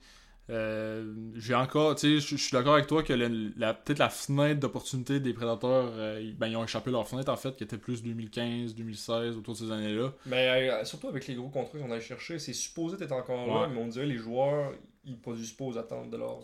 Euh, 0.50 1.14
j'ai 1.36 1.56
encore, 1.56 1.96
tu 1.96 2.20
sais, 2.22 2.26
je 2.26 2.42
suis 2.42 2.52
d'accord 2.54 2.76
avec 2.76 2.88
toi 2.88 3.04
que 3.04 3.12
le- 3.12 3.52
la, 3.58 3.74
peut-être 3.74 4.00
la 4.00 4.10
fenêtre 4.10 4.62
d'opportunité 4.62 5.20
des 5.20 5.34
prédateurs, 5.34 5.92
euh, 5.96 6.22
ils- 6.24 6.36
ben, 6.38 6.48
ils 6.48 6.56
ont 6.56 6.64
échappé 6.64 6.90
leur 6.90 7.06
fenêtre 7.08 7.30
en 7.32 7.36
fait, 7.36 7.56
qui 7.58 7.64
était 7.66 7.78
plus 7.78 8.02
2015, 8.02 8.74
2016, 8.74 9.36
autour 9.38 9.56
de 9.56 9.60
ces 9.60 9.72
années-là. 9.72 10.14
Mais 10.26 10.70
euh, 10.72 10.86
surtout 10.86 11.10
avec 11.10 11.28
les 11.28 11.36
gros 11.36 11.50
contrats 11.50 11.78
qu'on 11.80 11.92
a 11.92 12.00
chercher, 12.00 12.40
c'est 12.40 12.54
supposé 12.54 12.96
être 13.04 13.12
encore 13.12 13.46
là, 13.46 13.68
mais 13.68 13.82
on 13.82 13.88
dirait 13.88 14.06
les 14.06 14.18
joueurs, 14.18 14.72
ils 15.04 15.20
produisent 15.20 15.52
pas 15.52 15.66
aux 15.66 15.78
attentes 15.78 16.12
de 16.12 16.18
leur, 16.18 16.40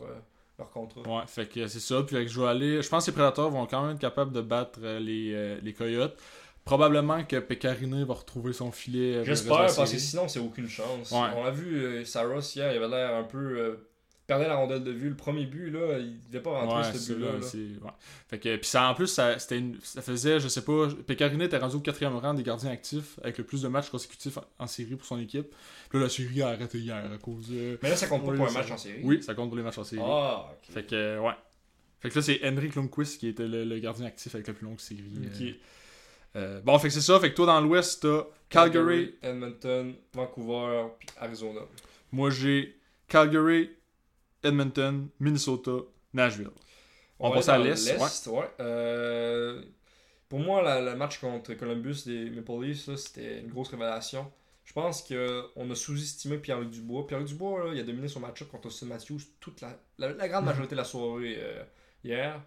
leur 0.59 0.69
contrat. 0.69 1.01
Ouais, 1.01 1.23
fait 1.27 1.47
que 1.47 1.67
c'est 1.67 1.79
ça. 1.79 2.03
Puis 2.03 2.27
je 2.27 2.41
vais 2.41 2.47
aller. 2.47 2.81
Je 2.81 2.89
pense 2.89 3.05
que 3.05 3.11
les 3.11 3.15
prédateurs 3.15 3.49
vont 3.51 3.65
quand 3.67 3.83
même 3.85 3.95
être 3.95 4.01
capables 4.01 4.33
de 4.33 4.41
battre 4.41 4.81
les, 4.99 5.59
les 5.61 5.73
coyotes. 5.73 6.17
Probablement 6.65 7.23
que 7.25 7.37
Pécariné 7.39 8.05
va 8.05 8.13
retrouver 8.13 8.53
son 8.53 8.71
filet. 8.71 9.23
J'espère, 9.25 9.63
la 9.63 9.73
parce 9.73 9.91
que 9.91 9.97
sinon, 9.97 10.27
c'est 10.29 10.39
aucune 10.39 10.67
chance. 10.69 11.11
Ouais. 11.11 11.27
On 11.37 11.43
a 11.45 11.51
vu 11.51 12.05
Saros 12.05 12.39
hier, 12.55 12.71
il 12.73 12.77
avait 12.81 12.87
l'air 12.87 13.15
un 13.15 13.23
peu. 13.23 13.79
Perdait 14.27 14.47
la 14.47 14.55
rondelle 14.55 14.83
de 14.83 14.91
vue. 14.91 15.09
Le 15.09 15.15
premier 15.15 15.45
but, 15.45 15.69
là, 15.69 15.99
il 15.99 16.17
devait 16.29 16.41
pas 16.41 16.51
rentrer 16.61 16.89
Ouais, 16.91 16.97
ce 16.97 17.13
but-là. 17.13 17.27
là, 17.27 17.33
là. 17.39 17.41
c'est- 17.41 17.57
ouais. 17.57 17.91
Fait 18.29 18.39
que, 18.39 18.55
puis 18.55 18.67
ça, 18.69 18.87
en 18.89 18.93
plus, 18.93 19.07
ça, 19.07 19.37
c'était 19.39 19.57
une- 19.59 19.77
ça 19.81 20.01
faisait, 20.01 20.39
je 20.39 20.47
sais 20.47 20.63
pas, 20.63 20.87
Pécariné 21.05 21.45
était 21.45 21.57
rendu 21.57 21.75
au 21.75 21.79
quatrième 21.81 22.15
rang 22.15 22.33
des 22.33 22.43
gardiens 22.43 22.71
actifs 22.71 23.19
avec 23.21 23.37
le 23.37 23.43
plus 23.43 23.61
de 23.61 23.67
matchs 23.67 23.89
consécutifs 23.89 24.37
en, 24.37 24.43
en 24.59 24.67
série 24.67 24.95
pour 24.95 25.05
son 25.05 25.19
équipe. 25.19 25.47
Puis 25.89 25.97
là, 25.99 26.05
la 26.05 26.09
série 26.09 26.41
a 26.41 26.49
arrêté 26.49 26.77
hier 26.79 27.11
à 27.13 27.17
cause 27.17 27.49
de... 27.49 27.77
Mais 27.83 27.89
là, 27.89 27.95
ça 27.95 28.07
compte 28.07 28.25
pas 28.25 28.31
pour 28.33 28.47
un 28.47 28.51
match 28.51 28.71
en 28.71 28.77
série. 28.77 29.01
Oui, 29.03 29.21
ça 29.21 29.33
compte 29.35 29.49
pour 29.49 29.57
les 29.57 29.63
matchs 29.63 29.77
en 29.77 29.83
série. 29.83 30.01
Ah. 30.03 30.49
Fait 30.61 30.83
que, 30.85 30.95
euh, 30.95 31.19
ouais. 31.19 31.33
Fait 31.99 32.09
que 32.09 32.15
là, 32.15 32.21
c'est 32.21 32.39
Henrik 32.45 32.75
Lundqvist 32.75 33.19
qui 33.19 33.27
était 33.27 33.47
le, 33.47 33.63
le 33.65 33.79
gardien 33.79 34.05
actif 34.07 34.33
avec 34.35 34.47
la 34.47 34.53
plus 34.53 34.65
longue 34.65 34.79
série. 34.79 35.03
Euh. 35.17 35.51
Euh, 36.35 36.61
bon, 36.61 36.77
fait 36.79 36.87
que 36.87 36.93
c'est 36.93 37.01
ça. 37.01 37.19
Fait 37.19 37.29
que 37.29 37.35
toi, 37.35 37.45
dans 37.45 37.61
l'Ouest, 37.61 38.01
t'as 38.01 38.23
Calgary. 38.49 39.15
Edmonton, 39.21 39.93
Vancouver, 40.13 40.85
puis 40.99 41.07
Arizona. 41.19 41.61
Moi, 42.11 42.29
j'ai 42.31 42.75
Calgary, 43.07 43.69
Edmonton, 44.43 45.07
Minnesota, 45.19 45.71
Nashville. 46.13 46.49
On 47.19 47.29
va 47.29 47.35
passe 47.37 47.49
à 47.49 47.57
l'Est, 47.57 48.27
ouais. 48.27 48.49
Euh, 48.59 49.63
pour 50.29 50.39
moi, 50.39 50.61
la- 50.61 50.81
le 50.81 50.95
match 50.95 51.19
contre 51.19 51.53
Columbus 51.53 52.03
des 52.05 52.29
Maple 52.29 52.63
Leafs, 52.65 52.87
là, 52.87 52.97
c'était 52.97 53.39
une 53.39 53.47
grosse 53.49 53.69
révélation. 53.69 54.31
Je 54.65 54.73
pense 54.73 55.01
qu'on 55.03 55.69
a 55.71 55.75
sous-estimé 55.75 56.37
Pierre-Luc 56.37 56.69
Dubois. 56.71 57.05
Pierre-Luc 57.05 57.27
Dubois, 57.29 57.65
là, 57.65 57.73
il 57.73 57.79
a 57.79 57.83
dominé 57.83 58.07
son 58.07 58.19
match-up 58.21 58.49
contre 58.49 58.67
Austin 58.67 58.85
Matthews 58.87 59.19
toute 59.39 59.61
la, 59.61 59.77
la, 59.97 60.13
la 60.13 60.27
grande 60.29 60.45
majorité 60.45 60.71
de 60.75 60.77
la 60.77 60.85
soirée 60.85 61.35
euh, 61.37 61.63
hier. 62.03 62.41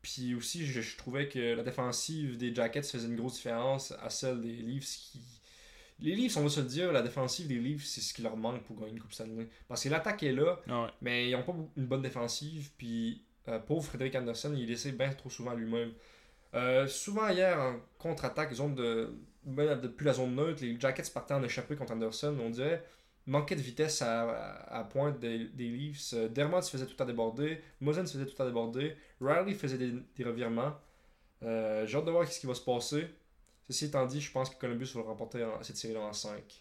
Puis 0.00 0.34
aussi, 0.34 0.64
je, 0.66 0.80
je 0.80 0.96
trouvais 0.96 1.28
que 1.28 1.54
la 1.54 1.62
défensive 1.62 2.38
des 2.38 2.54
Jackets 2.54 2.82
faisait 2.82 3.06
une 3.08 3.16
grosse 3.16 3.34
différence 3.34 3.92
à 4.02 4.08
celle 4.10 4.40
des 4.40 4.52
Leafs 4.52 4.86
qui. 4.96 5.20
Les 6.00 6.14
Leafs, 6.14 6.36
on 6.36 6.42
va 6.42 6.48
se 6.48 6.60
le 6.60 6.66
dire, 6.66 6.92
la 6.92 7.02
défensive 7.02 7.48
des 7.48 7.58
Leafs, 7.58 7.84
c'est 7.84 8.00
ce 8.00 8.14
qui 8.14 8.22
leur 8.22 8.36
manque 8.36 8.62
pour 8.64 8.76
gagner 8.78 8.92
une 8.92 9.00
Coupe 9.00 9.12
Stanley. 9.12 9.48
Parce 9.66 9.82
que 9.82 9.88
l'attaque 9.88 10.22
est 10.22 10.32
là, 10.32 10.60
Ah 10.68 10.84
ouais. 10.84 10.88
mais 11.00 11.28
ils 11.28 11.32
n'ont 11.36 11.42
pas 11.42 11.54
une 11.76 11.86
bonne 11.86 12.02
défensive. 12.02 12.70
Puis, 12.78 13.22
euh, 13.48 13.58
pauvre 13.58 13.84
Frédéric 13.84 14.14
Anderson, 14.14 14.54
il 14.56 14.70
essaie 14.70 14.92
bien 14.92 15.12
trop 15.12 15.28
souvent 15.30 15.54
lui-même. 15.54 15.92
Euh, 16.54 16.86
souvent, 16.86 17.28
hier, 17.28 17.58
en 17.60 17.76
contre-attaque, 17.98 18.52
zone 18.54 18.74
de. 18.74 19.12
ben, 19.44 19.76
depuis 19.80 20.04
la 20.06 20.12
zone 20.14 20.34
neutre, 20.36 20.62
les 20.62 20.78
Jackets 20.78 21.10
partaient 21.12 21.34
en 21.34 21.42
échappée 21.42 21.74
contre 21.76 21.92
Anderson. 21.92 22.36
On 22.40 22.50
dirait 22.50 22.84
manquait 23.26 23.56
de 23.56 23.60
vitesse 23.60 24.00
à, 24.00 24.22
à, 24.30 24.78
à 24.80 24.84
pointe 24.84 25.18
des, 25.20 25.46
des 25.48 25.68
Leafs. 25.68 26.14
Euh, 26.14 26.28
Dermott 26.28 26.62
se 26.62 26.70
faisait 26.70 26.86
tout 26.86 27.02
à 27.02 27.04
déborder. 27.06 27.60
Mosen 27.80 28.06
se 28.06 28.16
faisait 28.18 28.30
tout 28.30 28.40
à 28.42 28.46
déborder. 28.46 28.96
Riley 29.20 29.52
faisait 29.54 29.76
des, 29.76 29.92
des 30.16 30.24
revirements. 30.24 30.74
Euh, 31.42 31.84
J'ai 31.86 31.98
hâte 31.98 32.06
de 32.06 32.10
voir 32.10 32.26
ce 32.26 32.40
qui 32.40 32.46
va 32.46 32.54
se 32.54 32.62
passer. 32.62 33.06
Ceci 33.68 33.86
étant 33.86 34.06
dit, 34.06 34.20
je 34.20 34.30
pense 34.32 34.50
que 34.50 34.58
Columbus 34.58 34.90
va 34.94 35.02
remporter 35.02 35.44
en- 35.44 35.62
cette 35.62 35.76
série-là 35.76 36.00
en 36.00 36.12
5. 36.12 36.60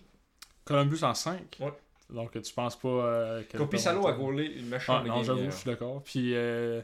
Columbus 0.65 1.03
en 1.03 1.13
5. 1.13 1.57
Ouais. 1.59 1.71
Donc, 2.09 2.41
tu 2.41 2.53
penses 2.53 2.77
pas. 2.77 2.87
Euh, 2.87 3.43
que 3.43 3.57
Kopi 3.57 3.79
Salo 3.79 4.07
a 4.07 4.13
gaulé 4.13 4.45
une 4.45 4.67
méchante 4.67 5.03
Ah, 5.05 5.07
non, 5.07 5.23
j'avoue, 5.23 5.39
hier. 5.41 5.51
je 5.51 5.55
suis 5.57 5.69
d'accord. 5.69 6.01
Puis, 6.03 6.35
euh, 6.35 6.81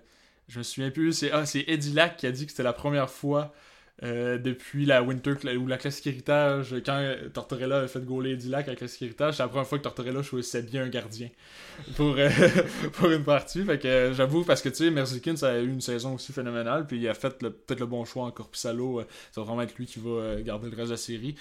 je 0.48 0.60
me 0.60 0.64
souviens 0.64 0.92
plus. 0.92 1.14
C'est 1.14 1.32
ah, 1.32 1.46
c'est 1.46 1.64
Eddie 1.68 1.94
Lack 1.94 2.18
qui 2.18 2.28
a 2.28 2.32
dit 2.32 2.46
que 2.46 2.52
c'était 2.52 2.64
la 2.64 2.74
première 2.74 3.10
fois 3.10 3.54
euh, 4.02 4.40
depuis 4.40 4.88
la 4.88 5.04
Winter 5.04 5.36
ou 5.56 5.68
la 5.68 5.78
Classique 5.78 6.08
Héritage, 6.08 6.74
quand 6.84 6.98
euh, 6.98 7.30
Tortorella 7.30 7.82
a 7.82 7.88
fait 7.88 8.04
gauler 8.04 8.32
Eddie 8.32 8.50
Lack 8.50 8.68
à 8.68 8.72
la 8.72 8.76
Classique 8.76 9.04
Héritage, 9.04 9.38
c'est 9.38 9.44
la 9.44 9.50
première 9.50 9.68
fois 9.68 9.78
que 9.78 9.84
Tortorella 9.84 10.24
choisissait 10.24 10.64
bien 10.64 10.84
un 10.84 10.90
gardien 10.90 11.30
pour, 11.96 12.16
euh, 12.18 12.28
pour 12.94 13.12
une 13.12 13.24
partie. 13.24 13.64
Fait 13.64 13.78
que 13.78 13.88
euh, 13.88 14.14
j'avoue, 14.16 14.44
parce 14.44 14.64
que 14.64 14.70
tu 14.70 14.78
sais, 14.78 14.90
Merzlikins 14.90 15.36
a 15.44 15.60
eu 15.60 15.70
une 15.70 15.80
saison 15.80 16.16
aussi 16.16 16.34
phénoménale, 16.34 16.88
puis 16.88 16.98
il 16.98 17.08
a 17.08 17.14
fait 17.14 17.38
peut-être 17.38 17.80
le 17.80 17.86
bon 17.86 18.04
choix 18.04 18.26
en 18.26 18.32
Corpissalo. 18.32 19.02
ça 19.32 19.42
va 19.42 19.46
vraiment 19.46 19.62
être 19.62 19.76
lui 19.76 19.86
qui 19.86 20.00
va 20.00 20.42
garder 20.42 20.72
le 20.72 20.76
reste 20.76 20.88
de 20.90 20.94
la 20.94 20.98
série. 20.98 21.36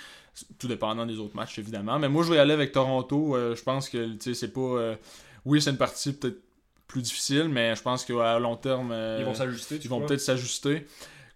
Tout 0.58 0.68
dépendant 0.68 1.06
des 1.06 1.18
autres 1.18 1.34
matchs, 1.34 1.58
évidemment. 1.58 1.98
Mais 1.98 2.10
moi, 2.10 2.22
je 2.22 2.30
vais 2.30 2.36
y 2.36 2.38
aller 2.38 2.54
avec 2.54 2.72
Toronto. 2.72 3.34
Je 3.54 3.62
pense 3.62 3.88
que, 3.88 4.12
tu 4.12 4.18
sais, 4.20 4.34
c'est 4.34 4.52
pas. 4.52 4.94
oui, 5.46 5.60
c'est 5.60 5.70
une 5.70 5.76
partie 5.78 6.12
peut-être 6.12 6.38
plus 6.86 7.02
difficile, 7.02 7.48
mais 7.48 7.74
je 7.74 7.82
pense 7.82 8.04
qu'à 8.04 8.38
long 8.38 8.56
terme, 8.56 8.94
Ils 9.18 9.24
vont 9.24 9.34
s'ajuster. 9.34 9.80
ils 9.82 9.88
vont 9.88 10.00
peut-être 10.00 10.20
s'ajuster. 10.20 10.86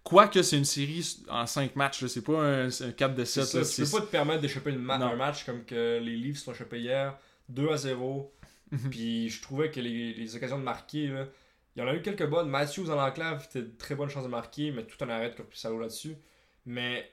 Quoique 0.09 0.40
c'est 0.42 0.57
une 0.57 0.64
série 0.64 1.16
en 1.29 1.47
5 1.47 1.75
matchs, 1.75 2.07
c'est 2.07 2.23
pas 2.23 2.40
un, 2.40 2.69
un 2.69 2.92
4 2.92 3.14
de 3.16 3.25
C'est 3.25 3.42
7. 3.42 3.45
ça, 3.45 3.59
là, 3.59 3.64
tu 3.64 3.81
peux 3.81 3.85
c'est- 3.87 3.97
pas 3.99 4.07
te 4.07 4.11
permettre 4.11 4.40
d'échapper 4.40 4.71
une 4.71 4.79
ma- 4.79 4.99
Non. 4.99 5.07
un 5.07 5.16
match 5.16 5.45
comme 5.45 5.64
que 5.64 5.99
les 6.01 6.16
Leafs 6.16 6.47
l'ont 6.47 6.53
échappé 6.53 6.79
hier, 6.81 7.19
2 7.49 7.69
à 7.71 7.77
0. 7.77 8.33
Mhm. 8.71 8.90
Puis 8.90 9.29
je 9.31 9.42
trouvais 9.42 9.69
que 9.73 9.81
les, 9.81 10.14
les 10.14 10.37
occasions 10.37 10.59
de 10.61 10.62
marquer, 10.64 11.09
là, 11.09 11.27
il 11.75 11.81
y 11.81 11.83
en 11.83 11.88
a 11.88 11.95
eu 11.95 12.03
quelques 12.03 12.25
bonnes. 12.27 12.49
Matthews 12.49 12.88
en 12.88 12.99
enclave, 13.05 13.42
c'était 13.42 13.66
de 13.66 13.77
très 13.77 13.97
bonne 13.97 14.09
chance 14.09 14.23
de 14.23 14.29
marquer, 14.29 14.71
mais 14.71 14.85
tout 14.85 15.03
en 15.03 15.09
arrêt 15.09 15.31
de 15.31 15.35
Corpissalo 15.35 15.79
là-dessus. 15.81 16.14
Mais 16.66 17.11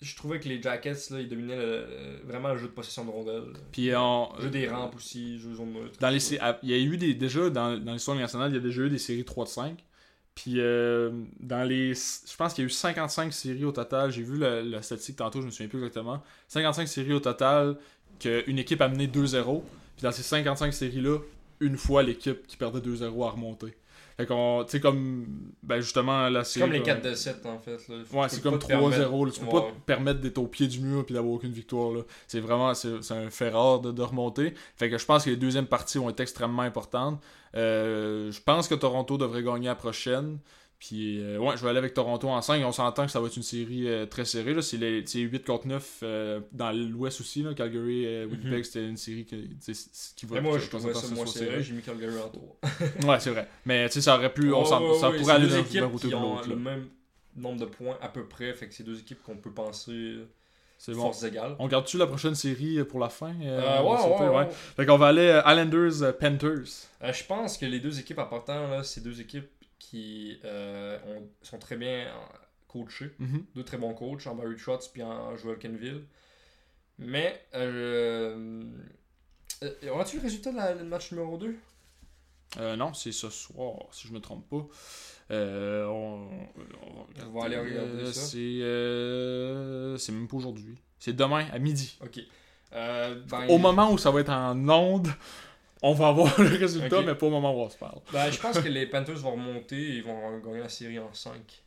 je 0.00 0.14
trouvais 0.14 0.38
que 0.38 0.48
les 0.48 0.62
Jackets, 0.62 1.10
là, 1.10 1.20
ils 1.20 1.28
dominaient 1.28 1.56
le- 1.56 2.20
vraiment 2.24 2.52
le 2.52 2.58
jeu 2.58 2.68
de 2.68 2.72
possession 2.72 3.04
de 3.04 3.10
rondelles. 3.10 3.52
Puis 3.72 3.90
on- 3.96 4.30
Jeu 4.40 4.48
des 4.50 4.68
rampes 4.68 4.94
aussi, 4.94 5.40
jeu 5.40 5.54
zone 5.54 5.72
neutre. 5.72 5.98
dans 5.98 6.10
les 6.10 6.38
ah, 6.40 6.56
il 6.62 6.70
y 6.70 6.74
a 6.74 6.78
eu 6.78 6.96
des 6.96 7.14
déjà 7.14 7.50
dans, 7.50 7.76
dans 7.76 7.92
l'histoire 7.94 8.16
nationale, 8.16 8.52
il 8.52 8.54
y 8.54 8.58
a 8.58 8.60
déjà 8.62 8.82
eu 8.82 8.90
des 8.90 8.98
séries 8.98 9.24
3 9.24 9.44
de 9.44 9.50
5. 9.50 9.84
Puis 10.38 10.60
euh, 10.60 11.10
dans 11.40 11.64
les 11.64 11.94
je 11.94 12.36
pense 12.36 12.54
qu'il 12.54 12.62
y 12.62 12.64
a 12.64 12.68
eu 12.68 12.70
55 12.70 13.32
séries 13.32 13.64
au 13.64 13.72
total, 13.72 14.12
j'ai 14.12 14.22
vu 14.22 14.38
la, 14.38 14.62
la 14.62 14.82
statistique 14.82 15.16
tantôt, 15.16 15.40
je 15.40 15.46
me 15.46 15.50
souviens 15.50 15.66
plus 15.66 15.78
exactement. 15.78 16.22
55 16.46 16.86
séries 16.86 17.12
au 17.12 17.18
total 17.18 17.76
qu'une 18.20 18.56
équipe 18.56 18.80
a 18.80 18.88
mené 18.88 19.08
2-0. 19.08 19.62
Puis 19.96 20.02
dans 20.04 20.12
ces 20.12 20.22
55 20.22 20.72
séries 20.72 21.00
là, 21.00 21.18
une 21.58 21.76
fois 21.76 22.04
l'équipe 22.04 22.46
qui 22.46 22.56
perdait 22.56 22.78
2-0 22.78 23.26
a 23.26 23.30
remonté. 23.30 23.76
Fait 24.18 24.26
qu'on 24.26 24.64
tu 24.64 24.72
sais 24.72 24.80
comme 24.80 25.26
ben 25.62 25.80
justement 25.80 26.28
la 26.28 26.42
C'est 26.42 26.58
comme 26.58 26.72
les 26.72 26.78
comme- 26.78 26.86
4 26.86 27.04
de 27.04 27.14
7 27.14 27.46
en 27.46 27.58
fait. 27.60 27.78
Là. 27.88 27.96
Faut- 28.04 28.18
Ouais, 28.18 28.28
c'est 28.28 28.42
comme 28.42 28.58
pas 28.58 28.58
te 28.58 28.66
permettre- 28.66 28.96
3-0. 29.08 29.24
là. 29.26 29.30
Tu 29.32 29.40
peux 29.40 29.46
Ouais. 29.46 29.52
pas 29.52 29.60
te 29.70 29.80
permettre 29.86 30.20
d'être 30.20 30.38
au 30.38 30.48
pied 30.48 30.66
du 30.66 30.80
mur 30.80 31.04
et 31.08 31.12
d'avoir 31.12 31.34
aucune 31.34 31.52
victoire. 31.52 31.92
là. 31.92 32.00
C'est 32.26 32.40
vraiment 32.40 32.74
c'est 32.74 33.00
c'est 33.02 33.14
un 33.14 33.30
fait 33.30 33.50
rare 33.50 33.78
de, 33.80 33.92
de 33.92 34.02
remonter. 34.02 34.54
Fait 34.76 34.90
que 34.90 34.98
je 34.98 35.06
pense 35.06 35.24
que 35.24 35.30
les 35.30 35.36
deuxièmes 35.36 35.66
parties 35.66 35.98
vont 35.98 36.10
être 36.10 36.18
extrêmement 36.20 36.62
importantes. 36.62 37.22
Euh, 37.54 38.30
je 38.32 38.40
pense 38.42 38.66
que 38.66 38.74
Toronto 38.74 39.16
devrait 39.18 39.42
gagner 39.44 39.68
la 39.68 39.74
prochaine. 39.76 40.38
Puis, 40.78 41.20
euh, 41.20 41.38
ouais, 41.38 41.56
je 41.56 41.62
vais 41.64 41.70
aller 41.70 41.78
avec 41.78 41.92
Toronto 41.92 42.28
en 42.28 42.40
5. 42.40 42.64
On 42.64 42.70
s'entend 42.70 43.04
que 43.06 43.10
ça 43.10 43.18
va 43.20 43.26
être 43.26 43.36
une 43.36 43.42
série 43.42 43.88
euh, 43.88 44.06
très 44.06 44.24
serrée. 44.24 44.54
là. 44.54 44.62
C'est 44.62 44.76
les- 44.76 45.04
c'est 45.06 45.18
8 45.18 45.44
contre 45.44 45.66
9 45.66 45.98
euh, 46.04 46.40
dans 46.52 46.70
l'Ouest 46.70 47.20
aussi. 47.20 47.42
Là. 47.42 47.52
Calgary, 47.52 48.06
euh, 48.06 48.26
Winnipeg, 48.26 48.62
c'était 48.64 48.86
une 48.88 48.96
série 48.96 49.24
que, 49.26 49.34
qui 49.34 50.26
va. 50.26 50.36
Mhm. 50.36 50.42
Mais 50.44 50.50
moi, 50.50 50.58
je 50.60 50.68
trouvais 50.68 50.92
que 50.92 50.98
ça 50.98 51.12
moins 51.14 51.26
serré. 51.26 51.62
J'ai 51.64 51.72
mis 51.74 51.82
Calgary 51.82 52.16
en 52.20 52.28
tour. 52.28 52.56
Ouais, 53.08 53.18
c'est 53.18 53.30
vrai. 53.30 53.48
Mais 53.66 53.88
tu 53.88 53.94
sais, 53.94 54.02
ça 54.02 54.16
aurait 54.16 54.32
pu. 54.32 54.52
on 54.52 54.64
s'en- 54.64 54.94
ça 54.94 55.10
pourrait 55.10 55.32
aller 55.34 55.48
d'un 55.48 55.62
côté 55.64 56.06
ou 56.06 56.10
de 56.10 56.12
l'autre. 56.12 56.48
le 56.48 56.56
même 56.56 56.86
nombre 57.36 57.58
de 57.60 57.64
points 57.66 57.98
à 58.00 58.08
peu 58.08 58.24
près. 58.26 58.52
Fait 58.54 58.68
que 58.68 58.74
c'est 58.74 58.84
deux 58.84 59.00
équipes 59.00 59.22
qu'on 59.24 59.36
peut 59.36 59.50
penser 59.52 60.14
C'est 60.78 60.92
bon. 60.92 61.02
forces 61.02 61.24
égales. 61.24 61.56
On 61.58 61.66
garde-tu 61.66 61.98
la 61.98 62.06
prochaine 62.06 62.36
série 62.36 62.84
pour 62.84 63.00
la 63.00 63.08
fin 63.08 63.34
euh, 63.42 63.78
on 63.82 63.94
va 63.94 64.08
ouais, 64.08 64.28
ouais, 64.30 64.36
ouais. 64.36 64.48
Fait 64.76 64.86
qu'on 64.86 64.96
va 64.96 65.08
aller 65.08 65.40
Islanders 65.44 66.16
Panthers. 66.20 66.86
Euh, 67.02 67.12
je 67.12 67.24
pense 67.24 67.58
que 67.58 67.66
les 67.66 67.80
deux 67.80 67.98
équipes 67.98 68.20
importantes, 68.20 68.70
là, 68.70 68.84
c'est 68.84 69.02
deux 69.02 69.20
équipes 69.20 69.48
qui 69.78 70.38
euh, 70.44 70.98
ont- 71.06 71.28
sont 71.42 71.58
très 71.58 71.76
bien 71.76 72.06
coaché. 72.66 73.14
Mhm. 73.18 73.44
Deux 73.54 73.64
très 73.64 73.78
bons 73.78 73.94
coachs, 73.94 74.26
en 74.26 74.34
Barry 74.34 74.56
Trotz 74.56 74.88
puis 74.88 75.02
en 75.02 75.36
Joel 75.36 75.58
Kenville. 75.58 76.04
Mais, 76.98 77.40
euh, 77.54 78.62
euh, 79.62 79.70
on 79.92 80.00
a-tu 80.00 80.16
le 80.16 80.22
résultat 80.22 80.50
de 80.52 80.56
la- 80.56 80.74
du 80.74 80.84
match 80.84 81.12
numéro 81.12 81.36
2 81.38 81.56
Euh, 82.58 82.76
non, 82.76 82.92
c'est 82.94 83.12
ce 83.12 83.28
soir, 83.30 83.74
si 83.92 84.08
je 84.08 84.12
me 84.12 84.20
trompe 84.20 84.48
pas. 84.48 84.66
Euh, 85.30 85.84
on, 85.86 86.28
On 87.26 87.30
va 87.38 87.44
aller 87.44 87.58
regarder 87.58 87.90
Euh, 88.04 88.12
ça. 88.12 88.20
C'est 88.20 88.38
euh, 88.38 89.96
c'est 89.98 90.12
même 90.12 90.26
pas 90.28 90.36
aujourd'hui. 90.38 90.76
C'est 90.98 91.12
demain 91.14 91.46
à 91.52 91.58
midi. 91.58 91.98
Ok. 92.02 92.20
Euh, 92.72 93.22
ben, 93.30 93.46
Au 93.48 93.58
moment 93.58 93.92
où 93.92 93.98
ça 93.98 94.10
va 94.10 94.20
être 94.20 94.30
en 94.32 94.68
onde, 94.68 95.08
on 95.82 95.92
va 95.94 96.08
avoir 96.08 96.40
le 96.40 96.48
résultat, 96.56 97.02
mais 97.02 97.14
pas 97.14 97.26
au 97.26 97.30
moment 97.30 97.54
où 97.54 97.60
on 97.60 97.68
se 97.70 97.76
parle. 97.78 98.00
ben, 98.12 98.30
je 98.30 98.38
pense 98.40 98.58
que 98.58 98.68
les 98.68 98.86
Panthers 98.86 99.16
vont 99.18 99.32
remonter 99.32 99.76
et 99.76 99.96
ils 99.96 100.02
vont 100.02 100.38
gagner 100.40 100.60
la 100.60 100.68
série 100.68 100.98
en 100.98 101.12
5. 101.12 101.62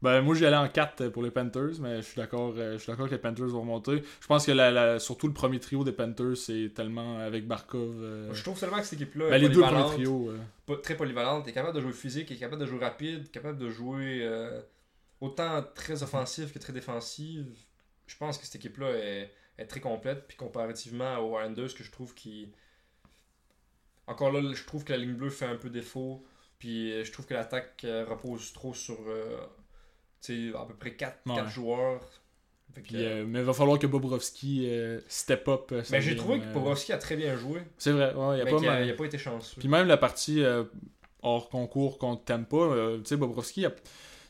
Ben, 0.00 0.20
moi, 0.20 0.36
j'y 0.36 0.46
allais 0.46 0.56
en 0.56 0.68
4 0.68 1.08
pour 1.08 1.24
les 1.24 1.32
Panthers, 1.32 1.80
mais 1.80 1.96
je 1.96 2.02
suis 2.06 2.16
d'accord 2.16 2.54
euh, 2.56 2.74
je 2.74 2.78
suis 2.78 2.86
d'accord 2.92 3.06
que 3.06 3.14
les 3.14 3.18
Panthers 3.20 3.48
vont 3.48 3.62
remonter. 3.62 4.00
Je 4.20 4.26
pense 4.28 4.46
que 4.46 4.52
la, 4.52 4.70
la- 4.70 5.00
surtout 5.00 5.26
le 5.26 5.32
premier 5.34 5.58
trio 5.58 5.82
des 5.82 5.90
Panthers, 5.90 6.36
c'est 6.36 6.70
tellement 6.72 7.18
avec 7.18 7.48
Barkov. 7.48 7.96
euh, 8.00 8.32
Je 8.32 8.42
trouve 8.44 8.56
seulement 8.56 8.76
que 8.78 8.84
cette 8.84 8.92
équipe-là 9.00 9.30
ben, 9.30 9.34
est 9.34 9.38
les 9.40 9.48
deux 9.48 9.54
premiers 9.60 9.70
polyvalente, 9.72 9.92
trios. 9.94 10.30
euh, 10.30 10.38
pas- 10.66 10.76
très 10.76 10.96
polyvalente, 10.96 11.48
est 11.48 11.52
capable 11.52 11.74
de 11.74 11.80
jouer 11.80 11.92
physique, 11.92 12.30
est 12.30 12.36
capable 12.36 12.60
de 12.62 12.66
jouer 12.66 12.78
rapide, 12.78 13.28
capable 13.32 13.58
de 13.58 13.70
jouer 13.70 14.20
euh, 14.22 14.60
autant 15.20 15.64
très 15.74 16.00
offensif 16.04 16.52
que 16.52 16.60
très 16.60 16.72
défensive. 16.72 17.46
Je 18.06 18.16
pense 18.16 18.38
que 18.38 18.44
cette 18.44 18.54
équipe-là 18.54 18.90
est, 18.92 19.32
est 19.58 19.66
très 19.66 19.80
complète, 19.80 20.26
puis 20.28 20.36
comparativement 20.36 21.18
aux 21.18 21.40
Islanders, 21.40 21.74
que 21.74 21.82
je 21.82 21.90
trouve 21.90 22.14
qui. 22.14 22.52
Encore 24.08 24.32
là, 24.32 24.40
je 24.54 24.64
trouve 24.64 24.84
que 24.84 24.92
la 24.92 24.98
ligne 24.98 25.14
bleue 25.14 25.30
fait 25.30 25.44
un 25.46 25.56
peu 25.56 25.70
défaut, 25.70 26.24
puis 26.58 26.92
euh, 26.92 27.04
je 27.04 27.12
trouve 27.12 27.26
que 27.26 27.34
l'attaque 27.34 27.82
euh, 27.84 28.04
repose 28.08 28.52
trop 28.52 28.74
sur 28.74 28.96
euh, 29.06 29.38
à 30.54 30.64
peu 30.66 30.74
près 30.74 30.94
4, 30.96 31.18
Ouais. 31.26 31.48
joueurs. 31.50 32.00
Puis, 32.74 32.96
euh, 33.04 33.24
mais 33.26 33.40
il 33.40 33.44
va 33.44 33.52
falloir 33.54 33.78
que 33.78 33.86
Bobrovski 33.86 34.66
euh, 34.68 35.00
step 35.08 35.48
up. 35.48 35.72
mais 35.90 36.00
j'ai 36.00 36.16
trouvé 36.16 36.38
que 36.40 36.52
Bobrovski 36.52 36.92
a 36.92 36.98
très 36.98 37.16
bien 37.16 37.36
joué, 37.36 37.60
C'est 37.76 37.92
vrai, 37.92 38.12
ouais, 38.14 38.36
il 38.36 38.38
y 38.38 38.42
a 38.42 38.44
mais 38.44 38.50
pas 38.50 38.60
mal. 38.60 38.96
pas 38.96 39.04
été 39.04 39.18
chanceux. 39.18 39.56
Puis 39.58 39.68
même 39.68 39.86
la 39.88 39.96
partie 39.96 40.42
hors 41.22 41.48
concours 41.48 41.98
contre 41.98 42.24
Tampa, 42.24 42.56
tu 42.98 43.04
sais, 43.04 43.16
Bobrovski, 43.16 43.66
a- 43.66 43.72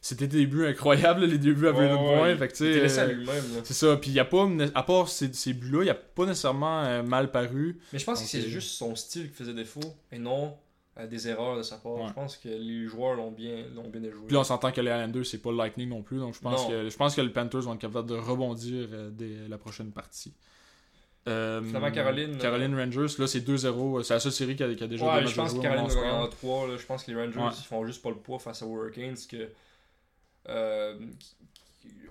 c'était 0.08 0.26
des 0.26 0.38
débuts 0.40 0.66
incroyables, 0.66 1.24
les 1.24 1.38
débuts 1.38 1.68
à 1.68 1.72
ouais, 1.72 1.88
points. 1.96 2.30
il- 2.30 2.38
Fait 2.38 2.48
que, 2.48 2.54
tu 2.54 2.64
il 2.64 2.68
était 2.70 2.76
sais, 2.76 2.82
laissé 2.82 2.98
à 3.00 3.06
lui-même. 3.06 3.44
c'est 3.64 3.74
ça. 3.74 3.96
Puis 3.96 4.10
il 4.10 4.18
a 4.20 4.24
pas, 4.24 4.46
à 4.74 4.82
part 4.82 5.08
ces, 5.08 5.32
ces 5.32 5.52
buts-là, 5.54 5.80
il 5.82 5.84
n'y 5.84 5.90
a 5.90 5.94
pas 5.94 6.26
nécessairement 6.26 6.82
euh, 6.84 7.02
mal 7.02 7.30
paru. 7.30 7.78
Mais 7.92 7.98
je 7.98 8.04
pense 8.04 8.18
Donc, 8.18 8.24
que 8.26 8.30
c'est 8.30 8.38
euh, 8.44 8.48
juste 8.48 8.70
son 8.70 8.94
style 8.96 9.28
qui 9.30 9.34
faisait 9.36 9.54
défaut 9.54 9.80
et 10.12 10.18
non 10.18 10.56
euh, 10.98 11.06
des 11.06 11.28
erreurs 11.28 11.56
de 11.56 11.62
sa 11.62 11.76
part. 11.76 11.94
Ouais. 11.94 12.08
Je 12.08 12.12
pense 12.12 12.36
que 12.36 12.48
les 12.48 12.86
joueurs 12.86 13.14
l'ont 13.14 13.30
bien, 13.30 13.64
l'ont 13.74 13.88
bien 13.88 14.00
déjoué. 14.00 14.22
Puis 14.26 14.34
là, 14.34 14.40
on 14.40 14.44
s'entend 14.44 14.72
que 14.72 14.80
les 14.80 14.90
Islanders, 14.90 15.24
c'est 15.26 15.38
pas 15.38 15.50
le 15.50 15.56
Lightning 15.56 15.88
non 15.88 16.02
plus. 16.02 16.18
Donc 16.18 16.34
je 16.34 16.40
pense, 16.40 16.62
Non. 16.64 16.68
que, 16.68 16.88
je 16.88 16.96
pense 16.96 17.14
que 17.14 17.20
les 17.20 17.30
Panthers 17.30 17.60
vont 17.62 17.74
être 17.74 17.80
capables 17.80 18.08
de 18.08 18.16
rebondir 18.16 18.88
euh, 18.92 19.10
dès 19.12 19.48
la 19.48 19.58
prochaine 19.58 19.92
partie. 19.92 20.32
Euh, 21.26 21.62
Finalement, 21.62 21.90
Caroline, 21.90 22.34
euh, 22.36 22.38
Caroline 22.38 22.74
Rangers, 22.74 23.14
là, 23.18 23.26
c'est 23.26 23.40
2-0. 23.46 24.02
C'est 24.02 24.14
la 24.14 24.20
seule 24.20 24.32
série 24.32 24.56
qui 24.56 24.62
a, 24.62 24.74
qui 24.74 24.82
a 24.82 24.86
déjà 24.86 25.04
ouais, 25.04 25.20
deux 25.20 25.26
je 25.26 25.36
matchs 25.36 25.36
pense 25.36 25.54
de 25.54 25.58
que 25.58 25.62
jouer 25.62 25.68
au 25.68 25.72
Caroline 25.76 25.88
va 25.88 25.94
moment 25.94 26.00
où 26.00 26.02
gagner 26.04 26.16
on 26.16 26.22
en 26.22 26.30
se 26.30 26.36
parle. 26.36 26.38
3. 26.40 26.68
Là. 26.68 26.76
Je 26.78 26.86
pense 26.86 27.04
que 27.04 27.10
les 27.10 27.16
Rangers 27.22 27.38
Ouais. 27.38 27.50
ils 27.58 27.64
font 27.66 27.84
juste 27.86 28.02
pas 28.02 28.08
le 28.10 28.16
poids 28.16 28.38
face 28.38 28.62
aux 28.62 28.74
Hurricanes. 28.74 29.16
Que, 29.30 29.36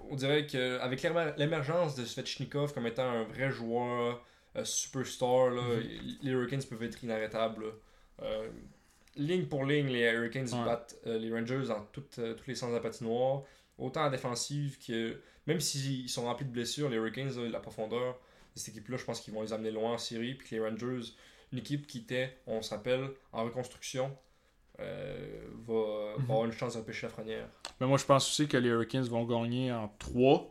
on 0.10 0.16
dirait 0.16 0.46
qu'avec 0.48 1.04
l'émergence 1.38 1.96
de 1.96 2.06
Svechnikov 2.06 2.74
comme 2.74 2.88
étant 2.88 3.10
un 3.10 3.24
vrai 3.24 3.52
joueur, 3.52 4.24
euh, 4.56 4.64
superstar, 4.64 5.50
là, 5.50 5.62
Mhm. 5.62 6.18
les 6.22 6.32
Hurricanes 6.32 6.64
peuvent 6.64 6.84
être 6.84 7.04
inarrêtables. 7.04 7.66
Euh, 8.22 8.50
ligne 9.16 9.46
pour 9.48 9.66
ligne, 9.66 9.88
les 9.88 10.02
Hurricanes 10.12 10.48
Ouais. 10.54 10.66
battent 10.66 10.96
euh, 11.06 11.18
les 11.20 11.32
Rangers 11.32 11.68
dans 11.68 11.82
toutes, 11.92 12.20
euh, 12.20 12.34
tous 12.34 12.48
les 12.48 12.56
sens 12.56 12.70
de 12.70 12.76
la 12.76 12.82
patinoire. 12.82 13.44
Autant 13.78 14.06
en 14.06 14.10
défensive 14.10 14.78
que. 14.86 15.20
Même 15.46 15.60
s'ils 15.62 16.10
sont 16.10 16.24
remplis 16.24 16.46
de 16.46 16.52
blessures, 16.52 16.90
les 16.90 16.98
Hurricanes, 16.98 17.30
là, 17.42 17.48
la 17.50 17.60
profondeur 17.62 18.16
de 18.54 18.60
cette 18.60 18.70
équipe-là, 18.76 18.98
je 18.98 19.06
pense 19.06 19.22
qu'ils 19.22 19.34
vont 19.34 19.42
les 19.44 19.54
amener 19.54 19.72
loin 19.72 19.94
en 19.94 19.98
série. 19.98 20.34
Puis 20.36 20.50
que 20.50 20.56
les 20.56 20.62
Rangers, 20.62 21.12
une 21.54 21.60
équipe 21.60 21.88
qui 21.88 22.00
était, 22.00 22.36
on 22.48 22.62
se 22.62 22.72
rappelle, 22.74 23.12
en 23.32 23.46
reconstruction, 23.46 24.14
euh, 24.80 25.16
va, 25.68 25.74
Mhm. 26.18 26.24
avoir 26.32 26.46
une 26.46 26.52
chance 26.52 26.74
de 26.74 26.80
repêcher 26.80 27.08
la 27.08 27.12
frenière. 27.14 27.46
Mais 27.80 27.88
moi, 27.88 27.98
je 27.98 28.06
pense 28.06 28.28
aussi 28.28 28.48
que 28.48 28.58
les 28.58 28.70
Hurricanes 28.70 29.04
vont 29.04 29.24
gagner 29.26 29.72
en 29.72 29.92
3. 30.00 30.50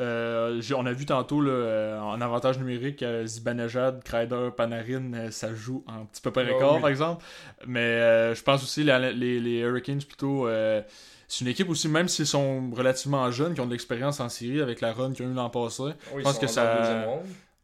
Euh, 0.00 0.60
on 0.76 0.86
a 0.86 0.92
vu 0.92 1.06
tantôt 1.06 1.40
là, 1.40 1.52
euh, 1.52 2.00
en 2.00 2.20
avantage 2.20 2.58
numérique 2.58 3.04
Zibanejad, 3.26 4.02
Kreider, 4.02 4.48
Panarin, 4.56 5.30
ça 5.30 5.54
joue 5.54 5.84
en 5.86 6.04
petit 6.06 6.20
peu 6.20 6.32
par 6.32 6.42
Ah 6.44 6.74
oui. 6.74 6.80
par 6.80 6.90
exemple. 6.90 7.24
Mais 7.66 7.78
euh, 7.80 8.34
je 8.34 8.42
pense 8.42 8.62
aussi 8.64 8.82
la- 8.82 8.98
les, 9.12 9.38
les 9.38 9.58
Hurricanes 9.60 10.02
plutôt. 10.02 10.48
euh, 10.48 10.82
c'est 11.28 11.44
une 11.44 11.50
équipe 11.50 11.70
aussi, 11.70 11.88
même 11.88 12.08
s'ils 12.08 12.26
sont 12.26 12.70
relativement 12.72 13.30
jeunes, 13.30 13.54
qui 13.54 13.60
ont 13.60 13.66
de 13.66 13.70
l'expérience 13.70 14.18
en 14.20 14.28
série 14.28 14.60
avec 14.60 14.80
la 14.80 14.92
run 14.92 15.12
qu'ils 15.12 15.26
ont 15.26 15.30
eu 15.30 15.34
l'an 15.34 15.48
passé, 15.48 15.84
Oui, 16.12 16.22
pense 16.24 16.38
que 16.38 16.46
ça- 16.48 17.06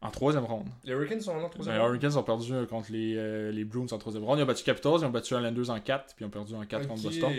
en 0.01 0.09
troisième 0.09 0.45
ronde. 0.45 0.67
Les 0.83 0.93
Hurricanes 0.93 1.21
sont 1.21 1.31
en 1.31 1.47
troisième 1.49 1.75
Les 1.75 1.79
ronde. 1.81 1.89
Hurricanes 1.89 2.17
ont 2.17 2.23
perdu 2.23 2.53
euh, 2.53 2.65
contre 2.65 2.91
les, 2.91 3.15
euh, 3.17 3.51
les 3.51 3.63
Bruins 3.63 3.85
en 3.91 3.97
troisième 3.97 4.23
ronde. 4.23 4.39
Ils 4.39 4.43
ont 4.43 4.47
battu 4.47 4.63
Capitals, 4.63 4.93
ils 4.99 5.05
ont 5.05 5.09
battu 5.09 5.35
Islanders 5.35 5.69
en 5.69 5.79
4, 5.79 6.05
puis 6.15 6.25
ils 6.25 6.25
ont 6.25 6.29
perdu 6.31 6.55
en 6.55 6.65
4 6.65 6.87
contre. 6.87 7.03
Boston. 7.03 7.31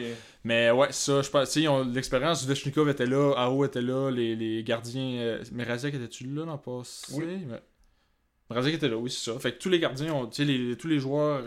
Mais 0.45 0.71
ouais, 0.71 0.93
ça, 0.93 1.23
je 1.23 1.31
pense. 1.31 1.57
L'expérience. 1.93 2.45
Zvechnikov 2.45 2.89
était 2.89 3.07
là, 3.07 3.33
Ao 3.37 3.65
était 3.65 3.83
là, 3.83 4.11
les, 4.11 4.37
les 4.37 4.63
gardiens. 4.63 5.19
Euh, 5.21 5.45
Mrazek 5.53 5.95
était-tu 5.95 6.25
là 6.27 6.45
l'an 6.45 6.59
passé? 6.59 7.13
Oui. 7.15 7.45
Mais- 7.49 7.61
Mrazek 8.53 8.75
était 8.75 8.89
là, 8.89 8.97
oui, 8.97 9.11
c'est 9.11 9.31
ça. 9.33 9.39
Fait 9.39 9.53
que 9.53 9.59
tous 9.59 9.69
les 9.69 9.79
gardiens, 9.81 10.13
ont, 10.15 10.27
tu 10.27 10.45
les, 10.45 10.77
tous 10.77 10.89
les 10.89 10.99
joueurs 10.99 11.43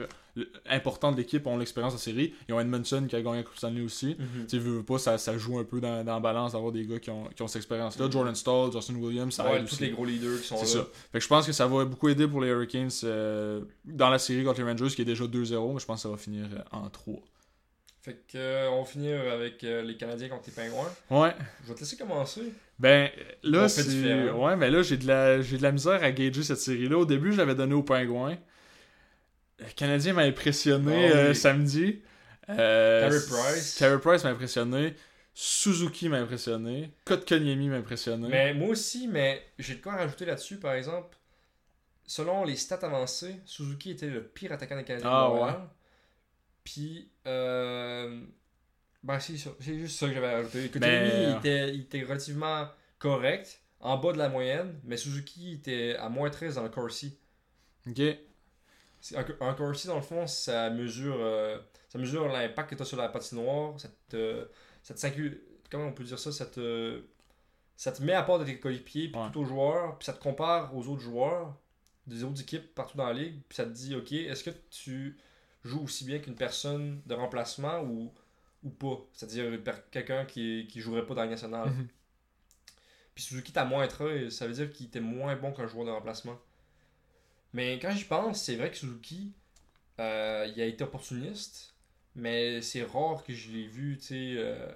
importants 0.70 1.12
de 1.14 1.18
l'équipe 1.18 1.48
ont 1.48 1.58
l'expérience 1.58 1.94
en 1.94 1.98
série. 1.98 2.34
Ils 2.50 2.54
ont 2.54 2.60
Edmondson 2.60 3.06
qui 3.08 3.16
a 3.16 3.22
gagné 3.22 3.38
la 3.38 3.44
Coupe 3.44 3.58
Stanley 3.58 3.82
aussi. 3.82 4.18
Mhm. 4.20 4.44
Tu 4.44 4.50
sais, 4.50 4.58
veux, 4.58 4.84
pas, 4.84 4.98
ça, 4.98 5.18
ça 5.18 5.38
joue 5.38 5.58
un 5.60 5.64
peu 5.64 5.80
dans, 5.80 6.04
dans 6.04 6.14
la 6.16 6.20
balance 6.20 6.52
d'avoir 6.52 6.72
des 6.74 6.86
gars 6.86 7.00
qui 7.00 7.10
ont, 7.10 7.26
qui 7.36 7.42
ont 7.42 7.48
cette 7.48 7.58
expérience-là. 7.58 8.06
Mhm. 8.08 8.12
Jordan 8.12 8.36
Stall, 8.36 8.72
Justin 8.74 8.96
Williams, 8.96 9.34
ça 9.34 9.46
Ouais, 9.46 9.60
aide 9.60 9.66
tous 9.66 9.76
aussi. 9.76 9.84
les 9.84 9.92
gros 9.92 10.04
leaders 10.06 10.42
qui 10.42 10.48
sont 10.48 10.56
là. 10.56 10.62
C'est 10.66 10.78
ça. 10.78 10.88
Fait 11.12 11.20
que 11.20 11.24
je 11.24 11.28
pense 11.30 11.46
que 11.46 11.54
ça 11.54 11.68
va 11.68 11.86
beaucoup 11.86 12.10
aider 12.10 12.28
pour 12.28 12.42
les 12.42 12.50
Hurricanes 12.50 12.90
euh, 13.06 13.62
dans 13.86 14.10
la 14.10 14.20
série 14.20 14.44
contre 14.44 14.62
les 14.62 14.70
Rangers, 14.70 14.94
qui 14.94 15.02
est 15.04 15.06
déjà 15.06 15.24
2-0, 15.26 15.74
mais 15.74 15.80
je 15.80 15.86
pense 15.86 15.98
que 16.00 16.02
ça 16.04 16.10
va 16.10 16.18
finir 16.18 16.46
euh, 16.54 16.60
en 16.78 16.90
3. 16.90 17.16
Fait 18.06 18.22
que, 18.32 18.38
euh, 18.38 18.70
on 18.70 18.82
va 18.84 18.86
finir 18.86 19.20
avec 19.34 19.64
euh, 19.64 19.82
les 19.82 19.98
Canadiens 19.98 20.30
contre 20.30 20.44
les 20.48 20.52
Pingouins. 20.54 20.92
Ouais. 21.10 21.34
Je 21.64 21.70
vais 21.70 21.74
te 21.74 21.80
laisser 21.80 21.98
commencer. 21.98 22.54
Ben 22.78 23.10
là, 23.42 23.68
c'est. 23.68 24.30
Ouais, 24.30 24.56
mais 24.56 24.70
là, 24.70 24.84
j'ai 24.84 24.98
de 24.98 25.08
la 25.08 25.42
j'ai 25.42 25.58
de 25.58 25.64
la 25.64 25.72
misère 25.72 26.04
à 26.04 26.12
gager 26.12 26.44
cette 26.44 26.60
série-là. 26.60 27.00
Au 27.00 27.06
début, 27.06 27.32
je 27.34 27.38
l'avais 27.38 27.56
donné 27.56 27.74
aux 27.74 27.82
Pingouins. 27.82 28.38
Le 29.58 29.66
Canadien 29.76 30.14
m'a 30.14 30.22
impressionné 30.22 30.94
Ah 30.94 31.08
oui. 31.08 31.12
euh, 31.18 31.34
samedi. 31.34 32.02
Euh, 32.50 33.10
Carey 33.10 33.20
Price. 33.28 33.76
Carey 33.80 34.00
Price 34.00 34.24
m'a 34.24 34.30
impressionné. 34.32 34.94
Suzuki 35.34 36.08
m'a 36.08 36.18
impressionné. 36.18 36.92
Kotkaniemi 37.06 37.70
m'a 37.70 37.78
impressionné. 37.78 38.28
Mais 38.30 38.54
moi 38.54 38.70
aussi, 38.70 39.08
mais 39.08 39.42
j'ai 39.58 39.76
de 39.76 39.82
quoi 39.82 39.94
rajouter 39.96 40.26
là-dessus, 40.26 40.58
par 40.58 40.74
exemple. 40.74 41.18
Selon 42.06 42.44
les 42.44 42.56
stats 42.56 42.80
avancées, 42.84 43.38
Suzuki 43.46 43.92
était 43.92 44.08
le 44.10 44.22
pire 44.24 44.52
attaquant 44.52 44.78
des 44.78 44.84
Canadiens 44.84 45.10
Ah, 45.12 45.28
de 45.28 45.34
Montréal. 45.36 45.60
Puis, 46.66 47.10
euh... 47.28 48.22
ben, 49.04 49.20
c'est 49.22 49.38
juste 49.38 49.98
ça 49.98 50.08
que 50.08 50.14
j'avais 50.14 50.34
rajouté. 50.36 50.70
Kotkaniemi, 50.70 51.10
Ben, 51.12 51.30
il, 51.32 51.38
était, 51.38 51.74
il 51.76 51.82
était 51.82 52.04
relativement 52.04 52.68
correct, 53.00 53.62
en 53.80 53.98
bas 53.98 54.12
de 54.12 54.18
la 54.18 54.28
moyenne, 54.30 54.78
mais 54.84 54.98
Suzuki 54.98 55.54
était 55.54 55.96
à 55.98 56.10
moins 56.10 56.30
13 56.30 56.56
dans 56.56 56.64
le 56.64 56.70
Corsi. 56.70 57.18
Ok. 57.88 58.00
Un, 59.16 59.26
un 59.42 59.54
Corsi, 59.54 59.88
dans 59.88 59.96
le 59.96 60.02
fond, 60.02 60.26
ça 60.28 60.70
mesure, 60.72 61.18
euh, 61.20 61.58
ça 61.90 62.00
mesure 62.00 62.28
l'impact 62.28 62.72
que 62.72 62.76
tu 62.76 62.82
as 62.82 62.86
sur 62.86 62.98
la 62.98 63.08
patinoire. 63.10 63.80
Ça 63.80 63.88
te, 64.10 64.48
ça 64.84 64.94
te 64.96 65.00
s'inclut- 65.00 65.42
Comment 65.70 65.86
on 65.88 65.94
peut 65.94 66.04
dire 66.04 66.18
ça 66.20 66.32
Ça 66.32 66.46
te, 66.48 67.04
ça 67.76 67.92
te 67.92 68.02
met 68.02 68.14
à 68.14 68.24
part 68.24 68.40
de 68.40 68.46
tes 68.46 68.60
coéquipiers, 68.60 69.10
puis 69.10 69.22
Ouais. 69.22 69.28
tout 69.32 69.42
aux 69.42 69.46
joueurs, 69.46 69.98
puis 70.00 70.06
ça 70.06 70.14
te 70.14 70.20
compare 70.22 70.76
aux 70.76 70.88
autres 70.88 71.02
joueurs 71.02 71.56
des 72.08 72.24
autres 72.24 72.42
équipes 72.42 72.74
partout 72.76 72.98
dans 72.98 73.08
la 73.08 73.14
ligue, 73.14 73.42
puis 73.50 73.56
ça 73.56 73.66
te 73.66 73.70
dit, 73.72 73.96
ok, 73.96 74.12
est-ce 74.12 74.44
que 74.44 74.52
tu 74.72 75.18
joues 75.66 75.84
aussi 75.84 76.06
bien 76.06 76.20
qu'une 76.20 76.36
personne 76.36 77.02
de 77.06 77.14
remplacement 77.14 77.82
ou, 77.82 78.14
ou 78.64 78.70
pas 78.70 78.98
C'est-à-dire 79.14 79.60
quelqu'un 79.92 80.24
qui, 80.26 80.68
qui 80.70 80.80
jouerait 80.80 81.06
pas 81.06 81.14
dans 81.16 81.24
la 81.24 81.30
nationale. 81.32 81.70
Mhm. 81.70 81.88
Puis 83.14 83.24
Suzuki 83.26 83.52
t'a 83.52 83.66
moins 83.66 83.88
13, 83.88 84.30
ça 84.34 84.46
veut 84.48 84.54
dire 84.54 84.72
qu'il 84.72 84.86
était 84.88 85.00
moins 85.02 85.36
bon 85.36 85.52
qu'un 85.54 85.68
joueur 85.68 85.86
de 85.86 85.92
remplacement. 85.92 86.38
Mais 87.54 87.80
quand 87.82 87.92
j'y 87.92 88.04
pense, 88.04 88.42
c'est 88.44 88.56
vrai 88.58 88.70
que 88.72 88.78
Suzuki, 88.78 89.32
euh, 90.00 90.48
il 90.54 90.62
a 90.62 90.66
été 90.66 90.84
opportuniste, 90.84 91.74
mais 92.16 92.62
c'est 92.62 92.84
rare 92.84 93.24
que 93.24 93.34
je 93.34 93.52
l'ai 93.52 93.68
vu, 93.68 93.98
tu 93.98 94.04
sais, 94.08 94.34
euh, 94.38 94.68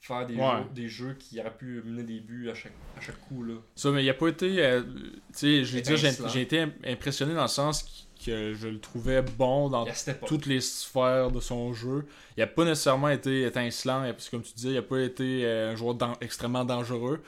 faire 0.00 0.26
des, 0.26 0.36
Ouais. 0.36 0.58
jeux, 0.62 0.68
des 0.74 0.88
jeux 0.88 1.14
qui 1.14 1.40
auraient 1.40 1.56
pu 1.56 1.82
mener 1.82 2.02
des 2.02 2.20
buts 2.20 2.50
à 2.50 2.54
chaque, 2.54 2.74
à 2.96 3.00
chaque 3.00 3.18
coup, 3.28 3.42
là. 3.42 3.54
Ça, 3.74 3.90
mais 3.90 4.04
il 4.04 4.10
a 4.10 4.14
pas 4.14 4.28
été. 4.28 4.62
euh, 4.62 4.82
tu 4.82 4.92
sais, 5.32 5.64
je 5.64 5.74
veux 5.76 5.80
dire, 5.80 5.96
j'ai 6.28 6.40
été 6.42 6.60
im- 6.60 6.72
impressionné 6.84 7.32
dans 7.34 7.42
le 7.42 7.48
sens 7.48 8.05
que 8.24 8.54
je 8.54 8.68
le 8.68 8.78
trouvais 8.80 9.22
bon 9.22 9.68
dans 9.68 9.86
toutes 10.26 10.46
les 10.46 10.60
sphères 10.60 11.30
de 11.30 11.40
son 11.40 11.72
jeu. 11.74 12.06
Il 12.36 12.42
a 12.42 12.46
pas 12.46 12.64
nécessairement 12.64 13.08
été 13.10 13.44
étincelant, 13.44 14.04
et 14.04 14.12
puis 14.12 14.26
comme 14.30 14.42
tu 14.42 14.52
disais, 14.54 14.70
il 14.70 14.76
a 14.76 14.82
pas 14.82 15.00
été 15.00 15.44
euh, 15.44 15.72
un 15.72 15.76
joueur 15.76 15.96
extrêmement 16.20 16.64
dangereux. 16.64 17.22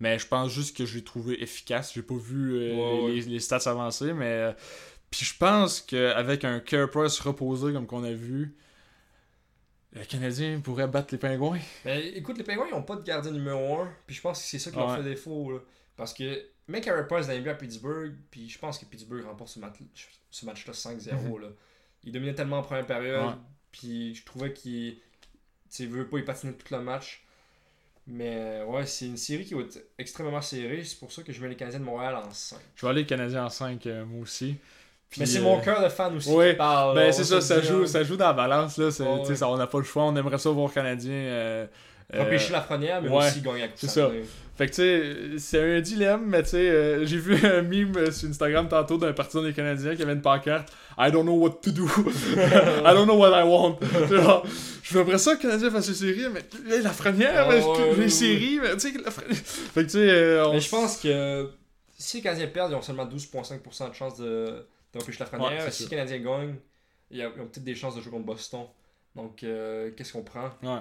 Mais 0.00 0.18
je 0.18 0.26
pense 0.26 0.50
juste 0.50 0.76
que 0.76 0.84
je 0.84 0.96
l'ai 0.96 1.04
trouvé 1.04 1.40
efficace. 1.42 1.92
J'ai 1.94 2.02
pas 2.02 2.16
vu 2.16 2.54
euh, 2.56 3.08
les, 3.08 3.20
les 3.22 3.40
stats 3.40 3.70
avancer, 3.70 4.12
mais. 4.12 4.24
euh, 4.26 4.52
puis 5.10 5.24
je 5.26 5.36
pense 5.36 5.80
qu'avec 5.80 6.44
un 6.44 6.58
Care 6.60 6.88
Price 6.90 7.20
reposé 7.20 7.72
comme 7.72 7.86
qu'on 7.86 8.02
a 8.02 8.12
vu, 8.12 8.56
Le 9.92 10.04
Canadien 10.04 10.58
pourrait 10.60 10.88
battre 10.88 11.08
les 11.12 11.18
Pingouins. 11.18 11.58
Mais 11.84 12.08
écoute, 12.16 12.38
les 12.38 12.44
Pingouins, 12.44 12.66
ils 12.70 12.74
n'ont 12.74 12.82
pas 12.82 12.96
de 12.96 13.02
gardien 13.02 13.30
numéro 13.30 13.80
1. 13.82 13.92
Puis 14.06 14.16
je 14.16 14.22
pense 14.22 14.40
que 14.40 14.46
c'est 14.46 14.58
ça 14.58 14.70
qui 14.70 14.76
leur 14.78 14.88
Ouais. 14.90 14.96
fait 14.96 15.02
défaut. 15.02 15.52
Là. 15.52 15.58
Parce 15.96 16.14
que 16.14 16.42
mec 16.68 16.86
Harry 16.86 17.06
Price 17.08 17.28
l'a 17.28 17.50
à 17.50 17.54
Pittsburgh. 17.54 18.14
Puis 18.30 18.48
je 18.48 18.58
pense 18.58 18.78
que 18.78 18.84
Pittsburgh 18.84 19.24
remporte 19.24 19.50
ce, 19.50 19.58
match, 19.58 19.78
ce 20.30 20.46
match-là 20.46 20.72
5-0. 20.72 21.40
là. 21.40 21.48
Il 22.04 22.12
dominait 22.12 22.34
tellement 22.34 22.58
en 22.58 22.62
première 22.62 22.86
période. 22.86 23.20
Mhm. 23.20 23.28
Ouais. 23.28 23.34
Puis 23.70 24.14
je 24.14 24.24
trouvais 24.24 24.52
qu'il. 24.52 24.96
Il 25.78 25.88
veut 25.88 26.06
pas 26.06 26.18
y 26.18 26.22
patiner 26.22 26.52
tout 26.52 26.74
le 26.74 26.80
match. 26.80 27.24
Mais 28.06 28.62
ouais, 28.66 28.84
c'est 28.84 29.06
une 29.06 29.16
série 29.16 29.44
qui 29.44 29.54
va 29.54 29.60
être 29.60 29.78
extrêmement 29.96 30.42
serrée. 30.42 30.82
C'est 30.84 30.98
pour 30.98 31.12
ça 31.12 31.22
que 31.22 31.32
je 31.32 31.40
mets 31.40 31.48
les 31.48 31.56
Canadiens 31.56 31.78
de 31.78 31.84
Montréal 31.84 32.16
en 32.16 32.30
5. 32.30 32.58
Je 32.74 32.84
vais 32.84 32.90
aller 32.90 33.02
le 33.02 33.06
Canadien 33.06 33.44
en 33.44 33.48
5, 33.48 33.86
moi 34.06 34.22
aussi. 34.22 34.56
Puis, 35.12 35.20
Mais 35.20 35.26
c'est 35.26 35.40
euh, 35.40 35.42
mon 35.42 35.60
cœur 35.60 35.82
de 35.82 35.90
fan 35.90 36.16
aussi 36.16 36.30
ouais. 36.30 36.52
qui 36.52 36.56
parle. 36.56 36.94
Ben 36.96 37.12
c'est 37.12 37.24
ça, 37.24 37.42
ça 37.42 37.60
dire. 37.60 37.70
joue, 37.70 37.86
ça 37.86 38.02
joue 38.02 38.16
dans 38.16 38.28
la 38.28 38.32
balance. 38.32 38.78
Là. 38.78 38.86
Ouais, 38.86 39.34
ça, 39.36 39.46
on 39.46 39.58
n'a 39.58 39.66
pas 39.66 39.78
le 39.78 39.84
choix. 39.84 40.04
On 40.04 40.16
aimerait 40.16 40.38
ça 40.38 40.48
voir 40.48 40.72
Canadien. 40.72 41.12
Euh, 41.12 41.66
euh, 42.14 42.22
Empêcher 42.22 42.50
la 42.50 42.62
première, 42.62 43.02
mais 43.02 43.10
ouais, 43.10 43.26
aussi 43.26 43.42
gagner 43.42 43.68
Coupe 43.68 43.76
c'est 43.76 43.88
Stanley. 43.88 44.24
Fait 44.54 44.66
que 44.66 44.72
tu 44.72 44.76
sais, 44.76 45.38
c'est 45.38 45.76
un 45.76 45.80
dilemme, 45.80 46.26
mais 46.26 46.42
tu 46.42 46.50
sais, 46.50 46.68
euh, 46.70 47.06
j'ai 47.06 47.16
vu 47.16 47.34
un 47.46 47.62
meme 47.62 48.10
sur 48.12 48.28
Instagram 48.28 48.68
tantôt 48.68 48.98
d'un 48.98 49.12
partisan 49.14 49.42
des 49.42 49.52
Canadiens 49.54 49.96
qui 49.96 50.02
avait 50.02 50.12
une 50.12 50.20
pancarte 50.20 50.70
I 50.98 51.10
don't 51.10 51.22
know 51.24 51.34
what 51.38 51.58
to 51.62 51.70
do. 51.70 51.86
I 52.36 52.92
don't 52.94 53.06
know 53.06 53.16
what 53.16 53.30
I 53.30 53.44
want. 53.44 53.78
Genre, 54.10 54.44
je 54.82 54.94
veux 54.94 55.00
après 55.00 55.16
ça 55.18 55.36
que 55.36 55.42
le 55.44 55.48
Canadien 55.48 55.70
fasse 55.70 55.88
une 55.88 55.94
série, 55.94 56.24
mais 56.66 56.78
la 56.80 56.90
première, 56.90 57.48
Ah, 57.48 57.48
mais, 57.48 57.96
les 57.96 58.10
séries, 58.10 58.58
mais 58.60 58.74
tu 58.74 58.80
sais, 58.80 58.92
la 59.02 59.10
Fait 59.10 59.22
que 59.74 59.80
tu 59.80 59.88
sais, 59.90 60.10
euh, 60.10 60.46
on- 60.46 60.52
Mais 60.52 60.60
je 60.60 60.68
pense 60.68 60.98
que 60.98 61.48
si 61.98 62.18
les 62.18 62.22
Canadiens 62.22 62.48
perdent, 62.48 62.72
ils 62.72 62.74
ont 62.74 62.82
seulement 62.82 63.06
12,5% 63.06 63.88
de 63.88 63.94
chance 63.94 64.18
de 64.18 64.66
d'empêcher 64.92 65.20
la 65.20 65.26
première. 65.26 65.72
si 65.72 65.84
les 65.84 65.88
Canadiens 65.88 66.18
gagnent, 66.18 66.56
ils 67.10 67.22
ont 67.24 67.32
ils 67.36 67.40
ont 67.40 67.46
peut-être 67.46 67.64
des 67.64 67.74
chances 67.74 67.96
de 67.96 68.02
jouer 68.02 68.12
contre 68.12 68.26
Boston. 68.26 68.66
Donc, 69.16 69.42
euh, 69.44 69.90
qu'est-ce 69.96 70.12
qu'on 70.12 70.22
prend? 70.22 70.50
Ouais. 70.62 70.80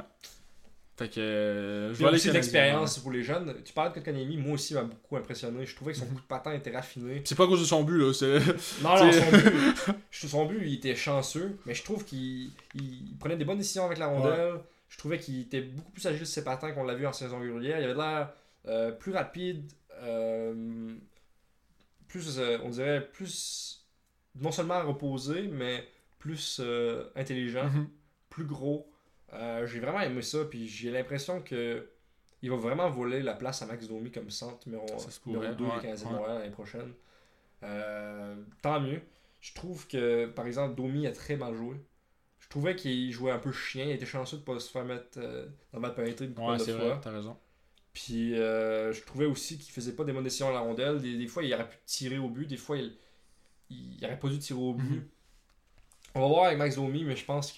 Fait 0.97 1.09
que. 1.09 1.19
euh, 1.19 1.93
je 1.93 2.05
aussi 2.05 2.27
de 2.27 2.33
l'expérience 2.33 2.99
pour 2.99 3.11
les 3.11 3.23
jeunes. 3.23 3.55
Tu 3.65 3.73
parles 3.73 3.89
de 3.89 3.95
Kotkaniemi, 3.95 4.37
moi 4.37 4.53
aussi, 4.53 4.73
m'a 4.73 4.83
beaucoup 4.83 5.15
impressionné. 5.17 5.65
Je 5.65 5.75
trouvais 5.75 5.93
que 5.93 5.97
son 5.99 6.05
Mhm. 6.05 6.13
coup 6.15 6.21
de 6.21 6.25
patin 6.27 6.53
était 6.53 6.71
raffiné. 6.71 7.21
C'est 7.25 7.35
pas 7.35 7.45
à 7.45 7.47
cause 7.47 7.61
de 7.61 7.65
son 7.65 7.83
but, 7.83 7.97
là. 7.97 8.13
C'est... 8.13 8.39
Non, 8.83 8.95
non, 8.97 9.11
son 9.11 9.31
but, 9.31 9.95
je- 10.11 10.27
son 10.27 10.45
but, 10.45 10.59
il 10.63 10.73
était 10.75 10.95
chanceux, 10.95 11.57
mais 11.65 11.73
je 11.73 11.83
trouve 11.83 12.03
qu'il 12.05 12.51
il 12.75 13.15
prenait 13.19 13.37
des 13.37 13.45
bonnes 13.45 13.57
décisions 13.57 13.85
avec 13.85 13.97
la 13.97 14.07
rondelle. 14.07 14.59
Je 14.89 14.97
trouvais 14.97 15.17
qu'il 15.17 15.39
était 15.39 15.61
beaucoup 15.61 15.91
plus 15.91 16.05
agile 16.05 16.19
sur 16.25 16.27
ses 16.27 16.43
patins 16.43 16.71
qu'on 16.73 16.83
l'a 16.83 16.95
vu 16.95 17.07
en 17.07 17.13
saison 17.13 17.39
régulière. 17.39 17.79
Il 17.79 17.85
avait 17.85 17.93
l'air 17.93 18.33
euh, 18.67 18.91
plus 18.91 19.13
rapide, 19.13 19.71
euh, 20.03 20.93
plus, 22.07 22.39
on 22.63 22.69
dirait, 22.69 23.07
plus, 23.13 23.85
non 24.39 24.51
seulement 24.51 24.85
reposé, 24.85 25.43
mais 25.43 25.87
plus 26.19 26.61
intelligent, 27.15 27.63
Mhm. 27.65 27.87
plus 28.29 28.43
gros. 28.45 28.90
Euh, 29.33 29.65
j'ai 29.65 29.79
vraiment 29.79 30.01
aimé 30.01 30.21
ça, 30.21 30.45
puis 30.45 30.67
j'ai 30.67 30.91
l'impression 30.91 31.41
que 31.41 31.89
il 32.41 32.49
va 32.49 32.57
vraiment 32.57 32.89
voler 32.89 33.21
la 33.21 33.33
place 33.33 33.61
à 33.61 33.65
Max 33.65 33.87
Domi 33.87 34.11
comme 34.11 34.29
centre 34.29 34.67
numéro, 34.67 34.85
numéro 34.85 35.09
pourrait, 35.23 35.55
2 35.55 35.63
ouais, 35.63 35.75
des 35.75 35.81
Canadiens 35.81 36.05
de 36.05 36.11
ouais. 36.11 36.19
Montréal 36.19 36.39
l'année 36.39 36.51
prochaine. 36.51 36.93
Euh, 37.63 38.35
tant 38.61 38.79
mieux. 38.79 39.01
Je 39.41 39.53
trouve 39.53 39.87
que, 39.87 40.25
par 40.27 40.47
exemple, 40.47 40.75
Domi 40.75 41.05
a 41.07 41.11
très 41.11 41.35
mal 41.35 41.55
joué. 41.55 41.75
Je 42.39 42.49
trouvais 42.49 42.75
qu'il 42.75 43.11
jouait 43.11 43.31
un 43.31 43.39
peu 43.39 43.51
chien. 43.51 43.85
Il 43.85 43.91
était 43.91 44.05
chanceux 44.05 44.37
de 44.37 44.41
ne 44.41 44.45
pas 44.45 44.59
se 44.59 44.71
faire 44.71 44.85
mettre 44.85 45.17
euh, 45.17 45.45
dans 45.71 45.77
le 45.77 45.81
mal 45.81 45.93
pénétré 45.93 46.25
une 46.25 46.37
Ouais, 46.37 46.59
c'est 46.59 46.73
vrai, 46.73 46.99
t'as 47.01 47.11
raison. 47.11 47.37
Puis 47.93 48.35
euh, 48.39 48.93
je 48.93 49.03
trouvais 49.03 49.25
aussi 49.25 49.57
qu'il 49.57 49.73
faisait 49.73 49.93
pas 49.93 50.03
des 50.03 50.13
bonnes 50.13 50.23
décisions 50.23 50.49
à 50.49 50.53
la 50.53 50.59
rondelle. 50.61 50.99
Des, 50.99 51.17
des 51.17 51.27
fois, 51.27 51.43
il 51.43 51.53
aurait 51.53 51.69
pu 51.69 51.77
tirer 51.85 52.17
au 52.17 52.29
but. 52.29 52.47
Des 52.47 52.57
fois, 52.57 52.77
il, 52.77 52.95
il 53.69 54.03
aurait 54.03 54.19
pas 54.19 54.29
dû 54.29 54.39
tirer 54.39 54.59
au 54.59 54.73
but. 54.73 54.95
Mhm. 54.95 55.07
On 56.15 56.21
va 56.21 56.27
voir 56.27 56.45
avec 56.45 56.57
Max 56.57 56.75
Domi, 56.75 57.03
mais 57.03 57.15
je 57.15 57.25
pense 57.25 57.51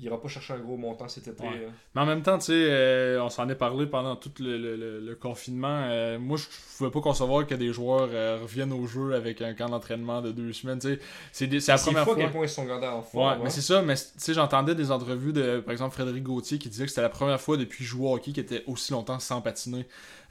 qu'il 0.00 0.06
ira 0.08 0.20
pas 0.20 0.28
chercher 0.28 0.54
un 0.54 0.58
gros 0.58 0.76
montant 0.76 1.06
cet 1.08 1.28
été. 1.28 1.42
Ouais. 1.42 1.48
hein. 1.68 1.72
Mais 1.94 2.00
en 2.00 2.06
même 2.06 2.22
temps, 2.22 2.38
tu 2.38 2.46
sais, 2.46 2.52
euh, 2.54 3.22
on 3.22 3.28
s'en 3.28 3.48
est 3.48 3.54
parlé 3.54 3.86
pendant 3.86 4.16
tout 4.16 4.32
le, 4.40 4.56
le- 4.58 4.76
le- 4.76 5.00
le 5.00 5.14
confinement. 5.14 5.82
Euh, 5.90 6.18
moi, 6.18 6.36
je 6.36 6.44
pouvais 6.78 6.90
pas 6.90 7.00
concevoir 7.00 7.46
que 7.46 7.54
des 7.54 7.72
joueurs 7.72 8.08
euh, 8.12 8.38
reviennent 8.40 8.72
au 8.72 8.86
jeu 8.86 9.14
avec 9.14 9.42
un 9.42 9.54
camp 9.54 9.68
d'entraînement 9.68 10.22
de 10.22 10.30
deux 10.32 10.52
semaines. 10.52 10.80
C'est 10.80 10.98
c'est 11.32 11.46
la 11.46 11.60
C'est 11.60 11.84
première 11.84 12.04
fois. 12.04 12.16
quel 12.16 12.30
point 12.30 12.42
ils 12.44 12.48
sont 12.48 12.64
gardés 12.64 12.86
en 12.86 12.98
Ouais, 12.98 13.04
forme. 13.12 13.38
mais 13.40 13.46
hein. 13.46 13.50
c'est 13.50 13.60
ça, 13.60 13.82
mais 13.82 13.94
tu 13.94 14.02
sais, 14.16 14.34
j'entendais 14.34 14.74
des 14.74 14.90
entrevues 14.90 15.32
de, 15.32 15.60
par 15.60 15.72
exemple, 15.72 15.94
Frédéric 15.94 16.22
Gauthier 16.24 16.58
qui 16.58 16.68
disait 16.68 16.84
que 16.84 16.90
c'était 16.90 17.02
la 17.02 17.08
première 17.08 17.40
fois 17.40 17.56
depuis 17.56 17.86
au 17.98 18.12
hockey 18.14 18.32
qu'il 18.32 18.40
était 18.42 18.64
aussi 18.66 18.92
longtemps 18.92 19.18
sans 19.18 19.40
patiner. 19.40 19.86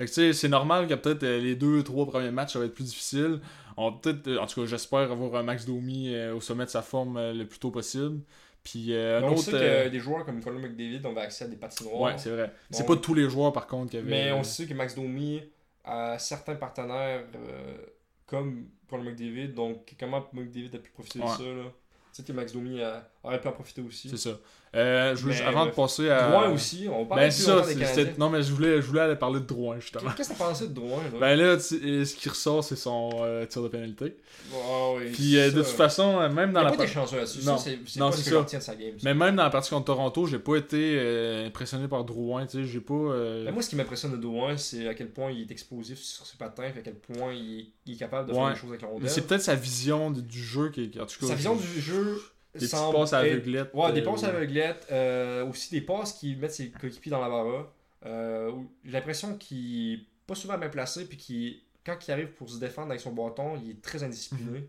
C'est 0.06 0.48
normal 0.48 0.88
que 0.88 0.94
peut-être 0.94 1.24
euh, 1.24 1.40
les 1.40 1.56
deux, 1.56 1.84
trois 1.84 2.06
premiers 2.06 2.32
matchs, 2.32 2.54
ça 2.54 2.60
va 2.60 2.66
être 2.66 2.74
plus 2.74 2.86
difficile. 2.86 3.40
On 3.76 3.92
peut-être, 3.94 4.28
euh, 4.28 4.40
en 4.40 4.46
tout 4.48 4.62
cas, 4.62 4.66
j'espère 4.68 5.12
avoir 5.12 5.36
un 5.36 5.44
Max 5.44 5.66
Domi 5.66 6.14
euh, 6.14 6.36
au 6.36 6.42
sommet 6.42 6.66
de 6.66 6.70
sa 6.70 6.82
forme 6.82 7.18
euh, 7.18 7.34
le 7.34 7.46
plus 7.46 7.60
tôt 7.60 7.72
possible. 7.72 8.20
Puis 8.64 8.94
euh, 8.94 9.22
on 9.24 9.30
autre. 9.34 9.44
sait 9.44 9.54
euh, 9.54 9.84
que 9.86 9.90
des 9.90 10.00
joueurs 10.00 10.26
comme 10.26 10.44
Colin 10.44 10.60
McDavid 10.60 11.06
ont 11.06 11.16
accès 11.18 11.46
à 11.46 11.48
des 11.48 11.56
patinoires. 11.56 12.02
Ouais, 12.02 12.18
c'est 12.18 12.30
vrai. 12.30 12.52
C'est 12.70 12.86
pas 12.86 12.96
tous 12.98 13.14
les 13.14 13.30
joueurs, 13.30 13.54
par 13.54 13.68
contre, 13.68 13.92
qui 13.92 13.98
avaient. 13.98 14.10
Mais 14.10 14.32
on 14.32 14.44
sait 14.44 14.66
que 14.68 14.74
Max 14.74 14.96
Domi 14.96 15.42
a 15.86 16.20
certains 16.20 16.56
partenaires 16.56 17.24
euh, 17.36 17.78
comme 18.26 18.68
Paul 18.88 19.02
McDavid. 19.04 19.54
Donc, 19.54 19.96
comment 20.00 20.28
McDavid 20.34 20.76
a 20.76 20.80
pu 20.80 20.92
profiter 20.92 21.20
Ouais. 21.20 21.26
de 21.26 21.32
ça 21.32 21.44
là? 21.44 21.64
Tu 22.14 22.22
sais 22.22 22.24
que 22.24 22.34
Max 22.34 22.52
Domi 22.52 22.82
a- 22.82 23.08
aurait 23.24 23.40
pu 23.40 23.48
en 23.48 23.52
profiter 23.54 23.82
aussi. 23.82 24.10
C'est 24.10 24.18
ça. 24.18 24.38
Euh, 24.76 25.16
je 25.16 25.44
avant 25.44 25.66
de 25.66 25.72
passer 25.72 26.10
à. 26.10 26.30
Drouin 26.30 26.50
aussi, 26.52 26.88
on 26.92 27.04
parle 27.06 27.22
Ben, 27.22 27.32
ça. 27.32 27.62
des 27.62 28.14
Non, 28.20 28.30
mais 28.30 28.44
je 28.44 28.52
voulais, 28.54 28.76
je 28.82 28.86
voulais 28.88 29.02
aller 29.02 29.16
parler 29.16 29.40
de 29.40 29.46
Drouin, 29.46 29.80
justement. 29.80 30.12
Qu'est-ce 30.16 30.30
que 30.30 30.38
t'as 30.38 30.46
pensé 30.46 30.68
de 30.68 30.74
Drouin 30.74 31.02
là? 31.12 31.20
Ben 31.20 31.36
là, 31.36 31.60
ce 31.60 32.14
qui 32.16 32.30
ressort, 32.30 32.64
c'est 32.64 32.76
son 32.76 33.10
euh, 33.24 33.46
tir 33.48 33.64
de 33.64 33.68
pénalité. 33.68 34.16
Oui, 34.54 35.12
Puis 35.14 35.38
euh, 35.40 35.50
de 35.50 35.58
toute 35.64 35.72
façon, 35.72 36.20
même 36.30 36.54
dans 36.54 36.62
la 36.62 36.70
pas 36.70 36.76
par- 36.78 36.86
été 36.86 36.94
chanceux 36.94 37.18
là-dessus. 37.18 37.46
Non. 37.46 37.58
C'est 37.58 37.80
c'est 37.88 38.00
Non, 38.00 38.10
pas 38.12 38.16
c'est 38.18 38.30
ce 38.30 38.30
que 38.36 38.56
de 38.58 38.62
sa 38.62 38.76
game. 38.76 38.92
ça. 38.92 38.98
Mais 39.04 39.14
même 39.16 39.36
dans 39.36 39.44
la 39.44 39.50
partie 39.50 39.72
contre 39.72 39.86
Toronto, 39.86 40.28
j'ai 40.28 40.40
pas 40.40 40.56
été 40.58 41.44
impressionné 41.48 41.88
par 41.88 42.04
Drouin, 42.04 42.46
tu 42.46 42.60
sais, 42.60 42.64
j'ai 42.66 42.80
pas... 42.82 42.94
Ben, 43.46 43.52
moi, 43.52 43.64
ce 43.64 43.70
qui 43.70 43.76
m'impressionne 43.76 44.12
de 44.12 44.18
Drouin, 44.18 44.56
c'est 44.58 44.88
à 44.88 44.94
quel 44.94 45.10
point 45.10 45.32
il 45.32 45.42
est 45.42 45.52
explosif 45.52 46.00
sur 46.00 46.26
ses 46.28 46.38
patins, 46.38 46.64
à 46.64 46.82
quel 46.84 46.96
point 46.96 47.34
il 47.34 47.60
est, 47.62 47.66
il 47.88 47.94
est 47.96 47.98
capable 47.98 48.30
de 48.30 48.34
Ouais. 48.34 48.40
faire 48.46 48.54
des 48.54 48.60
choses 48.60 48.70
avec 48.70 48.82
la 48.84 48.88
mais 48.90 48.94
rondelle. 48.94 49.10
c'est 49.10 49.22
peut-être 49.26 49.42
sa 49.42 49.56
vision 49.56 50.12
du 50.12 50.44
jeu 50.44 50.70
qui, 50.70 50.92
en 51.00 51.06
tout 51.06 51.20
cas... 51.20 51.28
Sa 51.28 51.36
vision 51.36 51.56
du 51.56 51.82
jeu 51.82 52.22
Des 52.60 52.68
semble 52.68 52.98
passes 52.98 53.14
à 53.14 53.20
aveuglette. 53.20 53.72
Ouais, 53.74 53.92
des 53.94 54.02
euh, 54.02 54.06
passes 54.06 54.24
aveuglettes, 54.24 54.88
euh, 54.92 55.46
aussi 55.48 55.72
des 55.72 55.82
passes 55.82 56.14
qui 56.14 56.36
mettent 56.36 56.54
ses 56.54 56.70
coéquipiers 56.72 57.12
dans 57.12 57.22
la 57.22 57.30
barra. 57.30 57.72
Euh, 58.06 58.52
j'ai 58.84 58.92
l'impression 58.92 59.38
qu'il 59.38 59.94
est 59.94 60.06
pas 60.26 60.36
souvent 60.36 60.58
bien 60.58 60.70
placé, 60.70 61.06
puis 61.06 61.18
qu'il, 61.18 61.62
quand 61.86 61.98
il 62.08 62.12
arrive 62.12 62.32
pour 62.34 62.50
se 62.50 62.60
défendre 62.60 62.90
avec 62.90 63.02
son 63.02 63.12
bâton, 63.12 63.60
il 63.64 63.72
est 63.72 63.82
très 63.82 64.04
indiscipliné. 64.04 64.60
Mhm. 64.60 64.68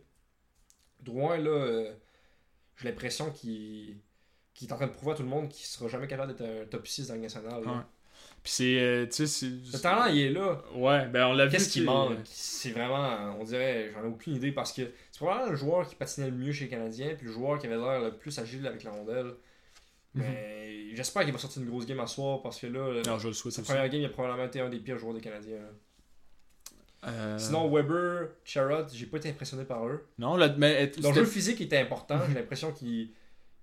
Drouin, 1.02 1.38
là, 1.38 1.50
euh, 1.50 1.94
j'ai 2.76 2.88
l'impression 2.88 3.30
qu'il, 3.30 3.96
est 4.60 4.72
en 4.72 4.76
train 4.76 4.86
de 4.86 4.92
prouver 4.92 5.12
à 5.12 5.14
tout 5.14 5.22
le 5.22 5.28
monde 5.28 5.48
qu'il 5.48 5.66
sera 5.66 5.88
jamais 5.88 6.06
capable 6.06 6.34
d'être 6.34 6.62
un 6.62 6.66
top 6.66 6.86
6 6.86 7.08
dans 7.08 7.14
là. 7.14 7.58
Ouais. 7.58 7.82
Puis 8.42 8.52
c'est... 8.52 8.80
euh, 8.80 9.06
tu 9.06 9.26
sais. 9.26 9.46
Le 9.46 9.78
talent, 9.80 10.06
il 10.06 10.18
est 10.20 10.30
là. 10.30 10.62
Ouais, 10.74 11.06
ben 11.08 11.26
on 11.26 11.32
l'a 11.34 11.44
vu... 11.46 11.52
Qu'est-ce 11.52 11.68
qui 11.68 11.82
manque? 11.82 12.12
euh, 12.12 12.20
C'est 12.24 12.70
vraiment, 12.70 13.36
on 13.38 13.44
dirait, 13.44 13.90
j'en 13.94 14.02
ai 14.04 14.06
aucune 14.08 14.34
idée 14.36 14.50
parce 14.52 14.72
que 14.72 14.82
c'est 15.12 15.18
probablement 15.18 15.50
le 15.50 15.56
joueur 15.56 15.86
qui 15.88 15.94
patinait 15.94 16.30
le 16.30 16.36
mieux 16.36 16.52
chez 16.52 16.64
les 16.64 16.70
Canadiens, 16.70 17.14
puis 17.16 17.26
le 17.26 17.32
joueur 17.32 17.58
qui 17.58 17.66
avait 17.66 17.76
l'air 17.76 18.00
le 18.00 18.12
plus 18.16 18.38
agile 18.38 18.66
avec 18.66 18.82
la 18.84 18.92
rondelle. 18.92 19.34
Mhm. 20.14 20.22
Mais 20.24 20.94
j'espère 20.96 21.24
qu'il 21.24 21.32
va 21.32 21.38
sortir 21.38 21.62
une 21.62 21.68
grosse 21.68 21.84
game 21.86 22.00
à 22.00 22.06
soir 22.06 22.40
parce 22.42 22.58
que 22.58 22.66
là, 22.66 23.02
Non, 23.06 23.18
je 23.18 23.28
le 23.28 23.34
souhaite 23.34 23.52
sa 23.54 23.60
aussi. 23.60 23.70
première 23.70 23.88
game, 23.90 24.00
il 24.00 24.06
a 24.06 24.08
probablement 24.08 24.46
été 24.46 24.60
un 24.60 24.70
des 24.70 24.78
pires 24.78 24.98
joueurs 24.98 25.14
des 25.14 25.20
Canadiens. 25.20 25.58
Euh, 27.06 27.38
Sinon, 27.38 27.70
Weber, 27.70 28.28
Charrot, 28.44 28.86
j'ai 28.92 29.06
pas 29.06 29.16
été 29.18 29.30
impressionné 29.30 29.64
par 29.64 29.86
eux. 29.86 30.06
Non, 30.18 30.36
là, 30.36 30.54
mais... 30.58 30.90
Leur 31.02 31.14
jeu 31.14 31.24
physique 31.24 31.60
était 31.60 31.78
important, 31.78 32.18
j'ai 32.28 32.34
l'impression 32.34 32.72
qu'il. 32.72 33.10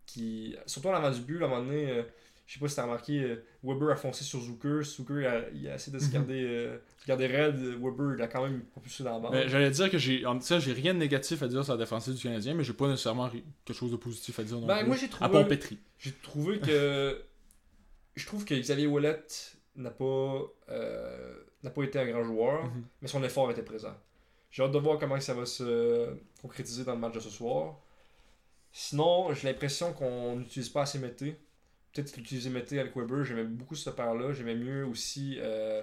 qu'il- 0.05 0.57
Surtout 0.65 0.89
à 0.89 0.93
l'avant 0.93 1.11
du 1.11 1.21
but, 1.21 1.41
à 1.41 1.45
un 1.45 1.49
moment 1.49 1.61
donné, 1.63 1.89
euh, 1.91 2.03
je 2.47 2.53
sais 2.53 2.59
pas 2.59 2.67
si 2.69 2.75
t'as 2.77 2.83
remarqué, 2.83 3.21
euh, 3.21 3.43
Weber 3.61 3.89
a 3.91 3.95
foncé 3.97 4.23
sur 4.23 4.39
Zucker. 4.41 4.81
Zucker 4.83 5.25
a, 5.27 5.49
il 5.53 5.67
a 5.67 5.75
essayé 5.75 5.91
de 5.95 5.99
se 6.01 6.05
Mhm. 6.07 6.13
garder, 6.13 6.43
euh, 6.47 6.77
garder 7.05 7.27
raide. 7.27 7.57
Weber, 7.79 8.15
il 8.17 8.21
a 8.23 8.27
quand 8.27 8.41
même 8.43 8.61
propulsé 8.71 9.03
dans 9.03 9.13
la 9.13 9.19
bande. 9.19 9.31
Ben, 9.33 9.47
J'allais 9.49 9.69
dire 9.69 9.91
que 9.91 9.97
j'ai 9.97 10.25
en- 10.25 10.39
ça, 10.39 10.57
j'ai 10.57 10.71
rien 10.73 10.93
de 10.93 10.99
négatif 10.99 11.43
à 11.43 11.47
dire 11.47 11.63
sur 11.63 11.73
la 11.73 11.77
défensive 11.79 12.13
du 12.15 12.23
Canadien, 12.23 12.53
mais 12.55 12.63
j'ai 12.63 12.73
pas 12.73 12.87
nécessairement 12.87 13.29
quelque 13.29 13.77
chose 13.77 13.91
de 13.91 13.97
positif 13.97 14.39
à 14.39 14.43
dire 14.43 14.59
non 14.59 14.65
Ben, 14.65 14.77
plus. 14.79 14.87
moi, 14.87 14.95
j'ai 14.95 15.05
À 15.19 15.27
trouvé. 15.29 15.45
Petri. 15.45 15.77
J'ai 15.99 16.13
trouvé 16.13 16.59
que. 16.59 17.21
je 18.15 18.25
trouve 18.25 18.45
que 18.45 18.55
Xavier 18.55 18.87
Ouellet 18.87 19.21
n'a 19.75 19.91
pas, 19.91 20.41
euh, 20.69 21.35
n'a 21.63 21.69
pas 21.69 21.83
été 21.83 21.99
un 21.99 22.05
grand 22.07 22.23
joueur, 22.23 22.63
Mhm. 22.63 22.83
mais 23.01 23.07
son 23.09 23.21
effort 23.23 23.51
était 23.51 23.61
présent. 23.61 23.93
J'ai 24.51 24.63
hâte 24.63 24.71
de 24.71 24.79
voir 24.79 24.97
comment 24.97 25.19
ça 25.19 25.33
va 25.33 25.45
se 25.45 26.15
concrétiser 26.41 26.85
dans 26.85 26.93
le 26.93 26.99
match 26.99 27.13
de 27.13 27.19
ce 27.19 27.29
soir. 27.29 27.75
Sinon, 28.71 29.33
j'ai 29.33 29.47
l'impression 29.47 29.91
qu'on 29.93 30.37
n'utilise 30.37 30.69
pas 30.69 30.83
assez 30.83 30.97
Mété. 30.99 31.35
Peut-être 31.93 32.15
l'utiliser 32.17 32.49
Mété 32.49 32.79
avec 32.79 32.95
Weber, 32.95 33.23
j'aimais 33.23 33.43
beaucoup 33.43 33.75
cette 33.75 33.95
paire-là. 33.95 34.31
J'aimais 34.33 34.55
mieux 34.55 34.85
aussi 34.85 35.37
euh, 35.39 35.81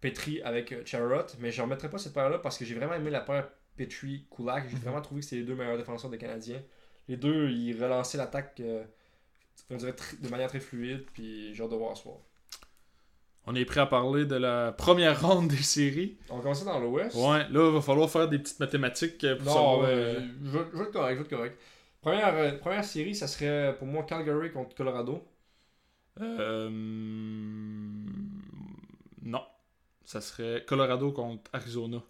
Petri 0.00 0.42
avec 0.42 0.72
euh, 0.72 0.82
Charrot, 0.84 1.26
mais 1.38 1.50
je 1.50 1.58
ne 1.58 1.62
remettrai 1.66 1.88
pas 1.88 1.98
cette 1.98 2.12
paire-là 2.14 2.38
parce 2.38 2.58
que 2.58 2.64
j'ai 2.64 2.74
vraiment 2.74 2.94
aimé 2.94 3.10
la 3.10 3.20
paire 3.20 3.48
Petri-Kulak. 3.76 4.68
J'ai 4.68 4.76
Mhm. 4.76 4.82
vraiment 4.82 5.00
trouvé 5.00 5.20
que 5.20 5.24
c'était 5.26 5.36
les 5.40 5.44
deux 5.46 5.54
meilleurs 5.54 5.78
défenseurs 5.78 6.10
des 6.10 6.18
Canadiens. 6.18 6.60
Les 7.08 7.16
deux, 7.16 7.48
ils 7.50 7.72
relançaient 7.82 8.18
l'attaque, 8.18 8.60
euh, 8.60 8.84
on 9.70 9.76
dirait, 9.76 9.94
de 10.20 10.28
manière 10.28 10.48
très 10.48 10.60
fluide, 10.60 11.06
puis 11.14 11.54
j'ai 11.54 11.62
hâte 11.62 11.70
de 11.70 11.76
voir 11.76 11.96
ce 11.96 12.02
soir. 12.02 12.16
On 13.46 13.54
est 13.54 13.64
prêt 13.64 13.80
à 13.80 13.86
parler 13.86 14.26
de 14.26 14.34
la 14.36 14.72
première 14.72 15.26
ronde 15.26 15.48
des 15.48 15.56
séries. 15.56 16.18
On 16.28 16.36
va 16.36 16.42
commencer 16.42 16.66
dans 16.66 16.78
l'Ouest. 16.78 17.16
Ouais, 17.16 17.48
là, 17.48 17.68
il 17.68 17.72
va 17.74 17.80
falloir 17.80 18.10
faire 18.10 18.28
des 18.28 18.38
petites 18.38 18.60
mathématiques 18.60 19.18
pour 19.36 19.46
Non, 19.46 19.52
savoir. 19.54 19.80
euh, 19.84 20.20
je, 20.44 20.50
je 20.50 20.58
vais 20.76 20.84
être 20.84 20.90
correct, 20.92 21.14
je 21.14 21.18
vais 21.20 21.24
être 21.24 21.30
correct. 21.30 21.58
Première, 22.00 22.34
euh, 22.36 22.52
première 22.58 22.84
série, 22.84 23.14
ça 23.14 23.26
serait 23.26 23.76
pour 23.78 23.86
moi 23.86 24.04
Calgary 24.04 24.52
contre 24.52 24.74
Colorado. 24.74 25.26
Euh, 26.20 26.68
non. 29.22 29.42
Ça 30.04 30.20
serait 30.20 30.64
Colorado 30.66 31.12
contre 31.12 31.50
Arizona. 31.52 32.02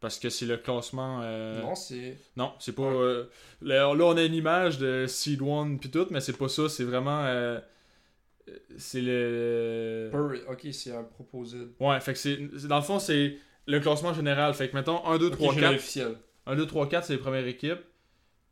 Parce 0.00 0.18
que 0.18 0.28
c'est 0.30 0.46
le 0.46 0.56
classement. 0.56 1.20
euh, 1.22 1.62
Non, 1.62 1.74
c'est. 1.76 2.16
Non, 2.36 2.54
c'est 2.58 2.74
pas. 2.74 2.82
euh, 2.82 3.26
là, 3.60 3.94
là, 3.94 4.04
on 4.04 4.16
a 4.16 4.24
une 4.24 4.34
image 4.34 4.78
de 4.78 5.06
Seed 5.06 5.40
1 5.42 5.76
puis 5.76 5.90
tout, 5.90 6.08
mais 6.10 6.20
c'est 6.20 6.36
pas 6.36 6.48
ça. 6.48 6.68
C'est 6.68 6.84
vraiment. 6.84 7.24
euh, 7.24 7.60
c'est 8.76 9.00
le. 9.00 10.10
Per- 10.12 10.42
Ok, 10.50 10.66
c'est 10.72 10.94
un 10.94 11.04
proposé. 11.04 11.58
Ouais, 11.78 12.00
fait 12.00 12.12
que 12.14 12.18
c'est. 12.18 12.36
Dans 12.66 12.76
le 12.78 12.82
fond, 12.82 12.98
c'est 12.98 13.36
le 13.66 13.78
classement 13.78 14.12
général. 14.12 14.52
Fait 14.54 14.68
que 14.68 14.74
mettons 14.76 15.06
1, 15.06 15.18
2, 15.18 15.30
3, 15.30 15.48
Ok, 15.50 15.54
j'ai 15.54 15.60
4. 15.60 15.72
l'officiel. 15.72 16.16
1, 16.46 16.56
2, 16.56 16.66
3, 16.66 16.88
4, 16.88 17.04
c'est 17.06 17.12
les 17.12 17.18
premières 17.20 17.46
équipes. 17.46 17.78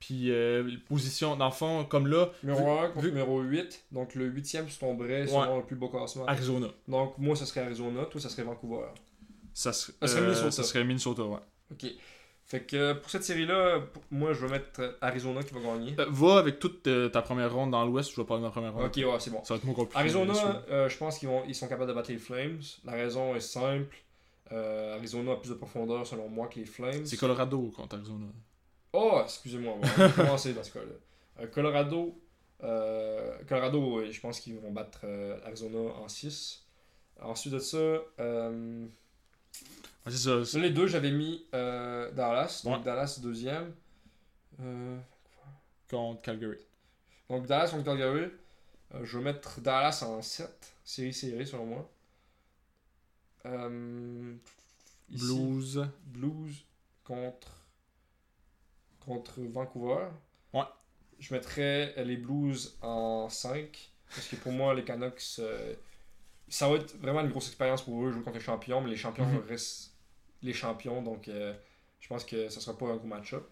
Puis, 0.01 0.31
euh, 0.33 0.69
position, 0.89 1.37
dans 1.37 1.45
le 1.47 1.51
fond, 1.53 1.85
comme 1.85 2.07
là, 2.07 2.31
Numéro 2.43 2.71
1 2.81 2.89
contre 2.89 3.01
vu- 3.05 3.11
numéro 3.11 3.41
8. 3.43 3.85
Donc 3.93 4.15
le 4.15 4.29
8ème 4.29 4.69
se 4.69 4.81
tomberait 4.81 5.23
Ouais. 5.23 5.27
selon 5.29 5.59
le 5.59 5.65
plus 5.65 5.77
beau 5.77 5.89
classement. 5.89 6.25
Arizona. 6.27 6.69
Donc 6.89 7.17
moi, 7.19 7.37
ça 7.37 7.45
serait 7.47 7.61
Arizona. 7.61 8.05
Toi, 8.07 8.21
ça 8.21 8.29
serait 8.31 8.43
Vancouver. 8.43 8.87
Ça, 9.53 9.73
serait- 9.73 9.93
Ça 10.01 10.07
serait 10.09 10.21
euh, 10.21 10.25
Minnesota. 10.25 10.51
Ça 10.51 10.63
serait 10.65 10.85
Minnesota, 10.85 11.23
ouais. 11.25 11.39
Ok. 11.73 11.87
Fait 12.47 12.63
que 12.63 12.95
pour 12.95 13.11
cette 13.11 13.23
série-là, 13.23 13.81
moi, 14.11 14.33
je 14.33 14.45
vais 14.45 14.51
mettre 14.51 14.97
Arizona 15.03 15.43
qui 15.43 15.55
va 15.55 15.61
gagner. 15.61 15.95
Euh, 16.01 16.07
va 16.09 16.39
avec 16.39 16.59
toute 16.59 16.83
ta 17.13 17.23
première 17.23 17.53
ronde 17.55 17.71
dans 17.71 17.85
l'Ouest, 17.85 18.11
je 18.13 18.21
vais 18.21 18.27
parler 18.27 18.41
de 18.43 18.47
ma 18.47 18.51
première 18.51 18.73
ronde. 18.73 18.87
Ok, 18.87 18.97
ouais, 18.97 19.21
c'est 19.21 19.31
bon. 19.31 19.45
Ça 19.45 19.55
va 19.55 19.59
être 19.59 19.65
moins 19.65 19.75
compliqué. 19.75 19.99
Arizona, 19.99 20.65
euh, 20.71 20.89
je 20.89 20.97
pense 20.97 21.19
qu'ils 21.19 21.29
vont, 21.29 21.43
ils 21.47 21.55
sont 21.55 21.69
capables 21.69 21.89
de 21.91 21.95
battre 21.95 22.11
les 22.11 22.19
Flames. 22.19 22.59
La 22.85 22.93
raison 22.93 23.37
est 23.37 23.41
simple. 23.41 23.95
Arizona 24.51 25.33
a 25.33 25.37
plus 25.37 25.51
de 25.51 25.55
profondeur 25.55 26.05
selon 26.07 26.29
moi 26.29 26.49
que 26.49 26.59
les 26.59 26.65
Flames. 26.65 27.05
C'est 27.07 27.17
Colorado 27.17 27.71
contre 27.77 27.95
Arizona. 27.97 28.27
Oh, 28.93 29.21
excusez-moi, 29.25 29.75
on 29.75 29.81
va 29.81 30.09
commencer 30.11 30.53
dans 30.53 30.65
ce 30.65 30.73
cas-là. 30.73 30.93
Euh, 31.41 31.47
Colorado, 31.47 32.21
euh, 32.63 33.39
Colorado, 33.49 34.05
je 34.11 34.21
pense 34.21 34.41
qu'ils 34.41 34.59
vont 34.59 34.73
battre 34.73 35.01
euh, 35.05 35.39
Arizona 35.45 35.79
en 35.95 36.09
6. 36.09 36.67
Ensuite 37.21 37.53
de 37.53 37.59
ça, 37.59 37.77
euh, 37.77 38.87
ça. 40.09 40.45
c'est- 40.45 40.59
les 40.59 40.71
deux, 40.71 40.87
j'avais 40.87 41.11
mis 41.11 41.47
euh, 41.55 42.11
Dallas. 42.13 42.63
Donc 42.65 42.79
Ouais. 42.79 42.85
Dallas 42.85 43.19
deuxième. 43.23 43.75
Contre 45.91 46.23
Calgary. 46.23 46.59
donc 47.29 47.47
Dallas 47.47 47.71
contre 47.71 47.85
Calgary. 47.85 48.29
Je 49.03 49.19
vais 49.19 49.25
mettre 49.25 49.61
Dallas 49.61 50.03
en 50.07 50.21
7. 50.23 50.73
Série 50.85 51.13
serrée 51.15 51.47
selon 51.47 51.67
moi. 51.67 51.91
Blues. 55.09 55.87
Blues 56.05 56.65
contre, 57.05 57.60
contre 59.15 59.41
Vancouver. 59.41 60.07
Ouais. 60.55 60.63
Je 61.19 61.35
mettrais 61.35 61.95
les 62.05 62.17
Blues 62.17 62.77
en 62.83 63.29
5. 63.29 63.91
Parce 64.15 64.27
que 64.27 64.37
pour 64.37 64.53
moi, 64.53 64.75
les 64.75 64.85
Canucks, 64.85 65.23
euh, 65.39 65.75
ça 66.49 66.69
va 66.69 66.77
être 66.77 66.97
vraiment 67.01 67.21
une 67.21 67.29
grosse 67.31 67.47
expérience 67.49 67.83
pour 67.83 68.05
eux 68.05 68.11
jouer 68.13 68.23
contre 68.23 68.39
les 68.39 68.43
champions. 68.45 68.81
Mais 68.81 68.91
les 68.91 68.97
champions 68.97 69.27
Mhm. 69.27 69.43
restent 69.49 69.93
les 70.43 70.53
champions. 70.53 71.03
Donc 71.03 71.29
euh, 71.29 71.55
je 72.01 72.09
pense 72.09 72.25
que 72.25 72.49
ça 72.49 72.61
sera 72.61 72.77
pas 72.77 72.87
un 72.87 72.97
gros 72.97 73.07
match-up. 73.07 73.47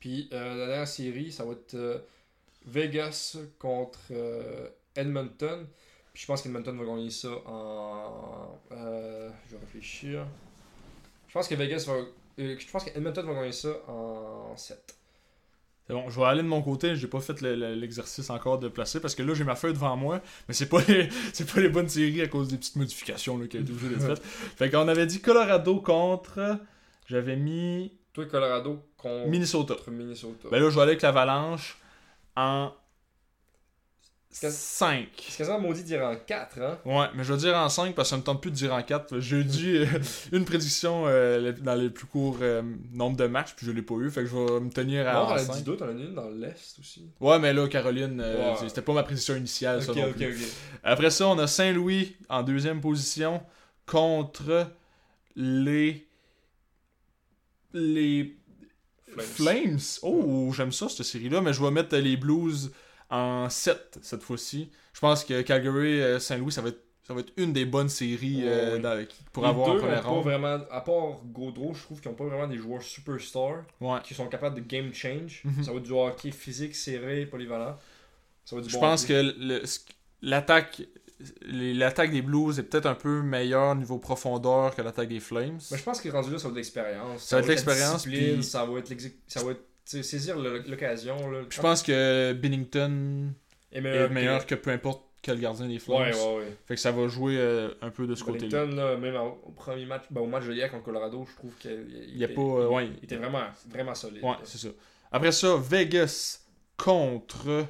Puis 0.00 0.28
euh, 0.32 0.54
la 0.56 0.66
dernière 0.66 0.88
série, 0.88 1.30
ça 1.30 1.44
va 1.44 1.52
être 1.52 1.76
Vegas 2.66 3.36
contre 3.58 4.00
Edmonton. 4.96 5.66
Puis 6.12 6.22
je 6.22 6.26
pense 6.26 6.42
qu'Edmonton 6.42 6.76
va 6.76 6.84
gagner 6.84 7.10
ça 7.10 7.28
en. 7.46 8.58
je 8.70 9.54
vais 9.54 9.60
réfléchir. 9.60 10.26
Je 11.28 11.32
pense 11.34 11.46
que 11.46 11.54
Vegas 11.54 11.84
va. 11.86 12.00
Je 12.58 12.70
pense 12.70 12.84
qu'Edmonton 12.84 13.22
va 13.26 13.34
gagner 13.34 13.52
ça 13.52 13.68
en 13.88 14.56
7. 14.56 14.96
C'est 15.86 15.92
bon, 15.94 16.08
je 16.08 16.20
vais 16.20 16.26
aller 16.26 16.42
de 16.42 16.46
mon 16.46 16.62
côté, 16.62 16.94
j'ai 16.94 17.08
pas 17.08 17.20
fait 17.20 17.40
le- 17.40 17.56
le- 17.56 17.74
l'exercice 17.74 18.30
encore 18.30 18.58
de 18.60 18.68
placer 18.68 19.00
parce 19.00 19.14
que 19.16 19.22
là 19.24 19.34
j'ai 19.34 19.42
ma 19.44 19.56
feuille 19.56 19.72
devant 19.72 19.96
moi, 19.96 20.20
mais 20.46 20.54
c'est 20.54 20.68
pas 20.68 20.80
les, 20.86 21.08
c'est 21.32 21.52
pas 21.52 21.60
les 21.60 21.68
bonnes 21.68 21.88
séries 21.88 22.22
à 22.22 22.28
cause 22.28 22.48
des 22.48 22.56
petites 22.58 22.76
modifications 22.76 23.36
là, 23.38 23.46
qui 23.48 23.58
ont 23.58 23.60
été 23.62 23.72
obligées 23.72 23.96
d'être 23.96 24.06
faites. 24.06 24.22
Fait 24.56 24.70
qu'on 24.70 24.86
avait 24.88 25.06
dit 25.06 25.20
Colorado 25.20 25.80
contre. 25.80 26.58
J'avais 27.06 27.34
mis 27.36 27.92
Toi, 28.12 28.26
Colorado 28.26 28.78
contre 28.96 29.26
Minnesota. 29.28 29.74
Minnesota. 29.88 30.48
Ben 30.50 30.62
là 30.62 30.70
je 30.70 30.74
vais 30.76 30.82
aller 30.82 30.90
avec 30.92 31.02
l'Avalanche 31.02 31.76
en 32.36 32.70
C'est 34.32 34.46
quasi- 34.46 34.56
5. 34.58 35.08
C'est 35.28 35.38
quasiment 35.38 35.58
maudit 35.60 35.82
de 35.82 35.86
dire 35.86 36.02
en 36.04 36.14
4, 36.14 36.60
hein? 36.60 36.78
Ouais, 36.84 37.06
mais 37.16 37.24
je 37.24 37.32
vais 37.32 37.38
dire 37.40 37.56
en 37.56 37.68
5 37.68 37.96
parce 37.96 38.08
que 38.08 38.10
ça 38.10 38.16
me 38.16 38.22
tente 38.22 38.40
plus 38.40 38.52
de 38.52 38.56
dire 38.56 38.72
en 38.72 38.80
4. 38.80 39.18
J'ai 39.18 39.42
dit 39.42 39.78
euh, 39.78 39.86
une 40.32 40.44
prédiction 40.44 41.02
euh, 41.08 41.50
dans 41.60 41.74
les 41.74 41.90
plus 41.90 42.06
courts 42.06 42.38
euh, 42.40 42.62
nombres 42.92 43.16
de 43.16 43.26
matchs, 43.26 43.54
puis 43.56 43.66
je 43.66 43.72
l'ai 43.72 43.82
pas 43.82 43.94
eu, 43.96 44.08
fait 44.08 44.20
que 44.22 44.26
je 44.28 44.36
vais 44.36 44.60
me 44.60 44.70
tenir 44.70 45.08
à 45.08 45.14
Non, 45.14 45.18
en 45.20 45.26
t'en 45.26 45.32
as 45.34 45.40
dit 45.40 45.46
5. 45.46 45.64
d'autres, 45.64 45.84
t'en 45.84 45.88
as 45.88 45.92
une 46.00 46.14
dans 46.14 46.30
l'Est 46.30 46.78
aussi. 46.78 47.10
Ouais, 47.20 47.40
mais 47.40 47.52
là, 47.52 47.66
Caroline, 47.66 48.20
euh, 48.20 48.50
Ouais. 48.52 48.56
c'est- 48.60 48.68
c'était 48.68 48.82
pas 48.82 48.92
ma 48.92 49.02
prédiction 49.02 49.34
initiale, 49.34 49.82
ça 49.82 49.90
Ok, 49.90 49.96
non 49.98 50.04
ok, 50.10 50.14
plus. 50.16 50.44
ok. 50.44 50.48
Après 50.84 51.10
ça, 51.10 51.26
on 51.26 51.38
a 51.40 51.48
Saint-Louis 51.48 52.14
en 52.28 52.44
deuxième 52.44 52.80
position 52.80 53.42
contre 53.84 54.70
les. 55.34 56.06
Les. 57.72 58.36
Flames. 59.08 59.26
Flames. 59.26 59.78
Oh, 60.02 60.52
j'aime 60.54 60.70
ça, 60.70 60.88
cette 60.88 61.04
série-là, 61.04 61.40
mais 61.40 61.52
je 61.52 61.60
vais 61.62 61.70
mettre 61.72 61.96
les 61.96 62.16
Blues 62.16 62.70
en 63.10 63.48
7 63.48 63.98
cette 64.02 64.22
fois-ci. 64.22 64.70
Je 64.92 65.00
pense 65.00 65.24
que 65.24 65.42
Calgary-Saint-Louis, 65.42 66.52
ça 66.52 66.62
va 66.62 66.68
être. 66.70 66.80
Ça 67.02 67.14
va 67.14 67.20
être 67.22 67.32
une 67.38 67.52
des 67.52 67.64
bonnes 67.64 67.88
séries 67.88 68.44
Ouais, 68.44 68.48
euh, 68.48 68.78
dans- 68.78 69.04
pour 69.32 69.42
Les 69.42 69.48
avoir 69.48 69.70
en 69.70 69.76
première 69.78 69.98
ont 69.98 70.02
pas 70.02 70.08
ronde. 70.10 70.24
vraiment, 70.24 70.58
à 70.70 70.80
part 70.80 71.18
Gaudreau, 71.24 71.74
je 71.74 71.82
trouve 71.82 72.00
qu'ils 72.00 72.08
n'ont 72.08 72.16
pas 72.16 72.26
vraiment 72.26 72.46
des 72.46 72.56
joueurs 72.58 72.82
superstars 72.82 73.64
Ouais. 73.80 73.98
qui 74.04 74.14
sont 74.14 74.28
capables 74.28 74.54
de 74.54 74.60
game 74.60 74.94
change. 74.94 75.42
Mhm. 75.44 75.64
Ça 75.64 75.72
va 75.72 75.78
être 75.78 75.82
du 75.82 75.90
hockey 75.92 76.30
physique, 76.30 76.76
serré, 76.76 77.26
polyvalent. 77.26 77.76
Ça 78.44 78.54
va 78.54 78.60
être 78.60 78.66
du 78.68 78.70
Je 78.72 78.76
bon 78.76 78.80
pense 78.82 79.02
hockey. 79.04 79.14
que 79.34 79.64
l'attaque. 80.22 80.82
des 82.12 82.22
Blues 82.22 82.58
est 82.58 82.62
peut-être 82.62 82.86
un 82.86 82.94
peu 82.94 83.22
meilleure 83.22 83.74
niveau 83.74 83.98
profondeur 83.98 84.74
que 84.74 84.80
l'attaque 84.80 85.08
des 85.08 85.20
Flames. 85.20 85.58
Mais 85.70 85.78
je 85.78 85.82
pense 85.82 86.00
que 86.00 86.08
rendu 86.10 86.30
là, 86.30 86.38
ça 86.38 86.44
va 86.44 86.48
être 86.50 86.54
de 86.54 86.58
l'expérience. 86.60 87.22
Ça 87.24 87.36
va 87.36 87.42
être 87.42 87.48
l'expérience, 87.48 88.04
puis- 88.04 88.42
Ça 88.44 88.64
va 88.64 88.78
être 88.78 88.94
ça 89.26 89.42
va 89.42 89.50
saisir 89.84 90.38
le- 90.38 90.58
l'occasion. 90.66 91.16
Je 91.48 91.60
pense 91.60 91.82
que 91.82 92.32
Bennington 92.32 93.32
est 93.72 93.78
est 93.78 94.08
meilleur, 94.10 94.46
que- 94.46 94.54
que 94.54 94.60
peu 94.60 94.70
importe 94.70 95.02
quel 95.22 95.38
gardien 95.38 95.68
des 95.68 95.78
Flames. 95.78 95.98
Ouais, 95.98 96.14
ouais, 96.14 96.36
ouais. 96.38 96.56
Fait 96.66 96.74
que 96.76 96.80
ça 96.80 96.92
va 96.92 97.06
jouer 97.08 97.36
euh, 97.38 97.70
un 97.82 97.90
peu 97.90 98.06
de 98.06 98.14
ce 98.14 98.24
côté-là. 98.24 98.64
Wellington, 98.64 98.76
là, 98.76 98.96
même 98.96 99.16
au 99.16 99.50
premier 99.54 99.84
match, 99.84 100.04
ben, 100.10 100.22
au 100.22 100.26
match 100.26 100.44
de 100.46 100.52
hier 100.54 100.70
contre 100.70 100.84
Colorado, 100.84 101.26
je 101.30 101.36
trouve 101.36 101.54
qu'il 101.56 102.28
pas, 102.34 102.40
euh, 102.40 102.68
ouais. 102.68 102.86
il 102.98 103.04
était 103.04 103.16
vraiment, 103.16 103.44
vraiment 103.68 103.94
solide. 103.94 104.22
Ouais, 104.24 104.36
c'est 104.44 104.58
ça. 104.58 104.68
Après 105.12 105.32
ça, 105.32 105.56
Vegas 105.58 106.40
contre 106.76 107.66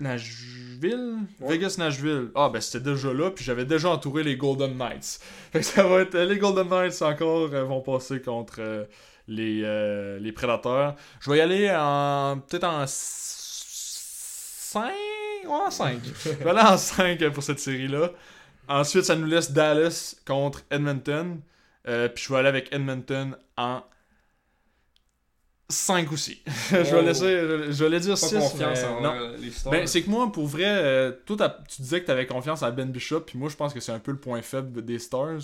Nashville? 0.00 1.18
Ouais. 1.40 1.56
Vegas-Nashville. 1.56 2.30
Ah, 2.34 2.50
ben 2.52 2.60
c'était 2.60 2.90
déjà 2.90 3.12
là, 3.12 3.30
puis 3.30 3.44
j'avais 3.44 3.64
déjà 3.64 3.90
entouré 3.90 4.22
les 4.22 4.36
Golden 4.36 4.76
Knights. 4.76 5.20
Fait 5.52 5.60
que 5.60 5.64
ça 5.64 5.82
va 5.84 6.00
être. 6.00 6.16
Les 6.16 6.38
Golden 6.38 6.68
Knights 6.68 7.02
encore 7.02 7.50
euh, 7.52 7.64
vont 7.64 7.80
passer 7.80 8.20
contre 8.20 8.56
euh, 8.58 8.84
les, 9.28 9.62
euh, 9.64 10.18
les 10.18 10.32
Prédateurs. 10.32 10.96
Je 11.20 11.30
vais 11.30 11.38
y 11.38 11.40
aller 11.40 11.70
en. 11.70 12.40
Peut-être 12.48 12.64
en 12.64 12.84
5. 12.86 14.92
Ouais, 15.44 15.50
en 15.50 15.70
5. 15.70 16.00
Je 16.24 16.30
vais 16.30 16.50
aller 16.50 16.60
en 16.60 16.76
5 16.76 17.28
pour 17.30 17.42
cette 17.42 17.60
série-là. 17.60 18.10
Ensuite, 18.68 19.04
ça 19.04 19.16
nous 19.16 19.26
laisse 19.26 19.52
Dallas 19.52 20.16
contre 20.26 20.62
Edmonton. 20.70 21.40
Euh, 21.88 22.08
puis 22.08 22.24
je 22.24 22.32
vais 22.32 22.38
aller 22.38 22.48
avec 22.48 22.72
Edmonton 22.72 23.36
en 23.56 23.82
5 25.70 26.12
aussi. 26.12 26.42
je 26.70 26.76
vais 26.76 26.90
Oh. 26.98 27.02
laisser. 27.02 27.24
Je, 27.40 27.72
je 27.72 27.84
vais 27.84 28.00
dire 28.00 28.10
Pas 28.10 28.16
6. 28.16 28.34
confiance 28.36 28.84
en 28.84 29.00
non. 29.00 29.14
Ben, 29.70 29.86
c'est 29.86 30.02
que 30.02 30.10
moi, 30.10 30.30
pour 30.30 30.46
vrai, 30.46 30.64
euh, 30.66 31.12
toi, 31.24 31.56
tu 31.68 31.80
disais 31.82 32.00
que 32.02 32.06
t'avais 32.06 32.26
confiance 32.26 32.62
à 32.62 32.70
Ben 32.70 32.90
Bishop, 32.90 33.20
puis 33.20 33.38
moi, 33.38 33.48
je 33.48 33.56
pense 33.56 33.72
que 33.72 33.80
c'est 33.80 33.92
un 33.92 33.98
peu 33.98 34.10
le 34.12 34.18
point 34.18 34.42
faible 34.42 34.84
des 34.84 34.98
Stars. 34.98 35.40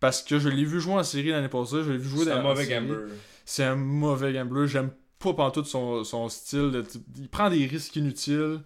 Parce 0.00 0.22
que 0.22 0.38
je 0.38 0.48
l'ai 0.48 0.64
vu 0.64 0.80
jouer 0.80 0.94
en 0.94 1.02
série 1.04 1.28
l'année 1.28 1.48
passée, 1.48 1.84
je 1.84 1.90
l'ai 1.92 1.98
vu 1.98 2.08
jouer 2.08 2.24
c'est 2.24 2.30
dans 2.30 2.36
un 2.38 2.42
mauvais 2.42 2.64
série. 2.64 2.86
gambler. 2.86 3.04
C'est 3.44 3.64
un 3.64 3.76
mauvais 3.76 4.32
gambler. 4.32 4.66
J'aime 4.66 4.90
pas 5.18 5.34
pantoute 5.34 5.66
son, 5.66 6.02
son 6.04 6.28
style. 6.30 6.70
de- 6.70 6.84
il 7.18 7.28
prend 7.28 7.50
des 7.50 7.66
risques 7.66 7.94
inutiles. 7.96 8.60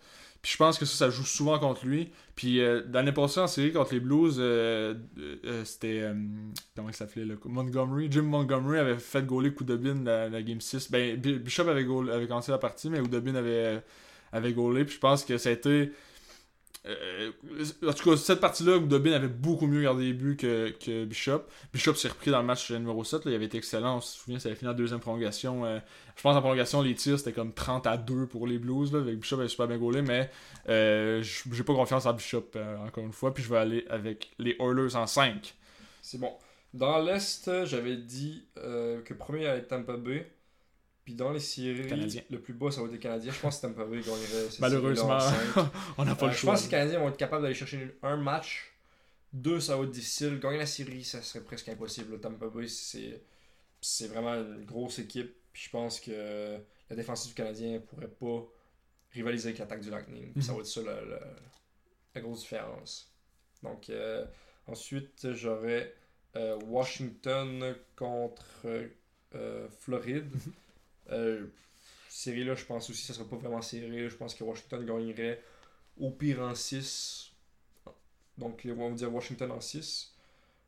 Puis 0.45 0.53
je 0.53 0.59
pense 0.59 0.79
que 0.79 0.85
ça, 0.85 1.07
ça 1.07 1.11
joue 1.11 1.25
souvent 1.25 1.59
contre 1.59 1.87
lui. 1.87 2.11
Puis 2.37 2.61
euh, 2.61 2.83
l'année 2.93 3.13
passée 3.13 3.41
en 3.41 3.47
série 3.49 3.73
contre 3.73 3.95
les 3.95 4.01
Blues, 4.01 4.37
euh, 4.39 4.95
euh, 5.19 5.37
euh, 5.47 5.65
c'était. 5.65 6.03
euh, 6.03 6.15
comment 6.77 6.89
il 6.91 6.95
s'appelait 6.95 7.25
là 7.25 7.35
Montgomery. 7.47 8.09
Jim 8.13 8.23
Montgomery 8.23 8.79
avait 8.79 8.99
fait 8.99 9.25
gauler 9.27 9.55
Koudobin 9.55 10.05
la, 10.05 10.29
la 10.29 10.43
game 10.43 10.61
6. 10.61 10.91
Ben, 10.91 11.17
Bi- 11.17 11.39
Bishop 11.39 11.67
avait, 11.69 11.85
goal- 11.85 12.11
avait 12.13 12.29
commencé 12.29 12.53
la 12.53 12.59
partie, 12.59 12.91
mais 12.91 13.01
Koudobin 13.01 13.35
avait, 13.37 13.83
avait 14.33 14.53
gaulé. 14.53 14.85
Puis 14.85 14.97
je 14.97 15.01
pense 15.01 15.25
que 15.25 15.39
ça 15.39 15.49
a 15.49 15.53
été. 15.53 15.93
Euh, 16.87 17.31
en 17.87 17.93
tout 17.93 18.11
cas, 18.11 18.17
cette 18.17 18.41
partie-là, 18.41 18.79
Koudobin 18.79 19.13
avait 19.13 19.29
beaucoup 19.29 19.67
mieux 19.67 19.83
gardé 19.83 20.05
les 20.05 20.13
buts 20.13 20.37
que, 20.37 20.71
que 20.71 21.05
Bishop. 21.05 21.43
Bishop 21.73 21.95
s'est 21.95 22.09
repris 22.09 22.31
dans 22.31 22.41
le 22.41 22.47
match 22.47 22.71
numéro 22.71 23.03
7. 23.05 23.25
Là, 23.25 23.31
il 23.31 23.35
avait 23.35 23.47
été 23.47 23.57
excellent. 23.57 23.97
On 23.97 24.01
se 24.01 24.19
souvient, 24.19 24.39
ça 24.39 24.49
avait 24.49 24.57
fini 24.57 24.71
en 24.71 24.75
deuxième 24.75 25.01
prolongation. 25.01 25.65
euh, 25.65 25.79
je 26.17 26.23
pense 26.23 26.37
en 26.37 26.41
prolongation, 26.41 26.83
les 26.83 26.95
tirs, 26.95 27.19
c'était 27.19 27.33
comme 27.33 27.53
30 27.53 27.87
à 27.87 27.97
2 27.97 28.27
pour 28.27 28.47
les 28.47 28.59
Blues. 28.59 28.93
Là, 28.93 29.01
avec 29.01 29.19
Bishop 29.19 29.39
avait 29.39 29.49
super 29.49 29.67
bien 29.67 29.79
gaulé, 29.79 30.03
mais 30.03 30.31
euh, 30.69 31.23
j'ai 31.23 31.65
pas 31.65 31.75
confiance 31.75 32.07
en 32.07 32.13
Bishop, 32.13 32.51
euh, 32.57 32.77
encore 32.87 33.05
une 33.05 33.13
fois. 33.13 33.33
Puis 33.33 33.43
je 33.43 33.49
vais 33.49 33.59
aller 33.59 33.87
avec 33.89 34.31
les 34.39 34.57
Oilers 34.61 34.95
en 34.95 35.07
5. 35.07 35.55
C'est 36.03 36.19
bon. 36.21 36.33
Dans 36.75 36.99
l'Est, 36.99 37.65
j'avais 37.67 37.97
dit 37.97 38.45
euh, 38.59 39.01
que 39.03 39.15
premier 39.15 39.47
allait 39.47 39.61
être 39.61 39.69
Tampa 39.69 39.97
Bay. 39.97 40.31
Puis 41.05 41.15
dans 41.15 41.33
les 41.33 41.41
séries, 41.41 42.23
le 42.31 42.41
plus 42.41 42.55
bas, 42.55 42.71
ça 42.71 42.81
va 42.81 42.87
être 42.87 42.93
les 42.95 42.99
Canadiens. 42.99 43.31
Je 43.33 43.41
pense 43.41 43.57
que 43.59 43.67
Tampa 43.67 43.85
Bay 43.85 44.01
gagnerait 44.01 44.49
Malheureusement, 44.59 45.19
on 45.99 46.05
n'a 46.07 46.15
pas 46.15 46.27
Euh, 46.27 46.29
le 46.31 46.35
je 46.35 46.39
choix. 46.39 46.53
pense 46.53 46.61
que 46.63 46.67
les 46.67 46.71
Canadiens 46.71 46.99
vont 47.01 47.09
être 47.11 47.17
capables 47.19 47.43
d'aller 47.43 47.55
chercher 47.55 47.95
un 48.03 48.17
match. 48.17 48.73
Deux, 49.33 49.61
ça 49.61 49.77
va 49.77 49.85
être 49.85 49.91
difficile. 49.91 50.39
Gagner 50.41 50.59
la 50.59 50.67
série, 50.67 51.05
ça 51.05 51.21
serait 51.21 51.45
presque 51.45 51.69
impossible. 51.69 52.13
Le 52.13 52.21
Tampa 52.21 52.47
Bay, 52.49 52.69
c'est 52.69 53.21
c'est 53.83 54.07
vraiment 54.07 54.35
une 54.35 54.65
grosse 54.65 54.99
équipe. 54.99 55.35
Puis 55.53 55.65
je 55.65 55.71
pense 55.71 56.01
que 56.01 56.57
la 56.89 56.97
défensive 56.97 57.29
du 57.33 57.35
Canadien 57.35 57.81
pourrait 57.81 58.09
pas 58.09 58.47
rivaliser 59.13 59.49
avec 59.49 59.59
l'attaque 59.59 59.83
du 59.83 59.91
Lightning. 59.91 60.33
Puis 60.33 60.43
ça 60.43 60.53
Mhm. 60.53 60.57
va 60.59 60.63
être 60.63 60.69
ça 60.69 60.83
la, 60.83 61.01
la- 61.05 61.35
la 62.15 62.21
grosse 62.23 62.41
différence. 62.41 63.13
Donc 63.63 63.91
euh, 63.91 64.25
ensuite, 64.67 65.33
j'aurais 65.35 65.95
euh, 66.37 66.57
Washington 66.65 67.77
contre 67.95 68.47
Floride. 69.81 70.31
Mhm. 70.33 70.53
Euh, 71.11 71.47
série 72.09 72.45
là, 72.45 72.55
je 72.55 72.65
pense 72.65 72.89
aussi 72.91 73.03
que 73.03 73.07
ça 73.09 73.15
sera 73.15 73.29
pas 73.29 73.37
vraiment 73.37 73.63
serré. 73.63 74.09
Je 74.09 74.17
pense 74.17 74.35
que 74.35 74.45
Washington 74.45 74.85
gagnerait 74.85 75.43
au 75.99 76.11
pire 76.11 76.41
en 76.41 76.55
6. 76.55 77.31
Donc 78.39 78.63
on 78.69 78.89
va 78.91 78.95
dire 78.95 79.13
Washington 79.15 79.51
en 79.53 79.61
6. 79.61 80.15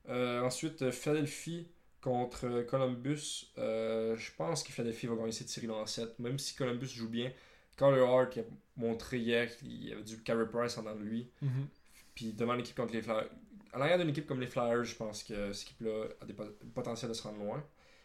Euh, 0.09 0.41
ensuite, 0.43 0.91
Philadelphie 0.91 1.69
contre 2.01 2.63
Columbus. 2.69 3.51
Euh, 3.59 4.17
je 4.17 4.31
pense 4.37 4.63
que 4.63 4.71
Philadelphie 4.73 5.07
va 5.07 5.17
gagner 5.17 5.33
cette 5.33 5.49
série-là 5.49 5.75
en 5.75 5.87
7. 5.87 6.19
Même 6.21 6.39
si 6.39 6.55
Columbus 6.55 6.87
joue 6.89 7.09
bien. 7.09 7.33
Carter 7.77 8.01
Hart 8.01 8.31
qui 8.31 8.41
a 8.41 8.45
montré 8.77 9.19
hier 9.19 9.55
qu'il 9.57 9.85
y 9.89 9.93
avait 9.93 10.03
du 10.03 10.23
Carey 10.23 10.47
Price 10.51 10.79
en 10.79 10.83
dedans 10.83 10.95
de 10.95 11.03
lui. 11.03 11.29
Mhm. 11.43 11.67
Puis 12.15 12.33
devant 12.33 12.55
l'équipe 12.55 12.77
contre 12.77 12.95
les 12.95 13.03
Flyers. 13.03 13.29
À 13.73 13.79
l'arrière 13.79 13.99
d'une 13.99 14.09
équipe 14.09 14.27
comme 14.27 14.41
les 14.41 14.47
Flyers, 14.47 14.85
je 14.85 14.95
pense 14.95 15.23
que 15.23 15.53
cette 15.53 15.69
équipe-là 15.69 16.07
a 16.21 16.25
des 16.25 16.33
pot- 16.33 16.45
le 16.63 16.71
potentiel 16.71 17.11
de 17.11 17.15
se 17.15 17.23
rendre 17.23 17.39
loin. 17.39 17.63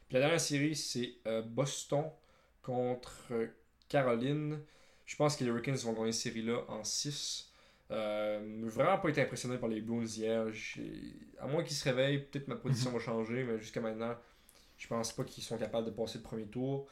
Puis 0.10 0.16
la 0.16 0.20
dernière 0.22 0.42
série, 0.42 0.76
c'est 0.76 1.14
euh, 1.28 1.42
Boston 1.42 2.04
contre 2.62 3.28
euh, 3.32 3.47
Caroline. 3.89 4.59
Je 5.05 5.16
pense 5.16 5.36
que 5.36 5.43
les 5.43 5.49
Hurricanes 5.49 5.76
vont 5.76 5.93
gagner 5.93 6.12
cette 6.12 6.34
série-là 6.34 6.64
en 6.68 6.84
6. 6.84 7.51
Euh, 7.91 8.62
vraiment 8.64 8.97
pas 8.97 9.09
été 9.09 9.22
impressionné 9.22 9.57
par 9.57 9.68
les 9.68 9.82
Blues 9.82 10.18
hier. 10.18 10.45
À 11.39 11.47
moins 11.47 11.64
qu'ils 11.64 11.76
se 11.76 11.84
réveillent, 11.84 12.20
peut-être 12.20 12.47
ma 12.47 12.55
position 12.55 12.91
va 12.91 12.99
changer, 12.99 13.43
mais 13.43 13.59
jusqu'à 13.59 13.82
maintenant, 13.82 14.16
je 14.78 14.88
pense 14.88 15.12
pas 15.12 15.24
qu'ils 15.24 15.43
sont 15.43 15.57
capables 15.57 15.86
de 15.86 15.91
passer 15.91 16.20
le 16.20 16.24
premier 16.24 16.45
tour. 16.45 16.88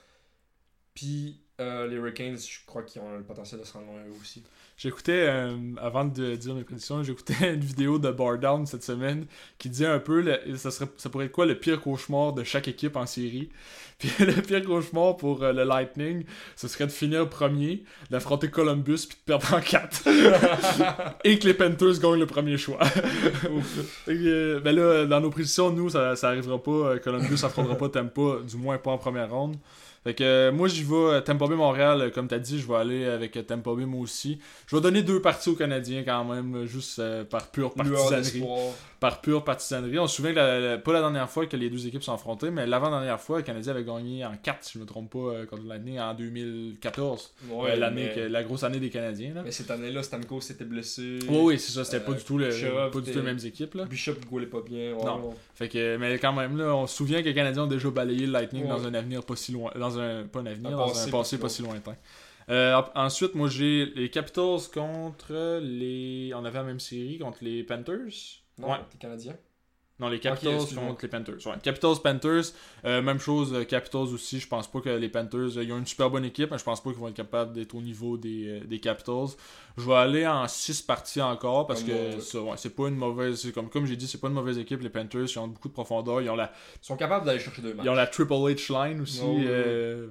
Puis 0.94 1.42
euh, 1.60 1.88
les 1.88 1.96
Hurricanes, 1.98 2.38
je 2.38 2.60
crois 2.66 2.84
qu'ils 2.84 3.02
ont 3.02 3.16
le 3.18 3.24
potentiel 3.24 3.60
de 3.62 3.66
se 3.66 3.74
rendre 3.74 3.88
loin 3.88 4.02
eux 4.08 4.14
aussi. 4.22 4.44
J'écoutais, 4.78 5.26
euh, 5.28 5.58
avant 5.82 6.06
de 6.06 6.36
dire 6.36 6.56
mes 6.56 6.64
prédictions, 6.64 7.04
j'écoutais 7.04 7.54
une 7.54 7.60
vidéo 7.60 8.00
de 8.00 8.12
Bar 8.12 8.38
Down 8.38 8.66
cette 8.66 8.84
semaine 8.84 9.26
qui 9.58 9.70
disait 9.70 9.86
un 9.88 10.00
peu, 10.00 10.22
le- 10.22 10.56
ça, 10.58 10.72
serait, 10.72 10.90
ça 10.98 11.10
pourrait 11.10 11.26
être 11.26 11.34
quoi 11.34 11.46
le 11.46 11.56
pire 11.60 11.82
cauchemar 11.82 12.32
de 12.32 12.44
chaque 12.46 12.68
équipe 12.70 12.96
en 12.96 13.06
série. 13.06 13.50
Puis 14.00 14.10
le 14.20 14.32
pire 14.42 14.64
cauchemar 14.64 15.18
pour 15.18 15.44
euh, 15.44 15.52
le 15.52 15.66
Lightning, 15.66 16.24
ce 16.56 16.70
serait 16.70 16.86
de 16.88 16.92
finir 16.92 17.28
premier, 17.28 17.84
d'affronter 18.10 18.50
Columbus 18.50 19.08
puis 19.10 19.18
de 19.18 19.24
perdre 19.26 19.54
en 19.54 19.60
4. 19.60 20.08
Et 21.26 21.38
que 21.38 21.46
les 21.46 21.54
Panthers 21.54 22.00
gagnent 22.00 22.20
le 22.20 22.26
premier 22.26 22.58
choix. 22.58 22.80
Euh, 24.08 24.60
ben 24.62 24.74
là, 24.76 25.06
dans 25.06 25.20
nos 25.20 25.30
prédictions, 25.30 25.70
nous, 25.72 25.90
ça, 25.90 26.16
ça 26.16 26.30
arrivera 26.30 26.62
pas. 26.62 26.98
Columbus 27.00 27.44
affrontera 27.44 27.76
pas 27.76 27.90
Tampa, 27.90 28.38
du 28.48 28.56
moins 28.56 28.78
pas 28.78 28.92
en 28.92 28.98
première 28.98 29.30
ronde. 29.30 29.58
Fait 30.04 30.14
que 30.14 30.24
euh, 30.24 30.52
moi 30.52 30.68
j'y 30.68 30.84
vais 30.84 30.96
euh, 30.96 31.22
Tampa 31.22 31.48
Bay 31.48 31.56
Montréal, 31.56 32.02
euh, 32.02 32.10
comme 32.10 32.28
t'as 32.28 32.40
dit, 32.40 32.60
je 32.60 32.68
vais 32.68 32.76
aller 32.76 33.06
avec 33.06 33.46
Tampa 33.46 33.74
Bay 33.74 33.86
moi 33.86 34.02
aussi. 34.02 34.40
Je 34.68 34.76
vais 34.76 34.82
donner 34.82 35.04
deux 35.04 35.22
parties 35.22 35.50
aux 35.50 35.56
Canadiens 35.56 36.04
quand 36.04 36.24
même, 36.24 36.66
juste 36.66 37.02
par 37.30 37.48
pure 37.52 37.74
partisanerie. 37.74 38.44
Par 39.00 39.22
pure 39.22 39.46
partisanerie. 39.46 39.98
On 39.98 40.08
se 40.08 40.18
souvient 40.18 40.32
que 40.32 40.36
la- 40.38 40.60
la- 40.60 40.78
pas 40.78 40.92
la 40.92 41.00
dernière 41.00 41.30
fois 41.30 41.46
que 41.46 41.56
les 41.56 41.70
deux 41.70 41.88
équipes 41.88 42.04
sont 42.04 42.14
affrontées, 42.14 42.50
mais 42.52 42.68
l'avant-dernière 42.68 43.20
fois, 43.22 43.38
le 43.38 43.44
Canadien 43.44 43.72
avait 43.74 43.86
gagné 43.86 44.26
en 44.26 44.36
4, 44.36 44.64
si 44.66 44.74
je 44.74 44.80
me 44.80 44.86
trompe 44.86 45.12
pas, 45.14 45.20
euh, 45.20 45.46
contre 45.46 45.64
Lightning 45.66 46.00
en 46.00 46.14
2014. 46.14 47.34
Ouais, 47.50 47.72
Euh, 47.72 47.76
l'année 47.76 48.12
mais- 48.16 48.30
la 48.30 48.44
grosse 48.44 48.64
année 48.64 48.80
des 48.80 48.90
Canadiens. 48.90 49.34
Là. 49.36 49.42
Mais 49.44 49.52
cette 49.52 49.72
année-là, 49.72 50.04
Stamkos 50.04 50.42
s'était 50.42 50.66
blessé. 50.66 51.20
Oui, 51.30 51.38
oui, 51.42 51.60
c'est 51.60 51.72
ça, 51.72 51.84
c'était 51.86 52.04
pas 52.04 52.12
Euh, 52.12 52.16
du 52.16 52.24
tout, 52.24 52.38
le, 52.38 52.50
pas 52.50 53.00
du 53.00 53.12
tout 53.12 53.18
les 53.18 53.24
mêmes 53.24 53.40
équipes. 53.44 53.74
Là. 53.76 53.86
Bishop 53.86 54.16
goulait 54.30 54.46
pas 54.48 54.62
bien. 54.62 54.94
ouais, 54.94 55.06
Non. 55.06 55.30
ouais. 55.30 55.36
Fait 55.56 55.70
que, 55.70 55.98
mais 55.98 56.18
quand 56.20 56.34
même, 56.34 56.58
là, 56.58 56.76
on 56.76 56.88
se 56.88 56.96
souvient 56.98 57.22
que 57.22 57.28
les 57.28 57.34
Canadiens 57.34 57.64
ont 57.64 57.68
déjà 57.68 57.90
balayé 57.90 58.26
le 58.26 58.32
Lightning 58.34 58.68
dans 58.68 58.86
un 58.86 58.94
avenir 58.94 59.24
pas 59.24 59.36
si 59.36 59.52
loin. 59.52 59.72
Dans 59.80 59.98
un. 60.00 60.24
Pas 60.24 60.40
un 60.42 60.46
avenir, 60.46 60.72
Un 60.72 60.78
dans 60.78 60.88
passé 60.90 61.08
un 61.08 61.12
pas 61.12 61.18
passé 61.20 61.36
si 61.38 61.42
pas 61.42 61.50
si 61.50 61.62
lointain. 61.62 61.96
Euh, 62.50 62.82
ensuite, 62.96 63.36
moi 63.36 63.48
j'ai 63.48 63.86
les 63.96 64.10
Capitals 64.10 64.60
contre 64.74 65.60
les. 65.62 66.32
On 66.36 66.44
avait 66.46 66.58
la 66.58 66.64
même 66.64 66.80
série 66.80 67.20
contre 67.20 67.38
les 67.42 67.64
Panthers. 67.64 68.42
Non, 68.60 68.70
Ouais. 68.72 68.78
t'es 68.92 68.98
Canadien. 68.98 69.36
Non, 70.02 70.08
les 70.08 70.22
Capitals 70.22 70.60
contre 70.76 71.02
les 71.02 71.10
Panthers. 71.10 71.46
Ouais. 71.46 71.56
Capitals, 71.62 71.96
Panthers. 72.02 72.54
euh, 72.86 73.02
même 73.02 73.20
chose, 73.20 73.54
euh, 73.54 73.66
Capitals 73.66 74.00
aussi. 74.14 74.40
Je 74.40 74.48
pense 74.48 74.72
pas 74.72 74.80
que 74.80 74.88
les 74.88 75.10
Panthers. 75.10 75.58
euh, 75.58 75.64
ils 75.66 75.74
ont 75.74 75.78
une 75.78 75.86
super 75.86 76.10
bonne 76.10 76.24
équipe, 76.24 76.50
mais 76.52 76.58
je 76.58 76.64
pense 76.64 76.82
pas 76.82 76.90
qu'ils 76.92 77.00
vont 77.00 77.10
être 77.10 77.16
capables 77.16 77.52
d'être 77.52 77.76
au 77.76 77.82
niveau 77.82 78.16
des, 78.16 78.48
euh, 78.48 78.60
des 78.66 78.80
Capitals. 78.80 79.28
Je 79.78 79.84
vais 79.86 79.96
aller 79.96 80.26
en 80.26 80.48
6 80.48 80.82
parties 80.84 81.22
encore 81.22 81.68
parce 81.68 81.82
Comme 81.84 81.90
que 81.90 82.38
ouais, 82.38 82.54
c'est 82.56 82.74
pas 82.74 82.88
une 82.88 82.96
mauvaise. 82.96 83.52
Comme, 83.54 83.70
comme 83.70 83.86
j'ai 83.88 83.98
dit, 83.98 84.08
c'est 84.08 84.22
pas 84.22 84.30
une 84.30 84.36
mauvaise 84.36 84.58
équipe. 84.58 84.80
Les 84.80 84.90
Panthers, 84.90 85.26
ils 85.30 85.38
ont 85.40 85.50
beaucoup 85.50 85.68
de 85.68 85.74
profondeur. 85.74 86.22
Ils 86.22 86.30
ont 86.30 86.36
la, 86.38 86.50
Ils 86.82 86.86
sont 86.86 86.96
capables 86.96 87.26
d'aller 87.26 87.40
chercher 87.40 87.62
deux 87.62 87.74
matchs. 87.74 87.86
ils 87.86 87.90
ont 87.90 87.94
la 87.96 88.08
Triple 88.08 88.32
H 88.32 88.72
line 88.90 89.02
aussi 89.02 89.20
Oh, 89.22 89.36
oui, 89.38 89.48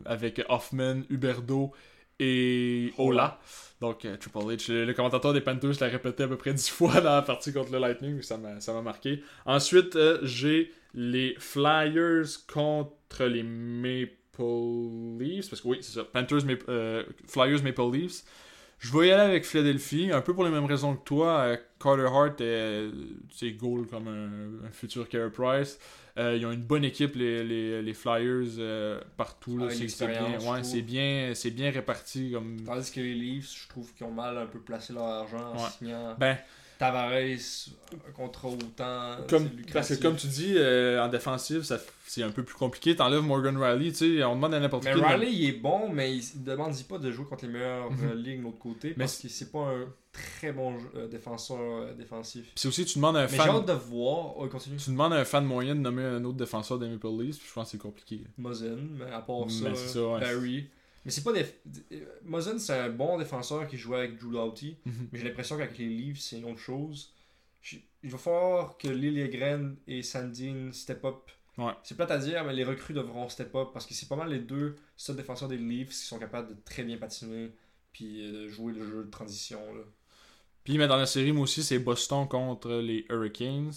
avec 0.05 0.44
Hoffman, 0.51 1.01
Huberdo 1.09 1.72
et 2.19 2.93
Ola. 2.99 3.39
Donc 3.81 4.05
euh, 4.05 4.16
Triple 4.16 4.39
H, 4.39 4.73
le, 4.73 4.93
commentateur 4.93 5.33
des 5.33 5.41
Panthers 5.41 5.75
l'a 5.81 5.87
répété 5.87 6.25
à 6.25 6.29
peu 6.29 6.37
près 6.37 6.53
10 6.55 6.69
fois 6.71 7.01
dans 7.01 7.14
la 7.14 7.23
partie 7.23 7.53
contre 7.53 7.73
le 7.73 7.79
Lightning, 7.79 8.23
ça 8.23 8.37
m'a 8.37 8.61
ça 8.61 8.73
m'a 8.73 8.83
marqué. 8.83 9.23
Ensuite, 9.47 9.97
euh, 9.97 10.19
j'ai 10.23 10.73
les 10.95 11.35
Flyers 11.39 12.25
contre 12.53 13.25
les 13.25 13.43
Maple 13.43 14.11
Leafs, 15.21 15.49
parce 15.51 15.61
que 15.62 15.69
oui, 15.69 15.79
c'est 15.81 15.93
ça, 15.95 16.05
Panthers, 16.05 16.45
Map- 16.45 16.69
euh, 16.69 17.05
Flyers, 17.27 17.62
Maple 17.62 17.91
Leafs. 17.93 18.25
Je 18.81 18.97
vais 18.97 19.09
y 19.09 19.11
aller 19.11 19.23
avec 19.25 19.45
Philadelphie, 19.45 20.12
un 20.12 20.21
peu 20.21 20.35
pour 20.35 20.45
les 20.45 20.51
mêmes 20.51 20.64
raisons 20.66 20.95
que 20.95 21.03
toi. 21.05 21.57
Carter 21.81 22.07
Hart, 22.07 22.41
est, 22.41 22.89
c'est 23.33 23.51
goal 23.53 23.87
comme 23.89 24.07
un, 24.07 24.66
un 24.66 24.71
futur 24.71 25.09
Carey 25.09 25.31
Price. 25.33 25.81
Euh, 26.19 26.37
ils 26.37 26.45
ont 26.45 26.51
une 26.53 26.62
bonne 26.62 26.85
équipe, 26.85 27.14
les, 27.14 27.45
les, 27.45 27.81
les 27.83 27.95
Flyers, 27.95 28.57
euh, 28.59 29.01
partout. 29.16 29.61
Avec 29.62 29.89
c'est, 29.89 30.07
bien, 30.09 30.39
ouais, 30.41 30.62
bien, 30.83 31.33
bien 31.51 31.71
réparti. 31.71 32.33
Comme... 32.33 32.57
Tandis 32.64 32.91
que 32.91 33.01
les 33.01 33.14
Leafs, 33.14 33.62
je 33.64 33.69
trouve 33.69 33.93
qu'ils 33.95 34.07
ont 34.07 34.11
mal 34.11 34.37
un 34.37 34.47
peu 34.47 34.59
placé 34.59 34.93
leur 34.93 35.05
argent 35.05 35.53
en 35.55 35.62
Ouais. 35.62 35.71
signant 35.79 36.16
Ben, 36.19 36.37
Tavares, 36.79 37.12
un 37.12 38.12
contrat 38.14 38.49
autant. 38.49 39.16
comme, 39.29 39.49
c'est 39.66 39.72
parce 39.72 39.89
que 39.97 40.03
comme 40.03 40.16
tu 40.16 40.26
dis, 40.29 40.55
euh, 40.57 41.03
en 41.05 41.09
défensive, 41.09 41.62
ça, 41.64 41.79
c'est 42.07 42.22
un 42.22 42.31
peu 42.31 42.45
plus 42.45 42.55
compliqué. 42.55 42.95
T'enlèves 42.95 43.22
Morgan 43.22 43.57
Riley, 43.57 43.91
tu 43.93 44.18
sais, 44.18 44.24
on 44.24 44.37
demande 44.37 44.55
à 44.55 44.61
n'importe 44.61 44.85
Mais 44.85 44.95
qui. 44.95 45.01
de- 45.01 45.05
Riley, 45.05 45.33
il 45.33 45.49
est 45.49 45.53
bon, 45.53 45.89
mais 45.93 46.16
il 46.16 46.22
ne 46.41 46.45
demande 46.45 46.72
pas 46.89 46.99
de 46.99 47.11
jouer 47.11 47.24
contre 47.26 47.47
les 47.47 47.53
meilleures 47.53 47.91
Mhm. 47.91 48.09
euh, 48.11 48.14
ligues 48.14 48.39
de 48.39 48.45
l'autre 48.45 48.59
côté 48.59 48.89
Mais 48.91 49.05
parce 49.05 49.18
que 49.18 49.29
c'est 49.29 49.51
pas 49.51 49.59
un 49.70 49.87
très 50.12 50.53
bon 50.53 50.76
euh, 50.97 51.09
défenseur 51.09 51.59
euh, 51.61 51.95
défensif. 51.95 52.47
C'est 52.55 52.68
aussi, 52.68 52.85
tu 52.85 52.97
demandes 52.99 53.16
à 53.16 53.20
un 53.20 53.22
Mais 53.24 53.31
j'ai 53.31 53.37
fan. 53.37 53.51
hâte 53.51 53.66
de 53.66 53.72
voir. 53.72 54.39
Ouais, 54.39 54.49
continue. 54.49 54.76
Tu 54.76 54.91
demandes 54.91 55.12
à 55.12 55.16
un 55.16 55.24
fan 55.24 55.45
moyen 55.45 55.74
de 55.74 55.81
nommer 55.81 56.03
un 56.05 56.24
autre 56.24 56.37
défenseur 56.39 56.79
des 56.79 56.89
Maple 56.89 57.09
Leafs, 57.20 57.39
puis 57.39 57.47
je 57.49 57.53
pense 57.53 57.66
que 57.66 57.70
c'est 57.72 57.79
compliqué. 57.79 58.20
Mozen, 58.39 58.89
mais 58.99 59.12
à 59.12 59.20
part 59.20 59.51
ça, 59.51 59.64
Mais 59.68 59.74
c'est 59.74 59.89
ça, 59.89 60.03
ouais. 60.07 60.20
Barry. 60.20 60.66
Mais 61.05 61.11
c'est 61.11 61.22
pas 61.24 61.32
des. 61.32 61.44
euh, 61.92 62.05
Mozen, 62.24 62.59
c'est 62.59 62.72
un 62.78 62.90
bon 62.90 63.18
défenseur 63.18 63.66
qui 63.66 63.76
jouait 63.76 63.99
avec 63.99 64.18
Drew 64.18 64.32
Doughty, 64.32 64.76
Mhm. 64.84 65.09
mais 65.12 65.18
j'ai 65.18 65.24
l'impression 65.26 65.57
qu'avec 65.57 65.78
les 65.78 65.88
Leafs, 65.88 66.18
c'est 66.20 66.38
une 66.38 66.44
autre 66.44 66.59
chose. 66.61 67.12
Il 68.03 68.11
va 68.11 68.18
falloir 68.18 68.78
que 68.78 68.88
Lillegren 68.88 69.76
et 69.86 70.03
Sandin 70.03 70.70
step 70.72 71.05
up. 71.05 71.16
Ouais. 71.57 71.72
C'est 71.82 71.96
plate 71.96 72.12
à 72.12 72.18
dire, 72.18 72.44
mais 72.44 72.53
les 72.55 72.62
recrues 72.64 72.94
devront 72.94 73.28
step 73.28 73.53
up 73.57 73.68
parce 73.72 73.84
que 73.86 73.94
c'est 73.94 74.09
pas 74.09 74.14
mal 74.14 74.28
les 74.30 74.38
deux 74.38 74.76
seuls 74.96 75.16
défenseurs 75.16 75.49
des 75.49 75.57
Leafs 75.57 75.88
qui 75.88 75.94
sont 75.96 76.18
capables 76.20 76.49
de 76.49 76.57
très 76.64 76.84
bien 76.84 76.96
patiner 76.99 77.51
puis 77.92 78.24
euh, 78.24 78.44
de 78.44 78.49
jouer 78.49 78.72
le 78.72 78.86
jeu 78.86 79.05
de 79.05 79.11
transition. 79.11 79.59
Là. 79.74 79.82
Puis 80.62 80.78
mais 80.78 80.86
dans 80.86 80.96
la 80.96 81.07
série, 81.07 81.32
moi 81.32 81.42
aussi, 81.44 81.64
c'est 81.64 81.80
Boston 81.80 82.28
contre 82.28 82.70
les 82.74 83.05
Hurricanes. 83.09 83.72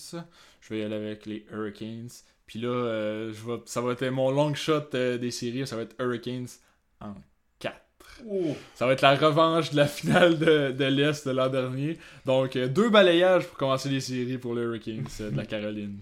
Je 0.61 0.69
vais 0.69 0.81
y 0.81 0.83
aller 0.83 0.95
avec 0.95 1.25
les 1.25 1.45
Hurricanes. 1.51 2.09
Puis 2.45 2.59
là, 2.59 2.67
euh, 2.69 3.33
je 3.33 3.43
vais, 3.47 3.61
ça 3.65 3.81
va 3.81 3.93
être 3.93 4.05
mon 4.09 4.29
long 4.29 4.53
shot 4.53 4.93
euh, 4.93 5.17
des 5.17 5.31
séries. 5.31 5.65
Ça 5.65 5.75
va 5.77 5.81
être 5.83 5.95
Hurricanes 5.99 6.47
en 7.01 7.15
4. 7.59 7.75
Oh! 8.27 8.55
Ça 8.75 8.85
va 8.85 8.93
être 8.93 9.01
la 9.01 9.15
revanche 9.15 9.71
de 9.71 9.77
la 9.77 9.87
finale 9.87 10.37
de, 10.37 10.71
de 10.71 10.85
l'Est 10.85 11.27
de 11.27 11.31
l'an 11.31 11.49
dernier. 11.49 11.97
Donc, 12.25 12.55
euh, 12.55 12.67
deux 12.67 12.89
balayages 12.89 13.47
pour 13.47 13.57
commencer 13.57 13.89
les 13.89 13.99
séries 14.01 14.37
pour 14.37 14.53
les 14.55 14.61
Hurricanes 14.61 15.05
euh, 15.21 15.31
de 15.31 15.37
la 15.37 15.45
Caroline. 15.45 15.99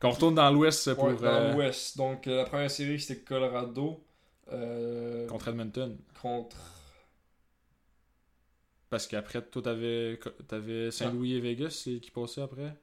Qu'on 0.00 0.10
retourne 0.10 0.34
dans 0.34 0.50
l'Ouest 0.50 0.94
pour 0.94 1.04
Ouais, 1.04 1.14
dans 1.14 1.26
euh, 1.26 1.52
l'Ouest. 1.54 1.96
Donc 1.96 2.26
la 2.26 2.44
première 2.44 2.70
série 2.70 2.98
c'était 3.00 3.20
Colorado 3.22 4.04
euh, 4.52 5.26
contre 5.28 5.48
Edmonton. 5.48 5.96
contre. 6.20 6.56
Parce 8.90 9.06
qu'après, 9.06 9.40
toi, 9.42 9.62
t'avais, 9.62 10.18
t'avais 10.48 10.90
Saint-Louis 10.90 11.34
et 11.34 11.40
Vegas 11.40 11.82
qui 11.84 12.10
passaient 12.10 12.42
après? 12.42 12.74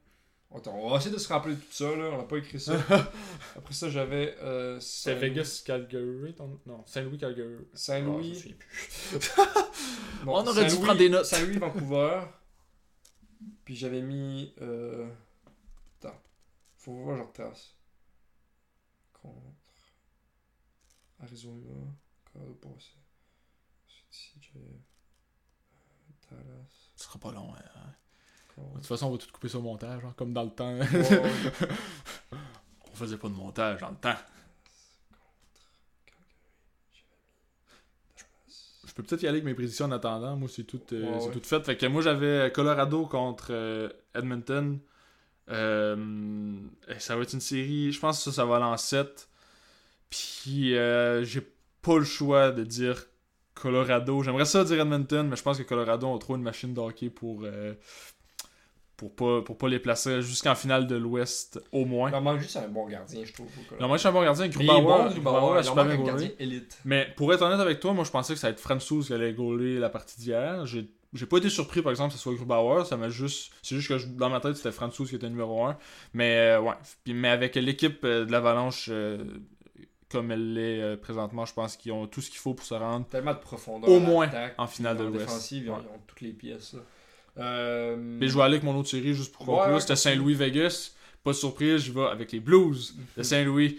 Attends, 0.52 0.74
on 0.74 0.90
va 0.90 0.96
essayer 0.96 1.12
de 1.14 1.18
se 1.20 1.28
rappeler 1.28 1.54
tout 1.54 1.70
ça, 1.72 1.84
là. 1.94 2.10
on 2.12 2.18
n'a 2.18 2.24
pas 2.24 2.36
écrit 2.38 2.58
ça. 2.58 2.74
Après 3.56 3.72
ça, 3.72 3.88
j'avais 3.88 4.36
euh, 4.42 4.80
C'était 4.80 5.14
Saint- 5.14 5.20
Vegas, 5.20 5.62
Calgary, 5.64 6.34
ton... 6.34 6.60
non, 6.66 6.84
Saint-Louis, 6.86 7.18
Calgary. 7.18 7.56
Ah, 7.72 7.76
Saint-Louis. 7.76 8.56
Bon, 10.24 10.32
On 10.42 10.46
aurait 10.46 10.66
dû 10.66 10.74
prendre 10.76 10.98
des 10.98 11.08
notes. 11.08 11.24
Saint-Louis, 11.26 11.58
Vancouver. 11.58 12.22
Puis 13.64 13.76
j'avais 13.76 14.02
mis. 14.02 14.52
Euh... 14.60 15.08
Attends. 16.00 16.20
Faut 16.78 16.94
voir, 16.94 17.16
je 17.16 17.22
retrace. 17.22 17.76
Contre. 19.12 19.36
Arizona. 21.20 21.74
Colorado 22.32 22.54
passé. 22.54 22.90
Dallas. 26.30 26.90
Ce 26.96 27.04
sera 27.04 27.18
pas 27.18 27.32
long. 27.32 27.54
hein. 27.54 27.94
De 28.72 28.78
toute 28.78 28.86
façon, 28.86 29.06
on 29.06 29.10
va 29.12 29.18
tout 29.18 29.26
couper 29.32 29.48
sur 29.48 29.58
le 29.58 29.64
montage, 29.64 30.02
hein, 30.04 30.14
comme 30.16 30.32
dans 30.32 30.44
le 30.44 30.50
temps. 30.50 30.74
Ouais. 30.78 30.86
on 32.32 32.94
faisait 32.94 33.16
pas 33.16 33.28
de 33.28 33.34
montage 33.34 33.80
dans 33.80 33.90
le 33.90 33.96
temps. 33.96 34.14
Je 38.86 38.92
peux 38.94 39.02
peut-être 39.04 39.22
y 39.22 39.26
aller 39.26 39.36
avec 39.36 39.44
mes 39.44 39.54
prédictions 39.54 39.86
en 39.86 39.92
attendant. 39.92 40.36
Moi, 40.36 40.48
c'est 40.52 40.64
tout, 40.64 40.80
euh, 40.92 41.02
Ouais, 41.04 41.26
ouais. 41.26 41.30
tout 41.32 41.40
fait. 41.44 41.64
Fait 41.64 41.76
que 41.76 41.86
moi, 41.86 42.02
j'avais 42.02 42.50
Colorado 42.52 43.06
contre 43.06 43.48
euh, 43.50 43.88
Edmonton. 44.14 44.80
Euh, 45.48 46.56
ça 46.98 47.16
va 47.16 47.22
être 47.22 47.32
une 47.32 47.40
série. 47.40 47.92
Je 47.92 48.00
pense 48.00 48.18
que 48.18 48.24
ça, 48.24 48.32
ça 48.32 48.44
va 48.44 48.56
aller 48.56 48.64
en 48.64 48.76
7. 48.76 49.28
Puis, 50.10 50.76
euh, 50.76 51.22
j'ai 51.24 51.40
pas 51.82 51.98
le 51.98 52.04
choix 52.04 52.50
de 52.50 52.64
dire 52.64 53.04
Colorado. 53.54 54.22
J'aimerais 54.22 54.44
ça 54.44 54.64
dire 54.64 54.80
Edmonton, 54.80 55.28
mais 55.28 55.36
je 55.36 55.42
pense 55.42 55.58
que 55.58 55.62
Colorado 55.62 56.12
a 56.14 56.18
trop 56.18 56.36
une 56.36 56.42
machine 56.42 56.74
de 56.74 56.80
hockey 56.80 57.10
pour, 57.10 57.42
euh, 57.44 57.74
pour, 59.00 59.16
pas, 59.16 59.40
pour 59.40 59.56
pas 59.56 59.66
les 59.68 59.78
placer 59.78 60.20
jusqu'en 60.20 60.54
finale 60.54 60.86
de 60.86 60.94
l'Ouest, 60.94 61.58
au 61.72 61.86
moins. 61.86 62.10
Il 62.14 62.20
manque 62.22 62.40
juste 62.40 62.56
un 62.58 62.68
bon 62.68 62.86
gardien, 62.86 63.22
je 63.24 63.32
trouve. 63.32 63.46
moi, 63.80 63.96
je 63.96 64.00
suis 64.00 64.08
un 64.08 64.12
bon 64.12 64.22
gardien. 64.22 64.44
Il 64.44 64.50
Grubauer, 64.52 65.08
Grubauer, 65.14 65.58
il 65.60 65.64
super 65.64 65.76
manque 65.76 65.86
bien 65.86 65.94
un 65.94 65.96
goalé. 65.96 66.06
gardien 66.06 66.30
élite. 66.38 66.78
Mais 66.84 67.08
pour 67.16 67.32
être 67.32 67.40
honnête 67.40 67.60
avec 67.60 67.80
toi, 67.80 67.94
moi 67.94 68.04
je 68.04 68.10
pensais 68.10 68.34
que 68.34 68.38
ça 68.38 68.48
allait 68.48 68.54
être 68.54 68.60
Franzouz 68.60 69.06
qui 69.06 69.14
allait 69.14 69.32
gauler 69.32 69.78
la 69.78 69.88
partie 69.88 70.20
d'hier. 70.20 70.66
J'ai 70.66 70.86
j'ai 71.14 71.26
pas 71.26 71.38
été 71.38 71.48
surpris 71.48 71.80
par 71.82 71.90
exemple 71.90 72.10
que 72.10 72.16
ce 72.18 72.22
soit 72.22 72.34
Grubauer, 72.34 72.84
ça 72.84 72.96
m'a 72.98 73.08
juste 73.08 73.52
c'est 73.62 73.74
juste 73.74 73.88
que 73.88 73.96
je- 73.98 74.06
dans 74.06 74.28
ma 74.30 74.38
tête 74.40 74.54
c'était 74.56 74.70
Franzouz 74.70 75.08
qui 75.08 75.16
était 75.16 75.30
numéro 75.30 75.64
1. 75.64 75.78
Mais 76.12 76.36
euh, 76.36 76.60
ouais, 76.60 76.74
Puis- 77.02 77.14
mais 77.14 77.30
avec 77.30 77.54
l'équipe 77.56 78.04
euh, 78.04 78.26
de 78.26 78.30
l'Avalanche 78.30 78.88
euh, 78.92 79.24
comme 80.10 80.30
elle 80.32 80.54
l'est 80.54 80.82
euh, 80.82 80.96
présentement, 80.96 81.46
je 81.46 81.54
pense 81.54 81.76
qu'ils 81.76 81.92
ont 81.92 82.06
tout 82.06 82.20
ce 82.20 82.30
qu'il 82.30 82.38
faut 82.38 82.52
pour 82.54 82.66
se 82.66 82.74
rendre 82.74 83.06
Tellement 83.06 83.32
de 83.32 83.38
profondeur. 83.38 83.88
Au 83.88 83.98
moins 84.00 84.28
en 84.58 84.66
finale 84.66 84.96
de 84.98 85.04
l'Ouest. 85.04 85.18
défensive, 85.20 85.64
ils 85.64 85.70
ont, 85.70 85.74
Ouais. 85.76 85.80
ils 85.84 85.94
ont 85.96 86.00
toutes 86.06 86.20
les 86.20 86.32
pièces. 86.32 86.74
là. 86.74 86.80
Euh, 87.38 87.96
Mais 87.98 88.28
je 88.28 88.34
vais 88.36 88.42
aller 88.42 88.54
avec 88.54 88.64
mon 88.64 88.76
autre 88.76 88.88
série 88.88 89.14
juste 89.14 89.32
pour 89.32 89.46
conclure, 89.46 89.74
ouais, 89.74 89.80
c'était 89.80 89.94
continue. 89.94 90.14
Saint-Louis 90.14 90.34
Vegas. 90.34 90.92
Pas 91.22 91.30
de 91.32 91.36
surprise, 91.36 91.82
je 91.82 91.92
vais 91.92 92.06
avec 92.06 92.32
les 92.32 92.40
Blues 92.40 92.94
de 93.16 93.22
Saint-Louis. 93.22 93.78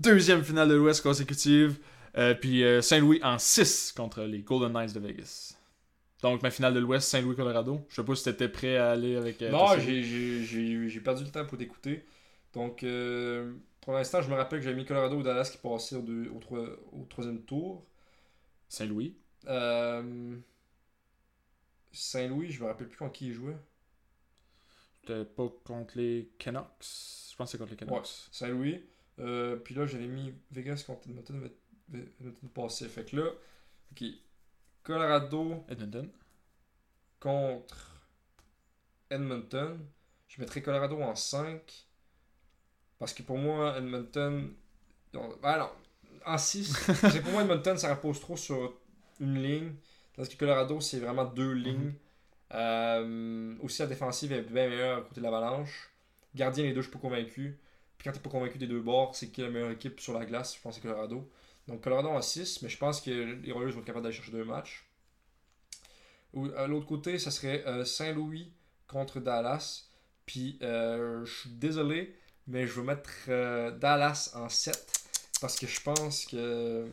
Deuxième 0.00 0.42
finale 0.44 0.68
de 0.68 0.74
l'Ouest 0.74 1.02
consécutive. 1.02 1.78
Euh, 2.16 2.34
puis 2.34 2.62
euh, 2.62 2.80
Saint-Louis 2.80 3.20
en 3.24 3.38
6 3.38 3.92
contre 3.96 4.22
les 4.22 4.40
Golden 4.40 4.72
Knights 4.72 4.94
de 4.94 5.00
Vegas. 5.00 5.56
Donc 6.22 6.42
ma 6.42 6.50
finale 6.50 6.72
de 6.74 6.78
l'Ouest, 6.80 7.08
Saint-Louis-Colorado. 7.08 7.80
Je 7.88 7.96
sais 7.96 8.04
pas 8.04 8.14
si 8.14 8.24
t'étais 8.24 8.48
prêt 8.48 8.76
à 8.76 8.92
aller 8.92 9.16
avec. 9.16 9.42
euh, 9.42 9.50
Non, 9.50 9.66
j'ai- 9.78 11.00
perdu 11.00 11.24
le 11.24 11.30
temps 11.30 11.44
pour 11.44 11.58
t'écouter. 11.58 12.04
Donc, 12.54 12.84
pour 13.80 13.92
l'instant, 13.94 14.22
je 14.22 14.30
me 14.30 14.34
rappelle 14.36 14.60
que 14.60 14.64
j'avais 14.64 14.76
mis 14.76 14.84
Colorado 14.84 15.16
ou 15.16 15.22
Dallas 15.22 15.48
qui 15.50 15.58
passaient 15.58 15.96
au, 15.96 16.02
deux- 16.02 16.30
au, 16.34 16.38
trois- 16.38 16.68
au 16.92 17.04
troisième 17.10 17.40
tour. 17.42 17.84
Saint-Louis. 18.68 19.14
Saint-Louis, 21.94 22.50
je 22.50 22.62
me 22.62 22.68
rappelle 22.68 22.88
plus 22.88 22.98
contre 22.98 23.12
qui 23.12 23.28
il 23.28 23.34
jouait. 23.34 23.56
C'était 25.00 25.24
pas 25.24 25.48
contre 25.64 25.96
les 25.96 26.30
Canucks. 26.38 26.64
Je 27.30 27.36
pense 27.36 27.48
que 27.48 27.52
c'est 27.52 27.58
contre 27.58 27.70
les 27.70 27.76
Canucks. 27.76 28.28
Saint-Louis. 28.32 28.82
Euh, 29.20 29.56
puis 29.56 29.74
là, 29.74 29.86
j'avais 29.86 30.06
mis 30.06 30.34
Vegas 30.50 30.84
contre 30.86 31.08
Edmonton. 31.08 31.50
Edmonton 31.92 32.48
passé. 32.54 32.88
Fait 32.88 33.04
que 33.04 33.16
là, 33.16 33.30
ok. 33.92 34.04
Colorado 34.82 35.64
Edmonton. 35.68 36.10
contre 37.20 38.06
Edmonton. 39.10 39.86
Je 40.28 40.40
mettrais 40.40 40.62
Colorado 40.62 41.00
en 41.00 41.14
5. 41.14 41.86
Parce 42.98 43.12
que 43.12 43.22
pour 43.22 43.38
moi, 43.38 43.76
Edmonton. 43.78 44.52
ben 45.12 45.58
non, 45.58 45.70
en 46.26 46.38
6. 46.38 46.72
c'est 47.12 47.22
pour 47.22 47.32
moi, 47.32 47.42
Edmonton, 47.42 47.76
ça 47.76 47.94
repose 47.94 48.20
trop 48.20 48.36
sur 48.36 48.74
une 49.20 49.42
ligne. 49.42 49.74
Tandis 50.14 50.28
que 50.28 50.36
Colorado, 50.36 50.80
c'est 50.80 51.00
vraiment 51.00 51.24
deux 51.24 51.52
lignes. 51.52 51.92
Euh, 52.52 53.54
aussi, 53.62 53.82
la 53.82 53.88
défensive 53.88 54.32
est 54.32 54.42
bien 54.42 54.68
meilleure 54.68 54.98
à 54.98 55.00
côté 55.02 55.20
de 55.20 55.24
l'Avalanche. 55.24 55.90
Gardien, 56.34 56.64
les 56.64 56.72
deux, 56.72 56.82
je 56.82 56.88
suis 56.88 56.92
pas 56.92 57.00
convaincu. 57.00 57.58
Puis 57.98 58.04
quand 58.04 58.12
t'es 58.12 58.20
pas 58.20 58.30
convaincu 58.30 58.58
des 58.58 58.66
deux 58.66 58.80
bords, 58.80 59.16
c'est 59.16 59.28
qui 59.28 59.40
est 59.40 59.44
la 59.44 59.50
meilleure 59.50 59.70
équipe 59.70 60.00
sur 60.00 60.12
la 60.12 60.24
glace? 60.24 60.56
Je 60.56 60.60
pense 60.60 60.76
que 60.76 60.82
c'est 60.82 60.88
Colorado. 60.88 61.28
Donc 61.66 61.80
Colorado 61.80 62.08
en 62.08 62.20
6, 62.22 62.62
mais 62.62 62.68
je 62.68 62.78
pense 62.78 63.00
que 63.00 63.10
les 63.10 63.52
Royals 63.52 63.72
vont 63.72 63.80
être 63.80 63.86
capables 63.86 64.04
d'aller 64.04 64.14
chercher 64.14 64.32
deux 64.32 64.44
matchs. 64.44 64.84
Ou, 66.32 66.48
à 66.56 66.66
l'autre 66.66 66.86
côté, 66.86 67.18
ça 67.18 67.30
serait 67.30 67.64
euh, 67.66 67.84
Saint-Louis 67.84 68.52
contre 68.86 69.20
Dallas. 69.20 69.88
Puis 70.26 70.58
euh, 70.62 71.24
je 71.24 71.40
suis 71.40 71.50
désolé, 71.50 72.14
mais 72.46 72.66
je 72.66 72.80
vais 72.80 72.86
mettre 72.86 73.70
Dallas 73.78 74.32
en 74.34 74.48
7 74.48 74.92
parce 75.40 75.58
que 75.58 75.66
je 75.66 75.80
pense 75.80 76.26
que 76.26 76.88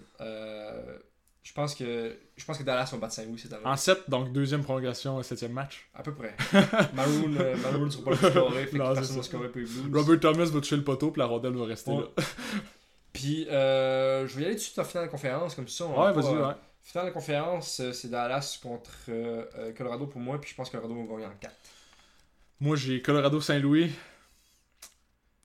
je 1.43 1.53
pense 1.53 1.73
que 1.75 2.17
je 2.37 2.45
pense 2.45 2.57
que 2.57 2.63
Dallas 2.63 2.89
va 2.91 2.97
battre 2.99 3.13
Saint-Louis 3.13 3.39
cette 3.39 3.53
année. 3.53 3.65
En 3.65 3.75
7, 3.75 4.09
donc 4.09 4.31
deuxième 4.31 4.63
prolongation, 4.63 5.21
septième 5.23 5.53
match. 5.53 5.89
À 5.93 6.03
peu 6.03 6.13
près. 6.13 6.35
Maroon, 6.93 7.35
euh, 7.39 7.55
Maroon 7.57 7.89
sera 7.89 8.03
pas 8.03 8.11
le 8.11 8.15
fait 8.17 8.77
Non, 8.77 8.93
personne 8.93 9.17
va 9.17 9.23
scorer 9.23 9.49
pour 9.49 9.59
les 9.61 9.65
Blues. 9.65 9.89
Robert 9.93 10.19
Thomas 10.19 10.45
va 10.45 10.59
toucher 10.59 10.77
le 10.77 10.83
poteau, 10.83 11.11
puis 11.11 11.19
la 11.19 11.25
rondelle 11.25 11.53
va 11.55 11.65
rester 11.65 11.91
Ouais. 11.91 11.97
là. 12.17 12.23
Puis 13.13 13.45
euh, 13.49 14.25
je 14.25 14.35
vais 14.37 14.43
y 14.43 14.45
aller 14.45 14.53
tout 14.55 14.59
de 14.59 14.63
suite 14.63 14.79
en 14.79 14.85
finale 14.85 15.07
de 15.07 15.11
conférence, 15.11 15.53
comme 15.55 15.67
ça. 15.67 15.85
on 15.85 16.01
Ouais, 16.01 16.13
vas-y, 16.13 16.33
euh, 16.33 16.47
ouais. 16.47 16.53
Finale 16.81 17.07
de 17.07 17.11
conférence, 17.11 17.79
euh, 17.81 17.91
c'est 17.91 18.09
Dallas 18.09 18.57
contre 18.63 18.89
euh, 19.09 19.73
Colorado 19.77 20.07
pour 20.07 20.21
moi, 20.21 20.39
puis 20.39 20.49
je 20.51 20.55
pense 20.55 20.69
que 20.69 20.77
Colorado 20.77 20.95
va 21.07 21.13
gagner 21.15 21.25
en 21.25 21.37
4. 21.39 21.53
Moi, 22.61 22.75
j'ai 22.77 23.01
Colorado-Saint-Louis. 23.01 23.91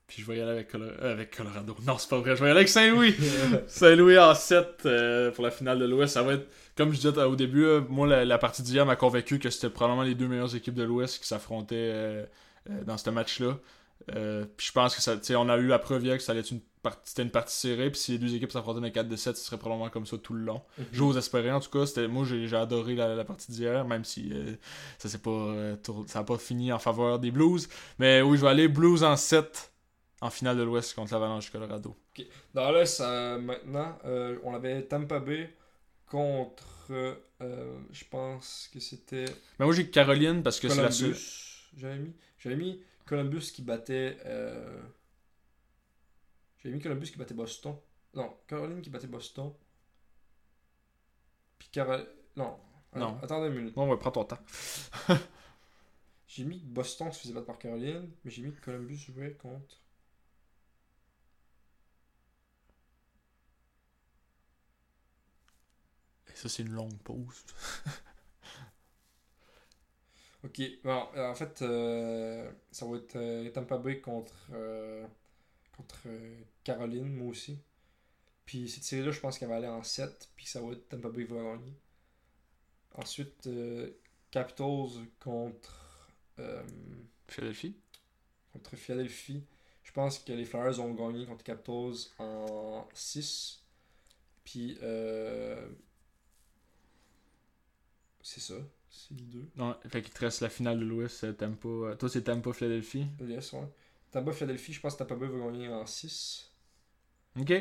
Puis 0.06 0.22
je 0.22 0.26
vais 0.30 0.38
y 0.38 0.40
aller 0.40 0.52
avec, 0.52 0.70
Colo- 0.72 0.84
euh, 1.02 1.12
avec 1.12 1.36
Colorado. 1.36 1.76
Non, 1.84 1.98
c'est 1.98 2.08
pas 2.08 2.18
vrai. 2.18 2.36
Je 2.36 2.40
vais 2.42 2.48
y 2.48 2.50
aller 2.50 2.58
avec 2.60 2.68
Saint-Louis. 2.68 3.14
Saint-Louis 3.66 4.18
en 4.18 4.34
7 4.34 4.66
euh, 4.86 5.30
pour 5.32 5.42
la 5.44 5.50
finale 5.50 5.78
de 5.80 5.84
l'Ouest. 5.84 6.14
Ça 6.14 6.22
va 6.22 6.34
être, 6.34 6.48
comme 6.76 6.92
je 6.92 6.96
disais 7.00 7.18
au 7.24 7.34
début, 7.36 7.64
euh, 7.64 7.80
moi, 7.88 8.06
la, 8.06 8.24
la 8.24 8.38
partie 8.38 8.62
d'hier 8.62 8.86
m'a 8.86 8.94
convaincu 8.96 9.38
que 9.40 9.50
c'était 9.50 9.68
probablement 9.70 10.02
les 10.04 10.14
deux 10.14 10.28
meilleures 10.28 10.54
équipes 10.54 10.74
de 10.74 10.84
l'Ouest 10.84 11.20
qui 11.20 11.26
s'affrontaient 11.26 11.74
euh, 11.76 12.24
dans 12.84 12.96
ce 12.98 13.10
match-là. 13.10 13.58
Puis 14.56 14.66
je 14.68 14.72
pense 14.72 14.94
que 14.94 15.02
ça, 15.02 15.16
tu 15.16 15.24
sais, 15.24 15.34
on 15.36 15.48
a 15.48 15.56
eu 15.56 15.66
la 15.66 15.78
preuve 15.80 16.04
hier 16.04 16.16
que 16.16 16.22
ça 16.22 16.30
allait 16.32 16.42
être 16.42 16.50
une 16.52 16.60
partie, 16.82 17.00
c'était 17.08 17.22
une 17.22 17.30
partie 17.30 17.56
serrée. 17.56 17.90
Puis 17.90 17.98
si 17.98 18.12
les 18.12 18.18
deux 18.18 18.32
équipes 18.34 18.52
s'affrontaient 18.52 18.78
dans 18.80 18.86
les 18.86 18.92
4 18.92 19.08
de 19.08 19.16
7, 19.16 19.36
ce 19.36 19.44
serait 19.44 19.58
probablement 19.58 19.90
comme 19.90 20.06
ça 20.06 20.16
tout 20.18 20.34
le 20.34 20.44
long. 20.44 20.62
J'ose 20.92 21.16
espérer 21.16 21.50
en 21.50 21.58
tout 21.58 21.70
cas. 21.70 21.86
C'était, 21.86 22.06
moi 22.06 22.24
j'ai, 22.24 22.54
adoré 22.54 22.94
la, 22.94 23.16
la 23.16 23.24
partie 23.24 23.50
d'hier, 23.50 23.84
même 23.84 24.04
si 24.04 24.30
euh, 24.32 24.52
ça 24.98 25.08
s'est 25.08 25.18
pas 25.18 25.30
euh, 25.30 25.74
tour- 25.82 26.04
ça 26.06 26.20
a 26.20 26.24
pas 26.24 26.38
fini 26.38 26.72
en 26.72 26.78
faveur 26.78 27.18
des 27.18 27.32
Blues. 27.32 27.68
Mais 27.98 28.22
oui, 28.22 28.36
je 28.36 28.42
vais 28.42 28.48
aller 28.50 28.68
Blues 28.68 29.02
en 29.02 29.16
7 29.16 29.72
en 30.26 30.30
finale 30.30 30.56
de 30.56 30.62
l'Ouest 30.64 30.94
contre 30.94 31.12
l'Avalanche 31.12 31.46
du 31.46 31.52
Colorado. 31.52 31.96
Dans 32.52 32.72
l'Est, 32.72 33.00
euh, 33.00 33.38
maintenant, 33.38 33.96
euh, 34.04 34.38
on 34.42 34.54
avait 34.54 34.82
Tampa 34.82 35.20
Bay 35.20 35.54
contre, 36.06 36.92
euh, 37.40 37.78
je 37.92 38.04
pense 38.04 38.68
que 38.72 38.80
c'était 38.80 39.26
Mais 39.58 39.64
moi 39.64 39.74
j'ai 39.74 39.88
Caroline 39.88 40.42
parce 40.42 40.58
que 40.58 40.68
c'est 40.68 40.82
la 40.82 40.90
seule. 40.90 41.16
J'avais 41.76 41.98
mis, 41.98 42.12
j'avais 42.38 42.56
mis 42.56 42.82
Columbus 43.06 43.52
qui 43.52 43.62
battait. 43.62 44.16
J'avais 46.58 46.74
mis 46.74 46.80
Columbus 46.80 47.06
qui 47.06 47.18
battait 47.18 47.34
Boston. 47.34 47.76
Non, 48.14 48.36
Caroline 48.48 48.82
qui 48.82 48.90
battait 48.90 49.06
Boston. 49.06 49.52
Puis 51.58 51.68
Carol. 51.70 52.06
Non. 52.36 52.56
Non. 52.94 53.18
Attendez 53.22 53.48
une 53.48 53.54
minute. 53.54 53.74
Bon, 53.74 53.88
ouais, 53.88 53.98
prends 53.98 54.10
ton 54.10 54.24
temps. 54.24 54.38
J'ai 56.26 56.44
mis 56.44 56.58
Boston 56.58 57.12
se 57.12 57.20
faisait 57.20 57.34
battre 57.34 57.46
par 57.46 57.58
Caroline, 57.58 58.10
mais 58.24 58.30
j'ai 58.30 58.42
mis 58.42 58.52
Columbus 58.54 58.96
jouait 58.96 59.34
contre. 59.34 59.85
Ça, 66.36 66.48
c'est 66.48 66.62
une 66.62 66.72
longue 66.72 66.98
pause. 66.98 67.44
Ok, 70.44 70.60
bon, 70.84 71.08
euh, 71.16 71.30
en 71.30 71.34
fait, 71.34 71.62
euh, 71.62 72.50
ça 72.70 72.86
va 72.86 72.96
être 72.98 73.16
euh, 73.16 73.50
Tampa 73.50 73.78
Bay 73.78 74.00
contre, 74.00 74.34
euh, 74.52 75.04
contre 75.76 75.98
Caroline, 76.64 77.12
moi 77.14 77.28
aussi. 77.28 77.58
Puis 78.46 78.68
cette 78.70 78.84
série-là, 78.84 79.12
je 79.12 79.20
pense 79.20 79.38
qu'elle 79.38 79.48
va 79.50 79.56
aller 79.56 79.68
en 79.68 79.82
7, 79.84 80.30
puis 80.36 80.46
ça 80.46 80.60
va 80.62 80.72
être 80.72 80.88
Tampa 80.88 81.10
Bay 81.10 81.26
qui 81.26 81.32
va 81.34 81.42
gagner. 81.42 81.74
Ensuite, 82.94 83.48
Capitals 84.30 85.06
contre, 85.20 86.10
Philadelphie. 87.28 87.76
contre 88.52 88.76
Philadelphie. 88.76 89.44
Je 89.82 89.92
pense 89.92 90.18
que 90.18 90.32
les 90.32 90.44
Flyers 90.44 90.80
ont 90.80 90.94
gagné 90.94 91.26
contre 91.26 91.44
Capitals 91.44 92.10
en 92.18 92.88
6. 92.94 93.62
Puis, 94.44 94.78
euh, 94.82 95.68
c'est 98.26 98.40
ça, 98.40 98.54
c'est 98.90 99.14
les 99.14 99.22
deux. 99.24 99.48
Non, 99.56 99.74
fait 99.88 100.02
qu'il 100.02 100.12
te 100.12 100.20
reste 100.20 100.40
la 100.40 100.48
finale 100.48 100.78
de 100.80 100.84
l'Ouest, 100.84 101.36
Tampa. 101.36 101.68
euh, 101.68 101.94
Toi, 101.96 102.08
c'est 102.08 102.22
Tampa 102.22 102.52
Philadelphie. 102.52 103.06
Yes, 103.20 103.52
ouais. 103.52 103.68
Tampa 104.10 104.32
Philadelphie, 104.32 104.72
je 104.72 104.80
pense 104.80 104.94
que 104.94 104.98
Tampa 105.00 105.14
Bay 105.16 105.26
va 105.28 105.38
gagner 105.46 105.68
en 105.68 105.86
6. 105.86 106.50
Ok. 107.40 107.52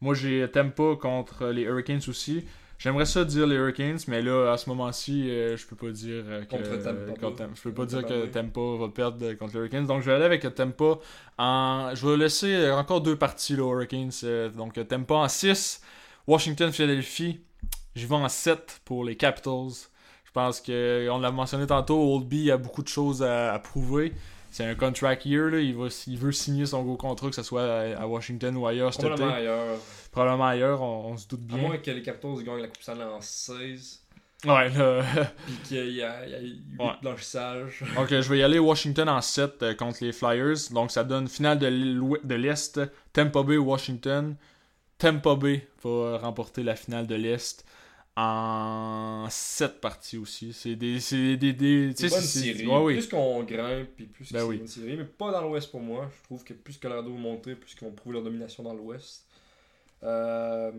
Moi, 0.00 0.14
j'ai 0.14 0.48
Tampa 0.50 0.96
contre 1.00 1.48
les 1.48 1.62
Hurricanes 1.62 2.02
aussi. 2.08 2.44
J'aimerais 2.78 3.06
ça 3.06 3.24
dire 3.24 3.46
les 3.46 3.56
Hurricanes, 3.56 3.98
mais 4.06 4.22
là, 4.22 4.52
à 4.52 4.56
ce 4.58 4.68
moment-ci, 4.70 5.28
euh, 5.30 5.56
je 5.56 5.66
peux 5.66 5.74
pas 5.76 5.90
dire 5.90 6.24
euh, 6.26 6.44
que. 6.44 6.56
Contre 6.56 6.76
Tampa 6.82 7.14
contre 7.20 7.48
je 7.54 7.62
peux 7.62 7.74
pas 7.74 7.82
Contre 7.82 7.86
dire 7.86 8.02
Tampa 8.02 8.08
que 8.08 8.26
Bay. 8.26 8.30
Tampa 8.30 8.60
va 8.78 8.88
perdre 8.90 9.32
contre 9.34 9.54
les 9.54 9.58
Hurricanes. 9.60 9.86
Donc, 9.86 10.02
je 10.02 10.06
vais 10.06 10.12
aller 10.14 10.24
avec 10.24 10.54
Tampa 10.54 10.98
en. 11.38 11.90
Je 11.94 12.06
vais 12.06 12.16
laisser 12.16 12.70
encore 12.70 13.00
deux 13.00 13.16
parties, 13.16 13.54
les 13.56 13.62
Hurricanes. 13.62 14.12
Donc, 14.56 14.74
Tampa 14.88 15.14
en 15.14 15.28
6. 15.28 15.82
Washington-Philadelphie, 16.26 17.40
je 17.98 18.06
vais 18.06 18.14
en 18.14 18.28
7 18.28 18.80
pour 18.84 19.04
les 19.04 19.16
Capitals. 19.16 19.72
Je 20.24 20.30
pense 20.32 20.60
que, 20.60 21.08
on 21.10 21.18
l'a 21.18 21.30
mentionné 21.30 21.66
tantôt, 21.66 21.98
Oldby 22.14 22.50
a 22.50 22.56
beaucoup 22.56 22.82
de 22.82 22.88
choses 22.88 23.22
à, 23.22 23.52
à 23.54 23.58
prouver. 23.58 24.12
C'est 24.50 24.64
un 24.64 24.74
contract 24.74 25.26
year, 25.26 25.50
là. 25.50 25.58
Il, 25.60 25.74
va, 25.76 25.88
il 26.06 26.16
veut 26.18 26.32
signer 26.32 26.64
son 26.66 26.82
gros 26.82 26.96
contrat, 26.96 27.28
que 27.28 27.34
ce 27.34 27.42
soit 27.42 27.64
à, 27.64 28.00
à 28.02 28.06
Washington 28.06 28.56
ou 28.56 28.66
ailleurs 28.66 28.92
cet 28.94 29.02
été. 29.04 29.10
Probablement 29.14 29.36
ailleurs. 29.36 29.78
Probablement 30.10 30.46
ailleurs, 30.46 30.82
on, 30.82 31.12
on 31.12 31.16
se 31.16 31.28
doute 31.28 31.40
À 31.50 31.54
bien. 31.56 31.68
moins 31.68 31.76
que 31.78 31.90
les 31.90 32.02
Capitals 32.02 32.42
gagnent 32.44 32.60
la 32.62 32.68
Coupe 32.68 32.82
Stanley 32.82 33.04
en 33.04 33.20
16. 33.20 34.00
Ouais, 34.46 34.68
là. 34.70 35.02
Puis 35.46 35.54
qu'il 35.64 35.90
y 35.96 36.02
a, 36.02 36.24
il 36.24 36.30
y 36.30 36.34
a 36.34 36.38
8 36.40 36.62
Ouais. 36.78 36.86
blanchissages. 37.02 37.84
Donc, 37.96 38.08
je 38.08 38.28
vais 38.28 38.38
y 38.38 38.42
aller 38.42 38.58
Washington 38.58 39.08
en 39.08 39.20
7 39.20 39.62
euh, 39.62 39.74
contre 39.74 39.98
les 40.02 40.12
Flyers. 40.12 40.56
Donc, 40.70 40.90
ça 40.92 41.04
donne 41.04 41.28
finale 41.28 41.58
de 41.58 42.34
l'Est. 42.34 42.80
Tampa 43.12 43.42
Bay, 43.42 43.56
Washington. 43.58 44.36
Tampa 44.98 45.34
Bay 45.34 45.68
va 45.84 46.18
remporter 46.18 46.62
la 46.62 46.74
finale 46.76 47.06
de 47.06 47.14
l'Est 47.16 47.64
en 48.20 49.26
7 49.30 49.80
parties 49.80 50.18
aussi. 50.18 50.52
C'est 50.52 50.76
des. 50.76 51.00
C'est 51.00 51.36
des. 51.36 51.52
des 51.52 51.92
C'est 51.96 52.08
tu 52.08 52.14
une 52.14 52.20
série. 52.20 52.66
ouais, 52.66 52.82
oui. 52.82 52.94
Plus 52.94 53.08
qu'on 53.08 53.42
grimpe, 53.44 53.88
puis 53.96 54.06
plus 54.06 54.28
que 54.28 54.32
Ben 54.34 54.46
c'est 54.48 54.56
une 54.56 54.66
série. 54.66 54.96
Mais 54.96 55.04
pas 55.04 55.30
dans 55.30 55.42
l'Ouest 55.42 55.70
pour 55.70 55.80
moi. 55.80 56.10
Je 56.18 56.22
trouve 56.24 56.42
que 56.44 56.52
plus 56.54 56.78
Colorado 56.78 57.12
va 57.12 57.18
monter, 57.18 57.54
plus 57.54 57.74
qu'ils 57.74 57.86
vont 57.86 57.94
prouver 57.94 58.14
leur 58.14 58.22
domination 58.24 58.62
dans 58.62 58.74
l'Ouest. 58.74 59.26
Euh, 60.02 60.72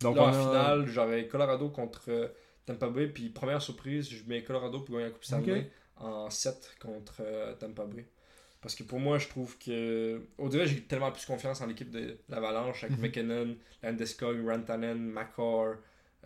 Donc, 0.00 0.16
là, 0.16 0.22
en 0.24 0.28
a- 0.28 0.32
finale, 0.32 0.86
j'aurais 0.86 1.26
Colorado 1.26 1.68
contre 1.70 2.02
euh, 2.08 2.28
Tampa 2.66 2.88
Bay. 2.88 3.06
Puis 3.08 3.28
première 3.30 3.62
surprise, 3.62 4.08
je 4.10 4.22
mets 4.28 4.42
Colorado 4.42 4.80
pour 4.80 4.94
gagner 4.94 5.06
la 5.06 5.10
Coupe 5.12 5.24
Stanley 5.24 5.70
en 5.96 6.30
7 6.30 6.76
contre 6.80 7.16
euh, 7.20 7.54
Tampa 7.54 7.84
Bay. 7.84 8.06
Parce 8.60 8.74
que 8.74 8.82
pour 8.82 8.98
moi, 9.00 9.18
je 9.18 9.28
trouve 9.28 9.56
que. 9.58 10.20
Au 10.38 10.48
dirait 10.48 10.66
j'ai 10.66 10.82
tellement 10.82 11.10
plus 11.10 11.24
confiance 11.24 11.60
en 11.62 11.66
l'équipe 11.66 11.90
de 11.90 12.18
l'Avalanche 12.28 12.84
avec 12.84 12.96
Mhm. 12.98 13.02
McKinnon, 13.04 13.56
Landeskog, 13.82 14.46
Rantanen, 14.46 14.98
Makar, 14.98 15.76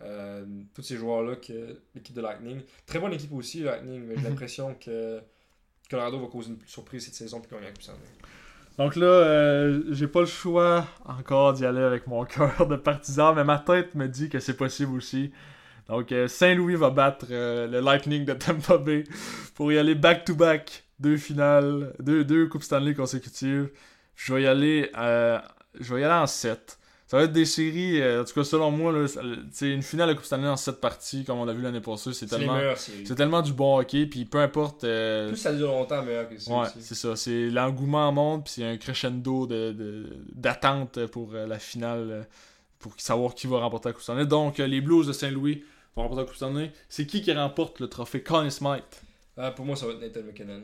euh, 0.01 0.45
tous 0.73 0.81
ces 0.81 0.97
joueurs-là 0.97 1.35
que 1.37 1.77
l'équipe 1.93 2.15
de 2.15 2.21
Lightning. 2.21 2.61
Très 2.85 2.99
bonne 2.99 3.13
équipe 3.13 3.31
aussi, 3.33 3.61
Lightning, 3.63 4.03
mais 4.05 4.15
j'ai 4.15 4.21
Mhm. 4.23 4.29
l'impression 4.29 4.75
que 4.75 5.19
Colorado 5.89 6.19
va 6.19 6.27
causer 6.27 6.49
une 6.49 6.57
surprise 6.65 7.05
cette 7.05 7.13
saison 7.15 7.39
puis 7.39 7.49
gagner 7.51 7.65
la 7.65 7.71
Coupe 7.71 7.81
Stanley. 7.83 7.99
Donc 8.77 8.95
là, 8.97 9.05
euh, 9.05 9.83
j'ai 9.91 10.07
pas 10.07 10.19
le 10.21 10.25
choix 10.25 10.85
encore 11.05 11.53
d'y 11.53 11.65
aller 11.65 11.81
avec 11.81 12.07
mon 12.07 12.25
cœur 12.25 12.67
de 12.67 12.75
partisan, 12.75 13.33
mais 13.33 13.43
ma 13.45 13.59
tête 13.59 13.95
me 13.95 14.07
dit 14.07 14.27
que 14.29 14.39
c'est 14.39 14.57
possible 14.57 14.93
aussi. 14.97 15.31
Donc 15.87 16.11
euh, 16.11 16.27
Saint-Louis 16.27 16.75
va 16.75 16.89
battre 16.89 17.27
euh, 17.31 17.67
le 17.67 17.79
Lightning 17.79 18.25
de 18.25 18.33
Tampa 18.33 18.77
Bay 18.77 19.03
pour 19.53 19.71
y 19.71 19.77
aller 19.77 19.95
back-to-back, 19.95 20.83
deux 20.99 21.15
finales, 21.15 21.93
deux, 21.99 22.25
deux 22.25 22.47
Coupes 22.47 22.63
Stanley 22.63 22.95
consécutives. 22.95 23.69
Je 24.15 24.33
vais 24.33 24.41
y 24.43 24.47
aller, 24.47 24.91
euh, 24.97 25.39
je 25.79 25.93
vais 25.93 26.01
y 26.01 26.03
aller 26.03 26.13
en 26.13 26.27
7. 26.27 26.77
Ça 27.07 27.17
va 27.17 27.23
être 27.25 27.33
des 27.33 27.45
séries, 27.45 28.01
euh, 28.01 28.21
en 28.21 28.25
tout 28.25 28.33
cas 28.33 28.43
selon 28.43 28.71
moi, 28.71 28.91
là, 28.91 29.05
une 29.61 29.83
finale 29.83 30.09
de 30.09 30.13
Coupe 30.15 30.25
Stanley 30.25 30.47
en 30.47 30.57
7 30.57 30.81
parties, 30.81 31.23
comme 31.23 31.37
on 31.37 31.45
l'a 31.45 31.53
vu 31.53 31.61
l'année 31.61 31.79
passée, 31.79 32.13
c'est 32.13 32.25
tellement, 32.39 32.55
c'est 33.05 33.13
tellement 33.15 33.41
du 33.43 33.53
bon 33.53 33.77
hockey, 33.79 34.07
puis 34.07 34.25
peu 34.25 34.39
importe... 34.39 34.83
euh, 34.85 35.27
Plus 35.27 35.37
ça 35.37 35.53
dure 35.53 35.67
longtemps, 35.67 36.01
meilleur 36.03 36.27
que 36.27 36.39
ça 36.39 36.51
Ouais, 36.51 36.67
c'est 36.79 36.95
ça. 36.95 37.15
C'est 37.15 37.49
l'engouement 37.51 38.11
monte, 38.11 38.45
puis 38.45 38.53
c'est 38.57 38.65
un 38.65 38.77
crescendo 38.77 39.45
de, 39.45 39.71
de- 39.71 40.17
d'attente 40.33 41.05
pour 41.07 41.35
euh, 41.35 41.45
la 41.45 41.59
finale, 41.59 42.07
euh, 42.09 42.23
pour 42.79 42.93
savoir 42.97 43.35
qui 43.35 43.45
va 43.45 43.59
remporter 43.59 43.89
la 43.89 43.93
Coupe 43.93 44.01
Stanley. 44.03 44.25
Donc, 44.25 44.57
les 44.57 44.81
Blues 44.81 45.05
de 45.05 45.13
Saint-Louis 45.13 45.63
vont 45.95 46.01
remporter 46.03 46.23
la 46.23 46.25
Coupe 46.27 46.35
Stanley. 46.37 46.71
C'est 46.89 47.05
qui 47.05 47.21
qui 47.21 47.31
remporte 47.31 47.79
le 47.81 47.87
trophée 47.87 48.23
Conn 48.23 48.49
Smythe? 48.49 49.01
Ah, 49.37 49.51
pour 49.51 49.65
moi, 49.65 49.75
ça 49.75 49.85
va 49.85 49.93
être 49.93 50.01
Nathan 50.01 50.21
McKinnon. 50.25 50.63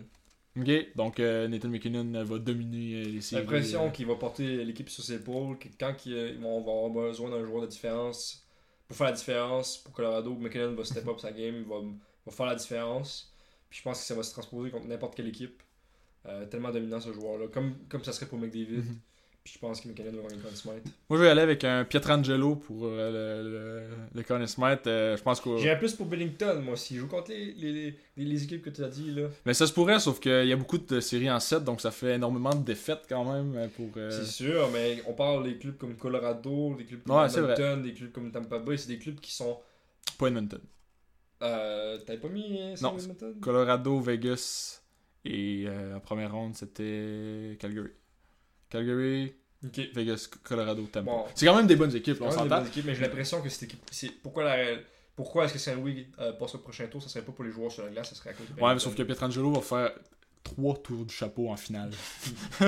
Ok, 0.58 0.70
donc 0.96 1.20
euh, 1.20 1.48
Nathan 1.48 1.70
McKinnon 1.70 2.14
euh, 2.14 2.24
va 2.26 2.38
dominer 2.40 2.96
euh, 2.96 3.04
les 3.06 3.12
J'ai 3.14 3.22
séries. 3.22 3.42
l'impression 3.44 3.90
qu'il 3.92 4.06
va 4.06 4.16
porter 4.16 4.66
l'équipe 4.66 4.90
sur 4.90 5.04
ses 5.04 5.14
épaules, 5.16 5.58
que 5.58 5.70
quand 5.80 6.06
il- 6.06 6.12
ils 6.36 6.40
vont 6.40 6.58
on 6.58 6.62
va 6.62 6.72
avoir 6.72 6.90
besoin 7.08 7.30
d'un 7.30 7.46
joueur 7.46 7.62
de 7.62 7.68
différence 7.68 8.46
pour 8.88 8.98
faire 8.98 9.08
la 9.08 9.14
différence 9.14 9.78
pour 9.78 9.94
Colorado, 9.94 10.36
McKinnon 10.36 10.76
va 10.76 10.84
step 10.84 11.08
up 11.08 11.20
sa 11.20 11.32
game, 11.32 11.56
il 11.56 11.64
va, 11.64 11.78
va 12.26 12.32
faire 12.34 12.46
la 12.48 12.56
différence. 12.56 13.34
Puis 13.70 13.80
je 13.80 13.84
pense 13.84 14.00
que 14.00 14.06
ça 14.06 14.16
va 14.16 14.24
se 14.24 14.32
transposer 14.34 14.70
contre 14.72 14.88
n'importe 14.88 15.16
quelle 15.16 15.28
équipe. 15.30 15.64
Euh, 16.28 16.46
tellement 16.48 16.72
dominant 16.72 17.00
ce 17.02 17.14
joueur-là, 17.14 17.48
comme, 17.50 17.78
comme 17.90 18.04
ça 18.04 18.14
serait 18.14 18.28
pour 18.28 18.40
McDavid. 18.40 18.84
Puis 19.44 19.54
je 19.56 19.60
pense 19.60 19.82
que 19.82 19.88
McKinnon 19.88 20.22
va 20.22 20.30
gagner 20.30 20.40
Conn 20.44 20.56
Smythe. 20.56 20.84
Moi, 21.10 21.18
je 21.18 21.24
vais 21.24 21.30
aller 21.30 21.42
avec 21.42 21.64
un 21.64 21.84
Pietrangelo 21.84 22.58
pour 22.58 22.86
euh, 22.86 23.42
le, 23.42 23.50
le, 23.50 23.84
le 24.14 24.24
Conn 24.24 24.46
Smythe. 24.46 24.86
Euh, 24.86 25.18
je 25.18 25.24
pense 25.24 25.42
que. 25.42 25.76
Plus 25.80 25.94
pour 25.96 26.06
Billington, 26.06 26.62
moi 26.62 26.74
aussi. 26.74 26.94
Je 26.94 27.00
joue 27.00 27.08
contre 27.08 27.32
les, 27.32 27.52
les, 27.54 27.74
les, 27.74 28.24
les 28.24 28.44
équipes 28.44 28.62
que 28.62 28.70
tu 28.70 28.84
as 28.84 28.88
dit 28.88 29.10
là. 29.10 29.30
Mais 29.48 29.56
ça 29.56 29.66
se 29.66 29.74
pourrait, 29.74 30.00
sauf 30.00 30.20
qu'il 30.20 30.46
y 30.46 30.54
a 30.54 30.56
beaucoup 30.56 30.78
de 30.78 31.00
séries 31.00 31.32
en 31.32 31.40
7, 31.40 31.64
donc 31.64 31.82
ça 31.82 31.90
fait 31.90 32.14
énormément 32.16 32.54
de 32.54 32.64
défaites 32.64 33.06
quand 33.10 33.26
même 33.34 33.56
euh, 33.58 33.68
pour. 33.76 33.90
euh, 33.98 34.12
C'est 34.12 34.30
sûr, 34.32 34.70
mais 34.72 35.02
on 35.08 35.14
parle 35.14 35.44
des 35.44 35.58
clubs 35.58 35.76
comme 35.78 35.96
Colorado, 35.96 36.76
des 36.78 36.86
clubs 36.86 37.02
comme 37.02 37.16
Ouais. 37.16 37.26
Edmonton, 37.36 37.82
des 37.82 37.94
clubs 37.94 38.12
comme 38.12 38.32
Tampa 38.32 38.60
Bay. 38.60 38.78
C'est 38.78 38.90
des 38.90 39.00
clubs 39.00 39.20
qui 39.20 39.34
sont. 39.34 39.58
Pas 40.20 40.28
Edmonton. 40.28 40.62
Euh, 41.42 41.98
T'avais 42.06 42.20
pas 42.20 42.30
mis 42.30 42.58
euh, 42.62 42.76
Non, 42.84 42.96
Edmonton? 42.96 43.34
Colorado, 43.42 44.00
Vegas 44.02 44.84
et 45.26 45.66
en 45.96 46.00
première 46.00 46.32
ronde 46.32 46.56
c'était 46.56 47.58
Calgary. 47.60 47.90
Calgary. 48.72 49.34
Vegas, 49.94 50.28
Colorado, 50.44 50.82
Tampa. 50.92 51.02
Bon. 51.12 51.26
C'est 51.36 51.46
quand 51.46 51.56
même 51.56 51.68
des 51.68 51.76
bonnes 51.76 51.96
équipes, 51.96 52.20
là, 52.20 52.26
on 52.28 52.32
s'entend. 52.32 52.58
bonnes 52.58 52.66
équipes, 52.68 52.86
mais 52.86 52.96
j'ai 52.96 53.02
l'impression 53.02 53.42
que 53.44 53.50
cette 53.50 53.64
équipe. 53.64 53.80
c'est- 53.92 54.10
Pourquoi, 54.24 54.44
la... 54.44 54.58
Pourquoi 55.16 55.46
est-ce 55.46 55.54
que 55.54 55.60
Saint-Louis 55.60 56.08
euh, 56.20 56.32
passe 56.34 56.56
au 56.56 56.58
prochain 56.58 56.88
tour 56.88 57.04
Ça 57.04 57.10
serait 57.10 57.24
pas 57.24 57.32
pour 57.32 57.44
les 57.44 57.52
joueurs 57.52 57.72
sur 57.72 57.84
la 57.84 57.92
glace, 57.92 58.10
ça 58.10 58.16
serait 58.16 58.32
à 58.32 58.34
cause 58.34 58.48
de 58.48 58.60
Ouais, 58.60 58.74
mais 58.74 58.80
sauf 58.80 58.96
que 58.96 59.04
Pietrangelo 59.04 59.52
va 59.54 59.62
faire 59.62 59.92
trois 60.44 60.76
tours 60.78 61.06
du 61.06 61.14
chapeau 61.14 61.50
en 61.50 61.58
finale. 61.58 61.92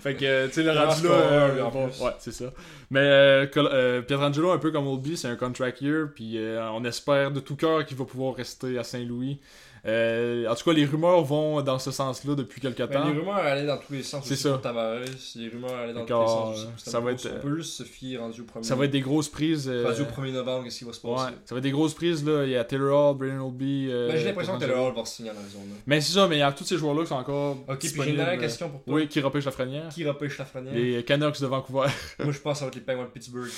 fait 0.00 0.16
que, 0.16 0.46
tu 0.48 0.52
sais, 0.54 0.62
le 0.62 0.72
rendu 0.72 1.04
là. 1.04 1.10
euh, 1.12 1.70
bon, 1.70 1.86
ouais, 1.86 2.12
c'est 2.18 2.32
ça. 2.32 2.52
Mais 2.90 3.00
euh, 3.00 3.46
Col- 3.46 3.68
euh, 3.72 4.02
Pietrangelo, 4.02 4.50
un 4.50 4.58
peu 4.58 4.72
comme 4.72 4.86
Oldby, 4.88 5.16
c'est 5.16 5.28
un 5.28 5.36
contract 5.36 5.80
year, 5.80 6.08
puis 6.14 6.38
euh, 6.38 6.68
on 6.72 6.84
espère 6.84 7.30
de 7.30 7.40
tout 7.40 7.56
cœur 7.56 7.84
qu'il 7.86 7.96
va 7.96 8.04
pouvoir 8.04 8.34
rester 8.34 8.78
à 8.78 8.84
Saint-Louis. 8.84 9.40
Euh, 9.86 10.48
en 10.48 10.54
tout 10.54 10.64
cas, 10.64 10.72
les 10.72 10.84
rumeurs 10.84 11.22
vont 11.22 11.62
dans 11.62 11.78
ce 11.78 11.90
sens-là 11.92 12.34
depuis 12.34 12.60
quelques 12.60 12.80
Mais 12.80 12.88
temps. 12.88 13.04
les 13.08 13.18
rumeurs 13.18 13.36
allaient 13.36 13.66
dans 13.66 13.76
tous 13.78 13.92
les 13.92 14.02
sens. 14.02 14.24
C'est 14.26 14.34
ça. 14.36 14.50
pour 14.50 14.60
Tavares, 14.60 15.00
les 15.36 15.48
rumeurs 15.48 15.74
allaient 15.76 15.92
dans 15.92 16.04
tous 16.04 16.20
les 16.20 16.26
sens. 16.26 16.58
aussi 16.74 16.90
ça 16.90 16.98
va 17.00 17.12
être, 17.12 17.28
On 17.36 17.40
peut 17.40 17.56
juste 17.56 17.74
se 17.74 17.82
fier 17.84 18.16
rendu 18.18 18.40
au 18.40 18.44
premier. 18.44 18.64
Ça 18.64 18.74
va 18.74 18.84
être 18.86 18.90
des 18.90 19.00
grosses 19.00 19.28
prises. 19.28 19.68
euh, 19.68 19.84
Rendu 19.86 20.02
au 20.02 20.04
1er 20.06 20.32
novembre, 20.32 20.64
qu'est-ce 20.64 20.78
qui 20.78 20.84
va 20.84 20.92
se 20.92 21.00
passer? 21.00 21.24
Ouais, 21.26 21.30
ça 21.44 21.54
va 21.54 21.58
être 21.58 21.62
des 21.64 21.70
grosses 21.70 21.94
prises 21.94 22.24
là. 22.26 22.44
Il 22.44 22.50
y 22.50 22.56
a 22.56 22.64
Taylor 22.64 23.10
Hall, 23.12 23.16
Brandon 23.16 23.46
Oldby. 23.46 23.88
euh, 23.90 24.08
Ben, 24.08 24.16
J'ai 24.18 24.24
l'impression 24.24 24.54
que. 24.56 24.60
Taylor 24.64 24.92
va 24.92 25.04
signer 25.04 25.30
en 25.30 25.36
Arizona. 25.36 25.64
Mais 25.86 26.00
c'est 26.00 26.12
ça, 26.14 26.26
mais 26.26 26.36
il 26.36 26.40
y 26.40 26.42
a 26.42 26.50
tous 26.52 26.64
ces 26.64 26.76
joueurs-là 26.78 27.02
qui 27.02 27.08
sont 27.08 27.14
encore. 27.14 27.56
Ok, 27.68 27.78
puis 27.78 27.92
j'ai 27.96 28.10
une 28.10 28.16
dernière 28.16 28.38
question 28.40 28.68
pour 28.70 28.82
toi. 28.82 28.94
Oui, 28.94 29.06
qui 29.08 29.20
repêche 29.20 29.44
la 29.44 29.52
frenière. 29.52 29.88
Qui 29.90 30.04
repêche 30.04 30.36
la 30.38 30.44
frenière? 30.46 30.74
Les 30.74 31.04
Canucks 31.04 31.40
de 31.40 31.46
Vancouver. 31.46 31.86
Moi, 32.18 32.32
je 32.32 32.38
pense 32.40 32.54
que 32.54 32.58
ça 32.58 32.64
va 32.64 32.68
être 32.68 32.74
les 32.74 32.80
Penguins 32.80 33.04
de 33.04 33.08
Pittsburgh. 33.10 33.50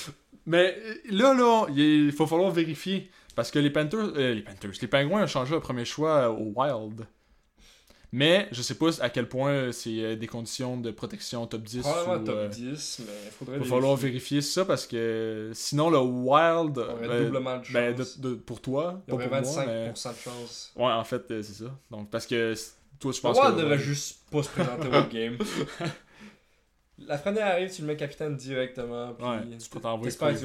Mais 0.46 0.76
euh, 0.78 0.94
là, 1.10 1.34
là, 1.34 1.66
il 1.74 2.12
faut 2.12 2.26
falloir 2.26 2.50
vérifier. 2.50 3.10
Parce 3.38 3.52
que 3.52 3.60
les 3.60 3.70
Panthers, 3.70 4.00
euh, 4.16 4.34
les 4.34 4.42
Panthers, 4.42 4.72
les 4.82 4.88
Pingouins 4.88 5.22
ont 5.22 5.26
changé 5.28 5.54
le 5.54 5.60
premier 5.60 5.84
choix 5.84 6.10
euh, 6.10 6.28
au 6.30 6.52
Wild. 6.56 7.06
Mais 8.10 8.48
je 8.50 8.62
sais 8.62 8.74
pas 8.74 9.00
à 9.00 9.10
quel 9.10 9.28
point 9.28 9.70
c'est 9.70 10.02
euh, 10.02 10.16
des 10.16 10.26
conditions 10.26 10.76
de 10.76 10.90
protection 10.90 11.46
top 11.46 11.62
10 11.62 11.82
Probablement 11.82 12.14
ou, 12.20 12.24
top 12.26 12.34
euh, 12.36 12.48
10, 12.48 13.02
mais 13.06 13.12
il 13.26 13.30
faudrait 13.30 13.58
va 13.58 13.64
falloir 13.64 13.94
vérifier 13.94 14.40
ça 14.40 14.64
parce 14.64 14.88
que 14.88 15.52
sinon 15.54 15.88
le 15.88 15.98
Wild 15.98 16.78
aurait 16.78 17.08
euh, 17.08 17.24
doublement 17.26 17.58
de 17.58 17.62
chance. 17.62 17.72
ben, 17.72 17.94
de- 17.94 18.28
de- 18.30 18.34
pour 18.34 18.60
toi, 18.60 19.00
Il 19.06 19.14
y 19.14 19.16
pas 19.16 19.24
aurait 19.24 19.40
pour 19.42 19.52
moi, 19.52 19.64
25% 19.64 19.66
mais... 19.66 19.88
de 19.90 19.96
chance. 20.18 20.72
Ouais, 20.74 20.84
en 20.90 21.04
fait, 21.04 21.22
c'est 21.28 21.44
ça. 21.44 21.78
Donc 21.92 22.10
parce 22.10 22.26
que 22.26 22.54
toi 22.98 23.12
tu 23.12 23.18
Le 23.18 23.22
penses 23.22 23.38
Wild 23.38 23.54
que 23.54 23.60
devrait 23.60 23.78
juste 23.78 24.18
pas 24.32 24.42
se 24.42 24.48
présenter 24.48 24.88
au 24.88 25.02
game. 25.12 25.38
La 27.06 27.16
frenière 27.16 27.46
arrive, 27.46 27.72
tu 27.72 27.82
le 27.82 27.88
mets 27.88 27.96
capitaine 27.96 28.36
directement. 28.36 29.12
Puis 29.14 29.24
Ouais, 29.26 29.58
tu 29.58 29.70
peux 29.70 29.80
t'envoyer 29.80 30.10
Stanley 30.10 30.40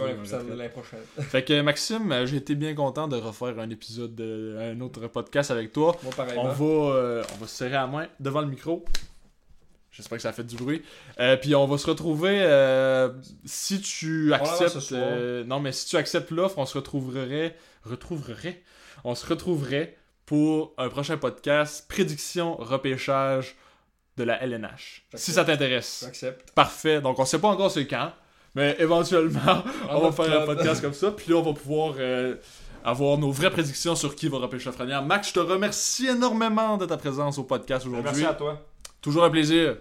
l'année 0.50 0.70
prochaine. 0.70 1.00
Fait 1.20 1.44
que 1.44 1.62
Maxime, 1.62 2.12
euh, 2.12 2.26
j'ai 2.26 2.38
été 2.38 2.56
bien 2.56 2.74
content 2.76 3.08
de 3.08 3.16
refaire 3.18 3.58
un 3.60 3.70
épisode, 3.70 4.14
de, 4.16 4.58
un 4.60 4.80
autre 4.82 5.08
podcast 5.08 5.52
avec 5.52 5.72
toi. 5.74 5.98
Moi, 6.04 6.12
On 6.14 6.16
pareillement. 6.16 6.48
va, 6.50 6.66
euh, 6.66 7.24
on 7.34 7.38
va 7.38 7.48
se 7.48 7.56
serrer 7.56 7.72
la 7.72 7.88
main 7.88 8.08
devant 8.20 8.42
le 8.42 8.48
micro. 8.48 8.86
J'espère 9.92 10.18
que 10.18 10.22
ça 10.24 10.30
a 10.30 10.34
fait 10.34 10.44
du 10.44 10.56
bruit. 10.56 10.82
Euh, 11.20 11.38
puis 11.38 11.54
on 11.54 11.68
va 11.68 11.78
se 11.78 11.86
retrouver 11.88 12.42
euh, 12.44 13.10
si 13.46 13.80
tu 13.80 14.34
acceptes. 14.34 14.92
euh, 14.92 15.44
non, 15.44 15.60
mais 15.60 15.72
si 15.72 15.86
tu 15.88 15.98
acceptes 15.98 16.32
l'offre, 16.32 16.58
on 16.58 16.66
se 16.66 16.78
retrouverait. 16.78 17.56
Retrouverait. 17.84 18.62
On 19.04 19.14
se 19.14 19.26
retrouverait 19.26 19.96
pour 20.26 20.74
un 20.78 20.90
prochain 20.90 21.18
podcast 21.18 21.88
prédiction 21.88 22.56
repêchage 22.56 23.56
de 24.18 24.24
la 24.24 24.42
LNH. 24.44 25.04
Si 25.16 25.32
ça 25.32 25.44
t'intéresse. 25.44 26.02
J'accepte. 26.06 26.52
Parfait. 26.52 27.02
Donc 27.02 27.20
on 27.20 27.26
sait 27.26 27.40
pas 27.40 27.48
encore 27.48 27.72
c'est 27.72 27.88
quand, 27.88 28.12
mais 28.56 28.76
éventuellement 28.80 29.64
on 29.90 30.10
va 30.10 30.12
faire 30.12 30.42
un 30.42 30.46
podcast 30.46 30.82
comme 30.82 30.94
ça. 30.94 31.12
Puis 31.12 31.32
là 31.32 31.38
on 31.38 31.42
va 31.42 31.54
pouvoir 31.54 31.96
euh, 31.98 32.36
avoir 32.84 33.18
nos 33.18 33.32
vraies 33.32 33.52
prédictions 33.52 33.96
sur 33.96 34.16
qui 34.16 34.28
va 34.28 34.38
repêcher 34.38 34.66
la 34.66 34.72
frenière. 34.74 35.04
Max, 35.04 35.30
je 35.30 35.34
te 35.34 35.40
remercie 35.40 36.08
énormément 36.08 36.78
de 36.78 36.86
ta 36.86 36.98
présence 36.98 37.38
au 37.38 37.44
podcast 37.44 37.86
aujourd'hui. 37.86 38.12
Merci 38.12 38.26
à 38.26 38.34
toi. 38.34 38.62
Toujours 39.02 39.24
un 39.24 39.30
plaisir. 39.30 39.78